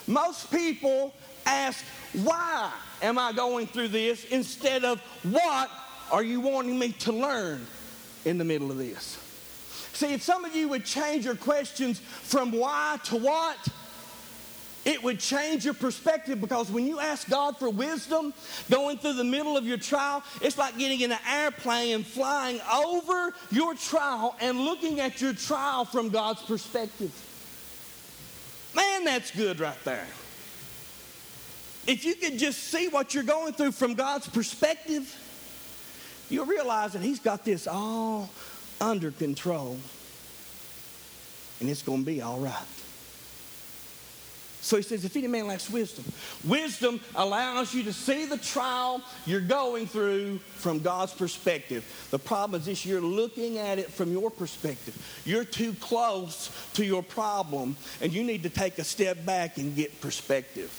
Most 0.08 0.52
people 0.52 1.14
ask, 1.46 1.84
why 2.14 2.72
am 3.02 3.18
I 3.18 3.34
going 3.34 3.68
through 3.68 3.90
this 3.90 4.26
instead 4.26 4.84
of 4.84 5.00
what 5.24 5.70
are 6.12 6.24
you 6.24 6.40
wanting 6.40 6.78
me 6.78 6.92
to 6.92 7.12
learn 7.12 7.66
in 8.26 8.38
the 8.38 8.44
middle 8.44 8.72
of 8.72 8.78
this? 8.78 9.20
See, 9.94 10.14
if 10.14 10.24
some 10.24 10.44
of 10.44 10.56
you 10.56 10.70
would 10.70 10.86
change 10.86 11.26
your 11.26 11.36
questions 11.36 12.00
from 12.00 12.52
why 12.52 12.98
to 13.06 13.18
what, 13.18 13.58
it 14.86 15.02
would 15.02 15.20
change 15.20 15.64
your 15.64 15.74
perspective 15.74 16.42
because 16.42 16.70
when 16.70 16.86
you 16.86 17.00
ask 17.00 17.30
God 17.30 17.58
for 17.58 17.70
wisdom 17.70 18.34
going 18.70 18.98
through 18.98 19.14
the 19.14 19.24
middle 19.24 19.56
of 19.56 19.66
your 19.66 19.78
trial, 19.78 20.24
it's 20.42 20.58
like 20.58 20.78
getting 20.78 21.00
in 21.00 21.12
an 21.12 21.20
airplane 21.30 21.96
and 21.96 22.06
flying 22.06 22.60
over 22.74 23.34
your 23.50 23.76
trial 23.76 24.36
and 24.42 24.60
looking 24.60 25.00
at 25.00 25.22
your 25.22 25.34
trial 25.34 25.86
from 25.86 26.10
God's 26.10 26.42
perspective. 26.42 27.12
Man, 28.76 29.06
that's 29.06 29.32
good 29.32 29.60
right 29.60 29.82
there. 29.86 30.08
If 31.86 32.06
you 32.06 32.16
could 32.16 32.38
just 32.38 32.60
see 32.60 32.88
what 32.88 33.14
you're 33.14 33.24
going 33.24 33.54
through 33.54 33.74
from 33.74 33.94
God's 33.94 34.28
perspective, 34.28 35.14
you'll 36.30 36.46
realize 36.46 36.94
that 36.94 37.02
He's 37.02 37.20
got 37.20 37.44
this 37.44 37.68
all 37.68 38.30
under 38.80 39.12
control. 39.12 39.78
and 41.60 41.70
it's 41.70 41.82
going 41.82 42.00
to 42.00 42.06
be 42.06 42.22
all 42.22 42.40
right. 42.40 42.56
So 44.60 44.78
he 44.78 44.84
says, 44.84 45.04
if 45.04 45.16
any 45.18 45.28
man 45.28 45.48
lacks 45.48 45.70
wisdom, 45.70 46.06
wisdom 46.46 47.02
allows 47.16 47.74
you 47.74 47.84
to 47.84 47.92
see 47.92 48.26
the 48.26 48.38
trial 48.38 49.02
you're 49.26 49.42
going 49.42 49.88
through 49.88 50.38
from 50.56 50.80
God's 50.80 51.14
perspective. 51.14 51.84
The 52.12 52.20
problem 52.20 52.62
is 52.62 52.66
this 52.66 52.86
you're 52.86 53.02
looking 53.02 53.58
at 53.58 53.78
it 53.78 53.92
from 53.92 54.12
your 54.14 54.32
perspective. 54.32 54.98
You're 55.26 55.44
too 55.44 55.74
close 55.82 56.50
to 56.76 56.86
your 56.86 57.04
problem, 57.04 57.76
and 58.00 58.14
you 58.14 58.24
need 58.24 58.44
to 58.44 58.50
take 58.50 58.80
a 58.80 58.86
step 58.86 59.26
back 59.26 59.58
and 59.58 59.76
get 59.76 60.00
perspective. 60.00 60.72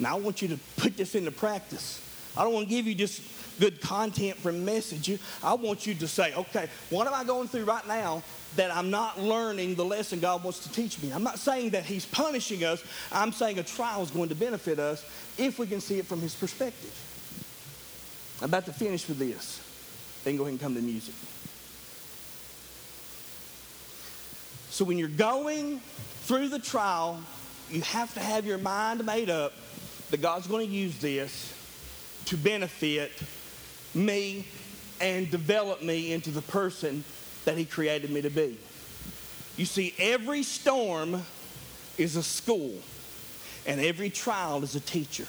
Now, 0.00 0.16
I 0.16 0.18
want 0.18 0.42
you 0.42 0.48
to 0.48 0.58
put 0.78 0.96
this 0.96 1.14
into 1.14 1.30
practice. 1.30 2.00
I 2.36 2.42
don't 2.42 2.54
want 2.54 2.68
to 2.68 2.74
give 2.74 2.86
you 2.86 2.94
just 2.94 3.22
good 3.60 3.80
content 3.80 4.38
from 4.38 4.64
message. 4.64 5.20
I 5.44 5.54
want 5.54 5.86
you 5.86 5.94
to 5.94 6.08
say, 6.08 6.34
okay, 6.34 6.68
what 6.88 7.06
am 7.06 7.12
I 7.12 7.22
going 7.24 7.48
through 7.48 7.64
right 7.64 7.86
now 7.86 8.22
that 8.56 8.74
I'm 8.74 8.90
not 8.90 9.20
learning 9.20 9.74
the 9.74 9.84
lesson 9.84 10.18
God 10.18 10.42
wants 10.42 10.60
to 10.60 10.72
teach 10.72 11.00
me? 11.02 11.12
I'm 11.12 11.22
not 11.22 11.38
saying 11.38 11.70
that 11.70 11.84
He's 11.84 12.06
punishing 12.06 12.64
us. 12.64 12.82
I'm 13.12 13.30
saying 13.30 13.58
a 13.58 13.62
trial 13.62 14.02
is 14.02 14.10
going 14.10 14.30
to 14.30 14.34
benefit 14.34 14.78
us 14.78 15.04
if 15.36 15.58
we 15.58 15.66
can 15.66 15.80
see 15.80 15.98
it 15.98 16.06
from 16.06 16.20
His 16.20 16.34
perspective. 16.34 16.96
I'm 18.40 18.46
about 18.46 18.64
to 18.66 18.72
finish 18.72 19.06
with 19.06 19.18
this. 19.18 19.60
Then 20.24 20.36
go 20.36 20.44
ahead 20.44 20.52
and 20.52 20.60
come 20.60 20.74
to 20.74 20.80
music. 20.80 21.14
So 24.70 24.84
when 24.84 24.96
you're 24.96 25.08
going 25.08 25.80
through 26.22 26.48
the 26.48 26.58
trial, 26.58 27.20
you 27.70 27.82
have 27.82 28.14
to 28.14 28.20
have 28.20 28.46
your 28.46 28.58
mind 28.58 29.04
made 29.04 29.28
up 29.28 29.52
that 30.10 30.20
God's 30.20 30.46
going 30.46 30.66
to 30.66 30.72
use 30.72 30.98
this 30.98 31.54
to 32.26 32.36
benefit 32.36 33.12
me 33.94 34.46
and 35.00 35.30
develop 35.30 35.82
me 35.82 36.12
into 36.12 36.30
the 36.30 36.42
person 36.42 37.04
that 37.44 37.56
He 37.56 37.64
created 37.64 38.10
me 38.10 38.20
to 38.22 38.30
be. 38.30 38.58
You 39.56 39.64
see, 39.64 39.94
every 39.98 40.42
storm 40.42 41.22
is 41.98 42.16
a 42.16 42.22
school, 42.22 42.74
and 43.66 43.80
every 43.80 44.10
trial 44.10 44.62
is 44.62 44.74
a 44.74 44.80
teacher. 44.80 45.26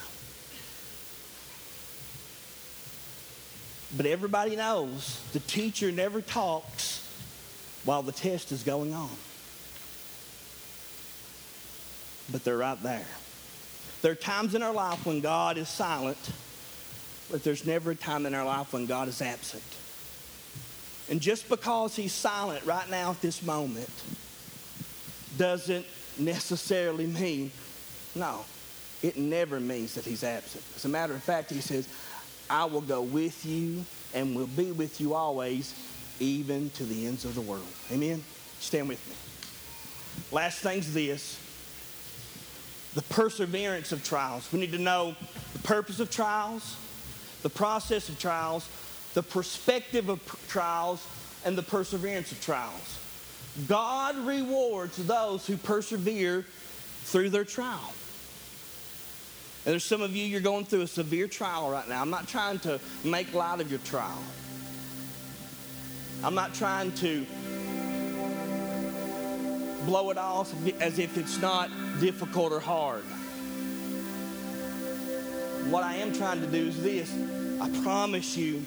But 3.96 4.06
everybody 4.06 4.56
knows 4.56 5.20
the 5.34 5.40
teacher 5.40 5.92
never 5.92 6.22
talks 6.22 7.06
while 7.84 8.04
the 8.04 8.14
test 8.14 8.52
is 8.52 8.64
going 8.64 8.94
on. 8.94 9.10
But 12.32 12.44
they're 12.46 12.58
right 12.58 12.82
there. 12.82 13.06
There 14.02 14.12
are 14.12 14.16
times 14.16 14.56
in 14.56 14.64
our 14.64 14.74
life 14.74 15.06
when 15.06 15.22
God 15.22 15.58
is 15.58 15.70
silent 15.70 16.18
but 17.32 17.44
there's 17.44 17.66
never 17.66 17.92
a 17.92 17.96
time 17.96 18.26
in 18.26 18.34
our 18.36 18.44
life 18.44 18.74
when 18.74 18.86
God 18.86 19.08
is 19.08 19.22
absent. 19.22 19.64
And 21.10 21.22
just 21.22 21.48
because 21.48 21.96
He's 21.96 22.14
silent 22.14 22.66
right 22.66 22.90
now 22.90 23.12
at 23.12 23.22
this 23.22 23.42
moment 23.42 23.90
doesn't 25.38 25.86
necessarily 26.20 27.08
mean, 27.08 27.52
no, 28.14 28.44
it 29.02 29.18
never 29.18 29.60
means 29.60 29.96
that 29.96 30.04
He's 30.04 30.24
absent. 30.24 30.64
As 30.76 30.84
a 30.86 30.90
matter 30.90 31.14
of 31.14 31.24
fact, 31.24 31.50
He 31.50 31.62
says, 31.62 31.88
I 32.50 32.66
will 32.66 32.82
go 32.82 33.02
with 33.02 33.46
you 33.46 33.86
and 34.14 34.36
will 34.36 34.48
be 34.48 34.74
with 34.74 35.00
you 35.00 35.14
always, 35.14 35.74
even 36.20 36.70
to 36.72 36.84
the 36.84 37.08
ends 37.08 37.24
of 37.24 37.34
the 37.34 37.42
world. 37.42 37.66
Amen? 37.92 38.22
Stand 38.60 38.90
with 38.90 39.08
me. 39.08 39.16
Last 40.36 40.60
thing's 40.60 40.94
this 40.94 41.40
the 42.96 43.02
perseverance 43.04 43.92
of 43.92 44.04
trials. 44.04 44.52
We 44.52 44.60
need 44.60 44.72
to 44.74 44.80
know 44.80 45.16
the 45.54 45.60
purpose 45.60 46.00
of 46.00 46.10
trials 46.12 46.76
the 47.42 47.50
process 47.50 48.10
of 48.10 48.20
trials, 48.20 48.68
the 49.14 49.24
perspective 49.24 50.10
of 50.10 50.24
trials, 50.48 51.06
and 51.44 51.58
the 51.58 51.64
perseverance 51.64 52.32
of 52.32 52.42
trials. 52.42 53.00
God 53.68 54.16
rewards 54.18 54.98
those 54.98 55.46
who 55.48 55.58
persevere 55.58 56.46
through 57.04 57.30
their 57.30 57.44
trial. 57.44 57.94
And 59.66 59.74
there's 59.74 59.84
some 59.84 60.02
of 60.02 60.16
you, 60.16 60.26
you're 60.26 60.40
going 60.40 60.66
through 60.66 60.82
a 60.82 60.88
severe 60.88 61.28
trial 61.28 61.70
right 61.70 61.88
now. 61.88 62.02
I'm 62.02 62.10
not 62.10 62.28
trying 62.28 62.60
to 62.60 62.80
make 63.04 63.34
light 63.34 63.60
of 63.60 63.70
your 63.70 63.80
trial. 63.80 64.24
I'm 66.24 66.36
not 66.36 66.54
trying 66.54 66.92
to 66.94 67.26
blow 69.86 70.10
it 70.12 70.18
off 70.18 70.54
as 70.80 71.00
if 71.00 71.18
it's 71.18 71.40
not 71.40 71.70
difficult 72.00 72.52
or 72.52 72.60
hard 72.60 73.04
what 75.70 75.84
I 75.84 75.96
am 75.96 76.12
trying 76.14 76.42
to 76.42 76.48
do 76.48 76.68
is 76.68 76.82
this. 76.82 77.14
I 77.62 77.70
promise 77.82 78.36
you, 78.36 78.64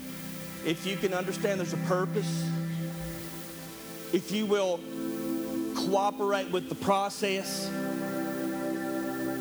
if 0.65 0.87
you 0.87 0.97
can 0.97 1.13
understand 1.13 1.61
there's 1.61 1.73
a 1.73 1.77
purpose, 1.89 2.49
if 4.13 4.31
you 4.31 4.47
will 4.47 4.81
cooperate 5.75 6.51
with 6.51 6.69
the 6.69 6.75
process, 6.77 7.69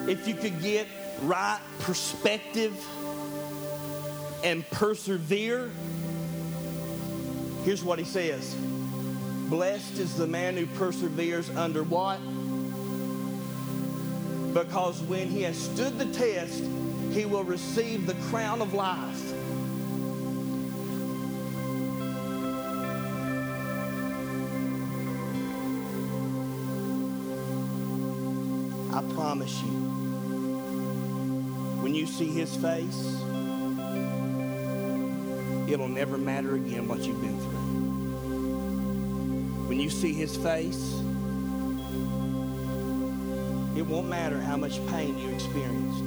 if 0.09 0.27
you 0.27 0.33
could 0.33 0.61
get 0.61 0.87
right 1.21 1.61
perspective 1.79 2.73
and 4.43 4.69
persevere, 4.71 5.69
here's 7.63 7.83
what 7.83 7.99
he 7.99 8.05
says 8.05 8.57
Blessed 9.53 9.99
is 9.99 10.17
the 10.17 10.25
man 10.25 10.57
who 10.57 10.65
perseveres 10.65 11.47
under 11.51 11.83
what? 11.83 12.17
Because 14.51 14.99
when 15.03 15.27
he 15.27 15.43
has 15.43 15.55
stood 15.55 15.99
the 15.99 16.07
test, 16.07 16.63
he 17.11 17.25
will 17.25 17.43
receive 17.43 18.07
the 18.07 18.15
crown 18.31 18.63
of 18.63 18.73
life. 18.73 19.31
I 28.91 29.03
promise 29.13 29.61
you, 29.61 29.69
when 31.79 31.93
you 31.93 32.07
see 32.07 32.29
his 32.29 32.55
face, 32.55 33.21
it'll 35.71 35.87
never 35.87 36.17
matter 36.17 36.55
again 36.55 36.87
what 36.87 37.01
you've 37.01 37.21
been 37.21 37.39
through. 37.39 37.82
When 39.73 39.81
you 39.81 39.89
see 39.89 40.13
his 40.13 40.37
face, 40.37 40.93
it 43.75 43.81
won't 43.81 44.07
matter 44.07 44.39
how 44.39 44.55
much 44.55 44.73
pain 44.85 45.17
you 45.17 45.29
experienced. 45.29 46.03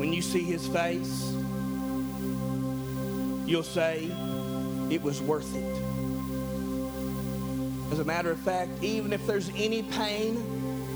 When 0.00 0.12
you 0.12 0.20
see 0.20 0.42
his 0.42 0.66
face, 0.66 1.32
you'll 3.46 3.62
say, 3.62 4.10
it 4.90 5.00
was 5.00 5.22
worth 5.22 5.54
it. 5.54 5.76
As 7.92 8.00
a 8.00 8.04
matter 8.04 8.32
of 8.32 8.40
fact, 8.40 8.72
even 8.82 9.12
if 9.12 9.24
there's 9.24 9.50
any 9.50 9.84
pain 9.84 10.42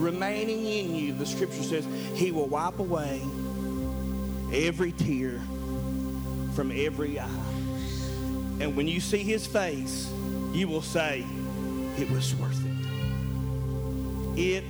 remaining 0.01 0.67
in 0.67 0.93
you, 0.93 1.13
the 1.13 1.25
scripture 1.25 1.63
says 1.63 1.87
he 2.15 2.33
will 2.33 2.49
wipe 2.49 2.81
away 2.81 3.23
every 4.53 4.91
tear 4.91 5.41
from 6.57 6.73
every 6.75 7.21
eye. 7.21 7.29
And 8.59 8.77
when 8.77 8.89
you 8.89 8.99
see 8.99 9.23
his 9.23 9.47
face, 9.47 10.11
you 10.57 10.67
will 10.67 10.83
say, 10.83 11.25
it 11.99 12.11
was 12.11 12.35
worth 12.35 12.65
it. 12.65 12.73
It 14.41 14.65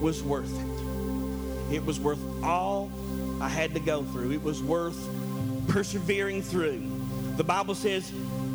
was 0.00 0.22
worth 0.22 0.52
it. 0.56 1.74
It 1.74 1.84
was 1.84 1.98
worth 1.98 2.20
all 2.42 2.90
I 3.40 3.48
had 3.48 3.74
to 3.74 3.80
go 3.80 4.04
through. 4.04 4.30
It 4.32 4.42
was 4.42 4.62
worth 4.62 4.96
persevering 5.68 6.42
through. 6.42 6.82
The 7.36 7.44
Bible 7.44 7.74
says 7.74 8.12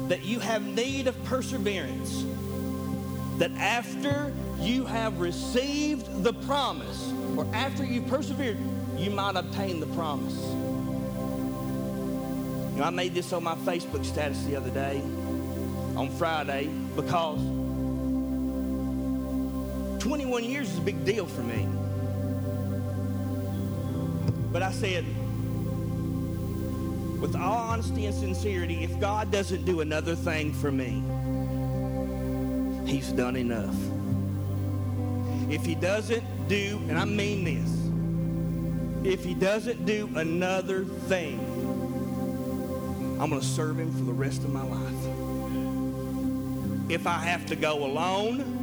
that 0.08 0.24
you 0.24 0.40
have 0.40 0.66
need 0.66 1.08
of 1.08 1.22
perseverance, 1.26 2.24
that 3.38 3.52
after 3.52 4.34
you 4.60 4.86
have 4.86 5.20
received 5.20 6.24
the 6.24 6.34
promise, 6.34 7.12
or 7.36 7.46
after 7.54 7.84
you've 7.84 8.08
persevered, 8.08 8.58
you 8.98 9.10
might 9.12 9.36
obtain 9.36 9.80
the 9.80 9.88
promise. 9.88 10.38
You 12.74 12.80
know, 12.80 12.84
I 12.84 12.92
made 12.92 13.14
this 13.14 13.34
on 13.34 13.44
my 13.44 13.56
Facebook 13.56 14.06
status 14.06 14.42
the 14.46 14.56
other 14.56 14.70
day, 14.70 15.02
on 15.98 16.10
Friday, 16.12 16.68
because 16.96 17.40
21 20.00 20.44
years 20.44 20.70
is 20.70 20.78
a 20.78 20.82
big 20.82 21.04
deal 21.04 21.26
for 21.26 21.42
me. 21.42 21.68
But 24.54 24.62
I 24.62 24.72
said, 24.72 25.04
with 27.20 27.36
all 27.36 27.58
honesty 27.58 28.06
and 28.06 28.14
sincerity, 28.16 28.84
if 28.84 29.00
God 29.00 29.32
doesn't 29.32 29.66
do 29.66 29.82
another 29.82 30.16
thing 30.16 30.54
for 30.54 30.72
me, 30.72 31.02
He's 32.90 33.12
done 33.12 33.36
enough. 33.36 33.76
If 35.52 35.66
He 35.66 35.74
doesn't 35.74 36.48
do, 36.48 36.80
and 36.90 36.98
I 36.98 37.06
mean 37.06 37.44
this, 37.44 39.12
if 39.14 39.24
He 39.26 39.34
doesn't 39.34 39.86
do 39.86 40.10
another 40.16 40.86
thing, 40.86 41.40
I'm 43.20 43.32
going 43.32 43.42
to 43.42 43.48
serve 43.48 43.80
Him 43.80 43.92
for 43.92 44.04
the 44.04 44.14
rest 44.14 44.44
of 44.44 44.54
my 44.54 44.64
life. 44.64 45.17
If 46.90 47.06
I 47.06 47.20
have 47.20 47.46
to 47.48 47.56
go 47.56 47.86
alone, 47.86 48.56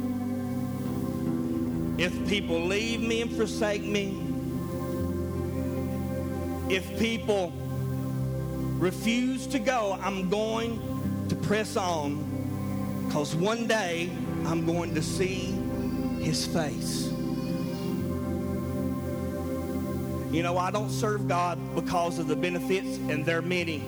if 1.97 2.27
people 2.27 2.59
leave 2.65 3.01
me 3.01 3.21
and 3.21 3.31
forsake 3.31 3.83
me, 3.83 4.21
if 6.69 6.97
people 6.97 7.53
refuse 8.79 9.47
to 9.47 9.59
go, 9.59 9.97
I'm 10.01 10.29
going 10.29 10.81
to 11.29 11.35
press 11.35 11.77
on 11.77 13.05
Because 13.07 13.35
one 13.35 13.67
day 13.67 14.09
I'm 14.45 14.65
going 14.65 14.93
to 14.95 15.01
see 15.01 15.53
his 16.21 16.45
face. 16.45 17.11
You 20.31 20.43
know, 20.43 20.57
I 20.57 20.69
don't 20.71 20.89
serve 20.89 21.27
God 21.27 21.57
because 21.75 22.19
of 22.19 22.27
the 22.27 22.35
benefits, 22.35 22.97
and 22.97 23.25
they're 23.25 23.41
many. 23.41 23.83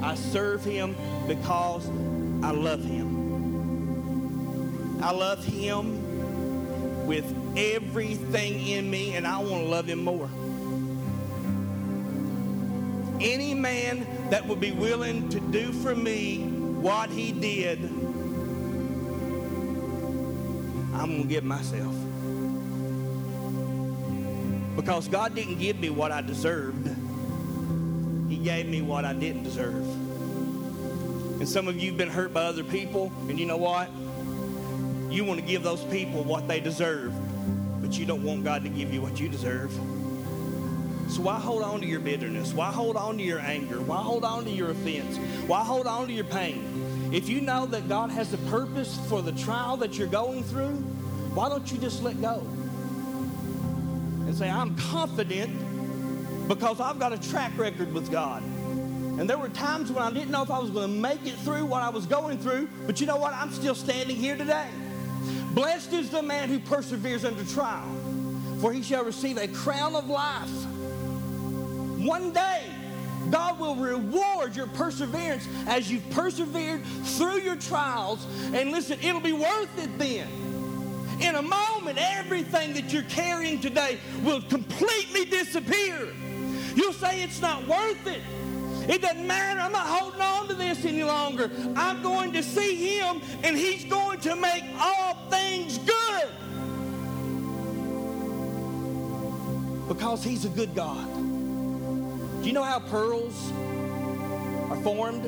I 0.00 0.14
serve 0.14 0.64
him 0.64 0.94
because 1.26 1.88
I 2.42 2.50
love 2.50 2.84
him. 2.84 3.16
I 5.02 5.10
love 5.12 5.44
him 5.44 7.06
with 7.06 7.24
everything 7.56 8.66
in 8.66 8.90
me, 8.90 9.14
and 9.14 9.26
I 9.26 9.38
want 9.38 9.64
to 9.64 9.68
love 9.68 9.86
him 9.86 10.02
more. 10.02 10.28
Any 13.20 13.54
man 13.54 14.06
that 14.30 14.46
would 14.46 14.60
be 14.60 14.72
willing 14.72 15.28
to 15.30 15.40
do 15.40 15.72
for 15.72 15.94
me 15.94 16.44
what 16.80 17.08
he 17.10 17.32
did, 17.32 17.82
I'm 20.94 21.08
going 21.08 21.22
to 21.22 21.28
give 21.28 21.44
myself. 21.44 21.94
Because 24.76 25.08
God 25.08 25.34
didn't 25.34 25.58
give 25.58 25.78
me 25.80 25.88
what 25.88 26.12
I 26.12 26.20
deserved. 26.20 26.90
He 28.28 28.36
gave 28.36 28.66
me 28.66 28.82
what 28.82 29.04
I 29.04 29.14
didn't 29.14 29.44
deserve. 29.44 29.86
And 31.38 31.48
some 31.48 31.68
of 31.68 31.78
you 31.78 31.90
have 31.90 31.98
been 31.98 32.08
hurt 32.08 32.32
by 32.32 32.44
other 32.44 32.64
people, 32.64 33.12
and 33.28 33.38
you 33.38 33.46
know 33.46 33.58
what? 33.58 33.90
You 35.12 35.24
want 35.24 35.38
to 35.40 35.46
give 35.46 35.62
those 35.62 35.84
people 35.84 36.24
what 36.24 36.48
they 36.48 36.60
deserve, 36.60 37.12
but 37.82 37.98
you 37.98 38.06
don't 38.06 38.22
want 38.22 38.44
God 38.44 38.62
to 38.64 38.68
give 38.68 38.92
you 38.92 39.02
what 39.02 39.20
you 39.20 39.28
deserve. 39.28 39.70
So 41.08 41.22
why 41.22 41.38
hold 41.38 41.62
on 41.62 41.80
to 41.80 41.86
your 41.86 42.00
bitterness? 42.00 42.52
Why 42.52 42.72
hold 42.72 42.96
on 42.96 43.18
to 43.18 43.22
your 43.22 43.38
anger? 43.38 43.80
Why 43.80 43.98
hold 43.98 44.24
on 44.24 44.44
to 44.44 44.50
your 44.50 44.70
offense? 44.70 45.18
Why 45.46 45.62
hold 45.62 45.86
on 45.86 46.08
to 46.08 46.12
your 46.12 46.24
pain? 46.24 47.10
If 47.12 47.28
you 47.28 47.40
know 47.40 47.66
that 47.66 47.88
God 47.88 48.10
has 48.10 48.32
a 48.32 48.38
purpose 48.38 48.98
for 49.08 49.22
the 49.22 49.32
trial 49.32 49.76
that 49.76 49.96
you're 49.96 50.08
going 50.08 50.42
through, 50.42 50.74
why 51.34 51.48
don't 51.48 51.70
you 51.70 51.78
just 51.78 52.02
let 52.02 52.20
go? 52.20 52.38
And 54.26 54.34
say, 54.34 54.50
I'm 54.50 54.74
confident 54.76 56.48
because 56.48 56.80
I've 56.80 56.98
got 56.98 57.12
a 57.12 57.30
track 57.30 57.56
record 57.56 57.92
with 57.92 58.10
God. 58.10 58.42
And 59.18 59.28
there 59.28 59.38
were 59.38 59.48
times 59.48 59.90
when 59.90 60.02
I 60.02 60.10
didn't 60.10 60.30
know 60.30 60.42
if 60.42 60.50
I 60.50 60.58
was 60.58 60.70
going 60.70 60.88
to 60.92 61.00
make 61.00 61.26
it 61.26 61.36
through 61.36 61.64
what 61.64 61.82
I 61.82 61.88
was 61.88 62.06
going 62.06 62.38
through, 62.38 62.68
but 62.86 63.00
you 63.00 63.06
know 63.06 63.16
what? 63.16 63.32
I'm 63.32 63.50
still 63.50 63.74
standing 63.74 64.16
here 64.16 64.36
today. 64.36 64.68
Blessed 65.52 65.92
is 65.94 66.10
the 66.10 66.22
man 66.22 66.48
who 66.48 66.58
perseveres 66.58 67.24
under 67.24 67.44
trial, 67.44 67.88
for 68.60 68.72
he 68.72 68.82
shall 68.82 69.04
receive 69.04 69.38
a 69.38 69.48
crown 69.48 69.94
of 69.94 70.08
life 70.08 70.50
one 72.06 72.32
day, 72.32 72.62
God 73.30 73.58
will 73.58 73.74
reward 73.74 74.54
your 74.54 74.68
perseverance 74.68 75.48
as 75.66 75.90
you've 75.90 76.08
persevered 76.10 76.84
through 76.84 77.40
your 77.40 77.56
trials. 77.56 78.24
And 78.52 78.70
listen, 78.70 79.00
it'll 79.02 79.20
be 79.20 79.32
worth 79.32 79.76
it 79.78 79.98
then. 79.98 80.28
In 81.20 81.34
a 81.34 81.42
moment, 81.42 81.98
everything 81.98 82.74
that 82.74 82.92
you're 82.92 83.02
carrying 83.04 83.60
today 83.60 83.98
will 84.22 84.40
completely 84.42 85.24
disappear. 85.24 86.14
You'll 86.76 86.92
say 86.92 87.22
it's 87.22 87.40
not 87.40 87.66
worth 87.66 88.06
it. 88.06 88.20
It 88.88 89.02
doesn't 89.02 89.26
matter. 89.26 89.60
I'm 89.60 89.72
not 89.72 89.86
holding 89.86 90.20
on 90.20 90.48
to 90.48 90.54
this 90.54 90.84
any 90.84 91.02
longer. 91.02 91.50
I'm 91.74 92.02
going 92.02 92.32
to 92.32 92.42
see 92.42 92.98
him, 92.98 93.20
and 93.42 93.56
he's 93.56 93.84
going 93.84 94.20
to 94.20 94.36
make 94.36 94.64
all 94.78 95.14
things 95.28 95.78
good. 95.78 96.28
Because 99.88 100.22
he's 100.22 100.44
a 100.44 100.48
good 100.48 100.74
God. 100.74 101.04
Do 102.42 102.46
you 102.46 102.52
know 102.52 102.62
how 102.62 102.78
pearls 102.78 103.50
are 104.70 104.76
formed? 104.82 105.24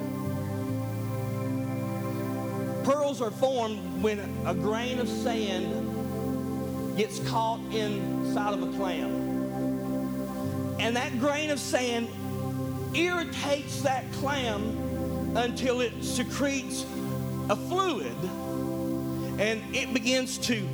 Pearls 2.85 3.21
are 3.21 3.31
formed 3.31 4.03
when 4.03 4.21
a 4.47 4.55
grain 4.55 4.99
of 4.99 5.09
sand 5.09 6.97
gets 6.97 7.19
caught 7.29 7.61
inside 7.73 8.55
of 8.55 8.63
a 8.63 8.77
clam. 8.77 9.11
And 10.81 10.97
that 10.97 11.19
grain 11.19 11.51
of 11.51 11.59
sand 11.59 12.09
irritates 12.95 13.83
that 13.83 14.11
clam 14.15 15.37
until 15.37 15.81
it 15.81 15.93
secretes 16.03 16.85
a 17.51 17.57
fluid 17.57 18.17
and 19.39 19.63
it 19.75 19.93
begins 19.95 20.37
to 20.39 20.67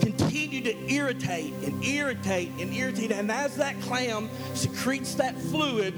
continue 0.00 0.62
to 0.62 0.92
irritate 0.92 1.52
and 1.64 1.84
irritate 1.84 2.50
and 2.58 2.72
irritate. 2.72 3.12
And 3.12 3.30
as 3.30 3.56
that 3.56 3.78
clam 3.82 4.30
secretes 4.54 5.14
that 5.16 5.36
fluid, 5.36 5.94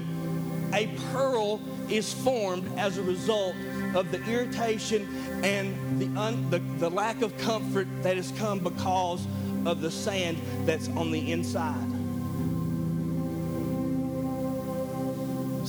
a 0.73 0.87
pearl 1.11 1.61
is 1.89 2.13
formed 2.13 2.77
as 2.77 2.97
a 2.97 3.03
result 3.03 3.55
of 3.95 4.11
the 4.11 4.23
irritation 4.25 5.07
and 5.43 5.99
the, 5.99 6.19
un, 6.19 6.49
the, 6.49 6.59
the 6.77 6.89
lack 6.89 7.21
of 7.21 7.35
comfort 7.37 7.87
that 8.03 8.17
has 8.17 8.31
come 8.33 8.59
because 8.59 9.25
of 9.65 9.81
the 9.81 9.89
sand 9.89 10.37
that's 10.65 10.89
on 10.89 11.11
the 11.11 11.31
inside. 11.31 11.88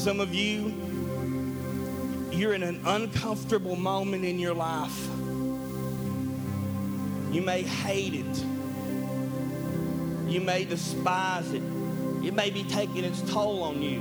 Some 0.00 0.18
of 0.18 0.34
you, 0.34 0.74
you're 2.32 2.54
in 2.54 2.62
an 2.62 2.80
uncomfortable 2.86 3.76
moment 3.76 4.24
in 4.24 4.38
your 4.38 4.54
life 4.54 5.08
you 7.30 7.42
may 7.42 7.62
hate 7.62 8.14
it. 8.14 8.44
You 10.26 10.40
may 10.40 10.64
despise 10.64 11.52
it. 11.52 11.62
It 12.24 12.34
may 12.34 12.50
be 12.50 12.64
taking 12.64 13.04
its 13.04 13.22
toll 13.30 13.62
on 13.62 13.80
you. 13.80 14.00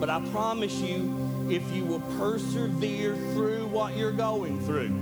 But 0.00 0.10
I 0.10 0.20
promise 0.30 0.74
you, 0.80 1.48
if 1.48 1.70
you 1.72 1.84
will 1.84 2.00
persevere 2.18 3.14
through 3.32 3.68
what 3.68 3.96
you're 3.96 4.12
going 4.12 4.60
through, 4.64 4.92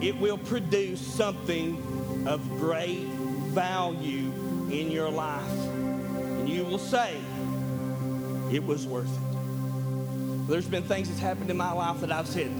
it 0.00 0.16
will 0.16 0.38
produce 0.38 1.00
something 1.00 2.24
of 2.28 2.48
great 2.50 3.06
value 3.48 4.30
in 4.70 4.92
your 4.92 5.10
life. 5.10 5.50
And 5.50 6.48
you 6.48 6.64
will 6.64 6.78
say, 6.78 7.16
it 8.50 8.64
was 8.64 8.86
worth 8.86 9.06
it. 9.06 10.48
There's 10.48 10.66
been 10.66 10.82
things 10.82 11.08
that's 11.08 11.20
happened 11.20 11.50
in 11.50 11.56
my 11.56 11.72
life 11.72 12.00
that 12.00 12.10
I've 12.10 12.26
said, 12.26 12.50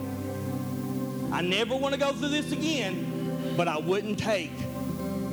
I 1.32 1.42
never 1.42 1.76
want 1.76 1.94
to 1.94 2.00
go 2.00 2.12
through 2.12 2.28
this 2.28 2.52
again, 2.52 3.54
but 3.56 3.68
I 3.68 3.78
wouldn't 3.78 4.18
take 4.18 4.52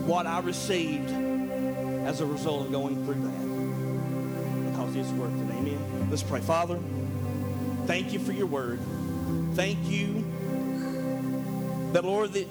what 0.07 0.25
I 0.25 0.39
received 0.39 1.09
as 1.09 2.21
a 2.21 2.25
result 2.25 2.65
of 2.65 2.71
going 2.71 3.05
through 3.05 3.21
that 3.21 4.71
because 4.71 4.95
it's 4.95 5.09
worth 5.11 5.33
it. 5.33 5.53
Amen. 5.53 6.07
Let's 6.09 6.23
pray. 6.23 6.39
Father, 6.39 6.79
thank 7.85 8.13
you 8.13 8.19
for 8.19 8.31
your 8.31 8.47
word. 8.47 8.79
Thank 9.53 9.79
you 9.87 10.25
that, 11.93 12.03
Lord, 12.03 12.33
that 12.33 12.47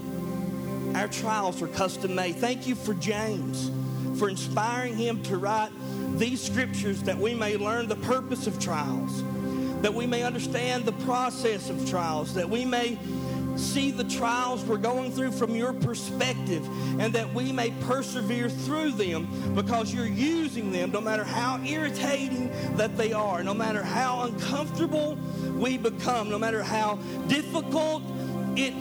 our 0.95 1.09
trials 1.09 1.61
are 1.63 1.69
custom 1.69 2.15
made. 2.15 2.37
Thank 2.37 2.67
you 2.67 2.75
for 2.75 2.95
James, 2.95 3.71
for 4.19 4.29
inspiring 4.29 4.97
him 4.97 5.23
to 5.25 5.37
write 5.37 5.71
these 6.15 6.41
scriptures 6.41 7.03
that 7.03 7.19
we 7.19 7.35
may 7.35 7.57
learn 7.57 7.89
the 7.89 7.97
purpose 7.97 8.47
of 8.47 8.59
trials, 8.59 9.23
that 9.83 9.93
we 9.93 10.07
may 10.07 10.23
understand 10.23 10.85
the 10.85 10.93
process 10.93 11.71
of 11.71 11.89
trials, 11.89 12.35
that 12.35 12.49
we 12.49 12.65
may 12.65 12.99
see 13.57 13.91
the 13.91 14.05
trials 14.05 14.65
we're 14.65 14.77
going 14.77 15.11
through 15.11 15.33
from 15.33 15.55
your 15.55 15.73
perspective 15.73 16.67
and 17.01 17.13
that 17.15 17.33
we 17.33 17.53
may 17.53 17.71
persevere 17.83 18.51
through 18.51 18.91
them 18.91 19.55
because 19.55 19.95
you're 19.95 20.07
using 20.07 20.71
them 20.73 20.91
no 20.91 21.01
matter 21.01 21.25
how 21.25 21.59
irritating 21.65 22.51
that 22.77 22.97
they 22.97 23.13
are, 23.13 23.43
no 23.43 23.55
matter 23.55 23.83
how 23.83 24.23
uncomfortable 24.23 25.17
we 25.55 25.79
become, 25.79 26.29
no 26.29 26.39
matter 26.39 26.63
how 26.63 26.97
difficult 27.29 28.03
it 28.57 28.75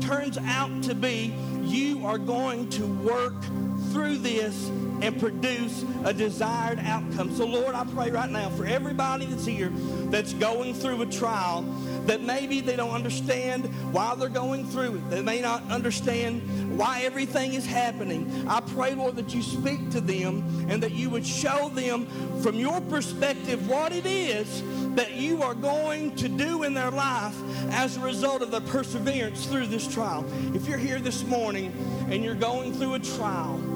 turns 0.00 0.38
out 0.38 0.82
to 0.82 0.94
be, 0.94 1.34
you 1.62 2.06
are 2.06 2.18
going 2.18 2.68
to 2.70 2.86
work 2.86 3.42
through 3.90 4.18
this 4.18 4.70
and 5.04 5.20
produce 5.20 5.84
a 6.04 6.14
desired 6.14 6.78
outcome. 6.78 7.34
So, 7.36 7.44
Lord, 7.44 7.74
I 7.74 7.84
pray 7.84 8.10
right 8.10 8.30
now 8.30 8.48
for 8.48 8.64
everybody 8.64 9.26
that's 9.26 9.44
here 9.44 9.70
that's 10.06 10.32
going 10.32 10.72
through 10.72 11.02
a 11.02 11.06
trial 11.06 11.60
that 12.06 12.22
maybe 12.22 12.62
they 12.62 12.74
don't 12.74 12.90
understand 12.90 13.66
why 13.92 14.14
they're 14.14 14.30
going 14.30 14.66
through 14.66 14.96
it. 14.96 15.10
They 15.10 15.20
may 15.20 15.42
not 15.42 15.62
understand 15.70 16.78
why 16.78 17.02
everything 17.02 17.52
is 17.52 17.66
happening. 17.66 18.48
I 18.48 18.60
pray, 18.60 18.94
Lord, 18.94 19.16
that 19.16 19.34
you 19.34 19.42
speak 19.42 19.90
to 19.90 20.00
them 20.00 20.66
and 20.70 20.82
that 20.82 20.92
you 20.92 21.10
would 21.10 21.26
show 21.26 21.68
them 21.68 22.06
from 22.40 22.54
your 22.54 22.80
perspective 22.80 23.68
what 23.68 23.92
it 23.92 24.06
is 24.06 24.62
that 24.94 25.14
you 25.14 25.42
are 25.42 25.54
going 25.54 26.14
to 26.16 26.28
do 26.28 26.62
in 26.62 26.72
their 26.72 26.90
life 26.90 27.36
as 27.72 27.96
a 27.96 28.00
result 28.00 28.42
of 28.42 28.50
the 28.50 28.60
perseverance 28.62 29.44
through 29.46 29.66
this 29.66 29.92
trial. 29.92 30.24
If 30.54 30.68
you're 30.68 30.78
here 30.78 31.00
this 31.00 31.24
morning 31.24 31.72
and 32.10 32.24
you're 32.24 32.34
going 32.34 32.72
through 32.72 32.94
a 32.94 33.00
trial, 33.00 33.73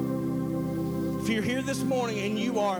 if 1.28 1.34
you're 1.34 1.42
here 1.42 1.60
this 1.60 1.82
morning 1.82 2.20
and 2.20 2.38
you 2.38 2.58
are 2.58 2.78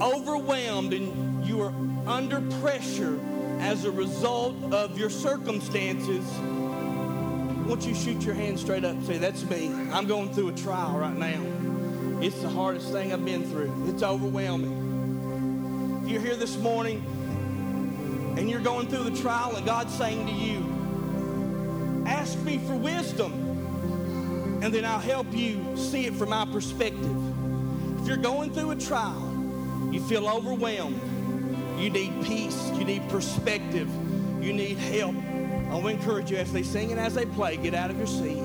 overwhelmed 0.00 0.94
and 0.94 1.46
you 1.46 1.60
are 1.60 1.74
under 2.06 2.40
pressure 2.62 3.20
as 3.60 3.84
a 3.84 3.90
result 3.90 4.54
of 4.72 4.98
your 4.98 5.10
circumstances, 5.10 6.24
won't 7.68 7.86
you 7.86 7.94
shoot 7.94 8.22
your 8.22 8.34
hand 8.34 8.58
straight 8.58 8.86
up 8.86 8.92
and 8.92 9.04
say, 9.04 9.18
That's 9.18 9.44
me. 9.50 9.70
I'm 9.92 10.06
going 10.06 10.32
through 10.32 10.48
a 10.48 10.54
trial 10.54 10.96
right 10.96 11.14
now. 11.14 11.42
It's 12.22 12.40
the 12.40 12.48
hardest 12.48 12.90
thing 12.90 13.12
I've 13.12 13.26
been 13.26 13.44
through, 13.50 13.90
it's 13.90 14.02
overwhelming. 14.02 16.00
If 16.04 16.12
you're 16.12 16.22
here 16.22 16.36
this 16.36 16.56
morning 16.56 17.04
and 18.38 18.48
you're 18.48 18.60
going 18.60 18.88
through 18.88 19.10
the 19.10 19.20
trial, 19.20 19.56
and 19.56 19.66
God's 19.66 19.94
saying 19.94 20.26
to 20.26 20.32
you, 20.32 22.02
Ask 22.06 22.38
me 22.38 22.56
for 22.56 22.76
wisdom, 22.76 23.55
and 24.62 24.72
then 24.74 24.84
I'll 24.84 24.98
help 24.98 25.32
you 25.32 25.76
see 25.76 26.06
it 26.06 26.14
from 26.14 26.30
my 26.30 26.44
perspective. 26.46 27.16
If 28.00 28.06
you're 28.06 28.16
going 28.16 28.52
through 28.52 28.70
a 28.70 28.76
trial, 28.76 29.22
you 29.92 30.00
feel 30.06 30.28
overwhelmed, 30.28 31.00
you 31.78 31.90
need 31.90 32.24
peace, 32.24 32.70
you 32.74 32.84
need 32.84 33.08
perspective, 33.08 33.88
you 34.42 34.52
need 34.52 34.78
help. 34.78 35.14
I 35.70 35.74
will 35.74 35.88
encourage 35.88 36.30
you 36.30 36.36
as 36.36 36.52
they 36.52 36.62
sing 36.62 36.90
and 36.90 37.00
as 37.00 37.14
they 37.14 37.26
play, 37.26 37.56
get 37.56 37.74
out 37.74 37.90
of 37.90 37.98
your 37.98 38.06
seat 38.06 38.38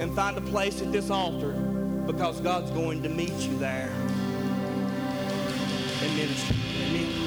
and 0.00 0.14
find 0.14 0.36
a 0.36 0.42
place 0.42 0.82
at 0.82 0.92
this 0.92 1.10
altar 1.10 1.52
because 2.06 2.40
God's 2.40 2.70
going 2.70 3.02
to 3.02 3.08
meet 3.08 3.32
you 3.32 3.56
there 3.58 3.90
ministry. 6.16 6.56
Amen. 6.82 7.23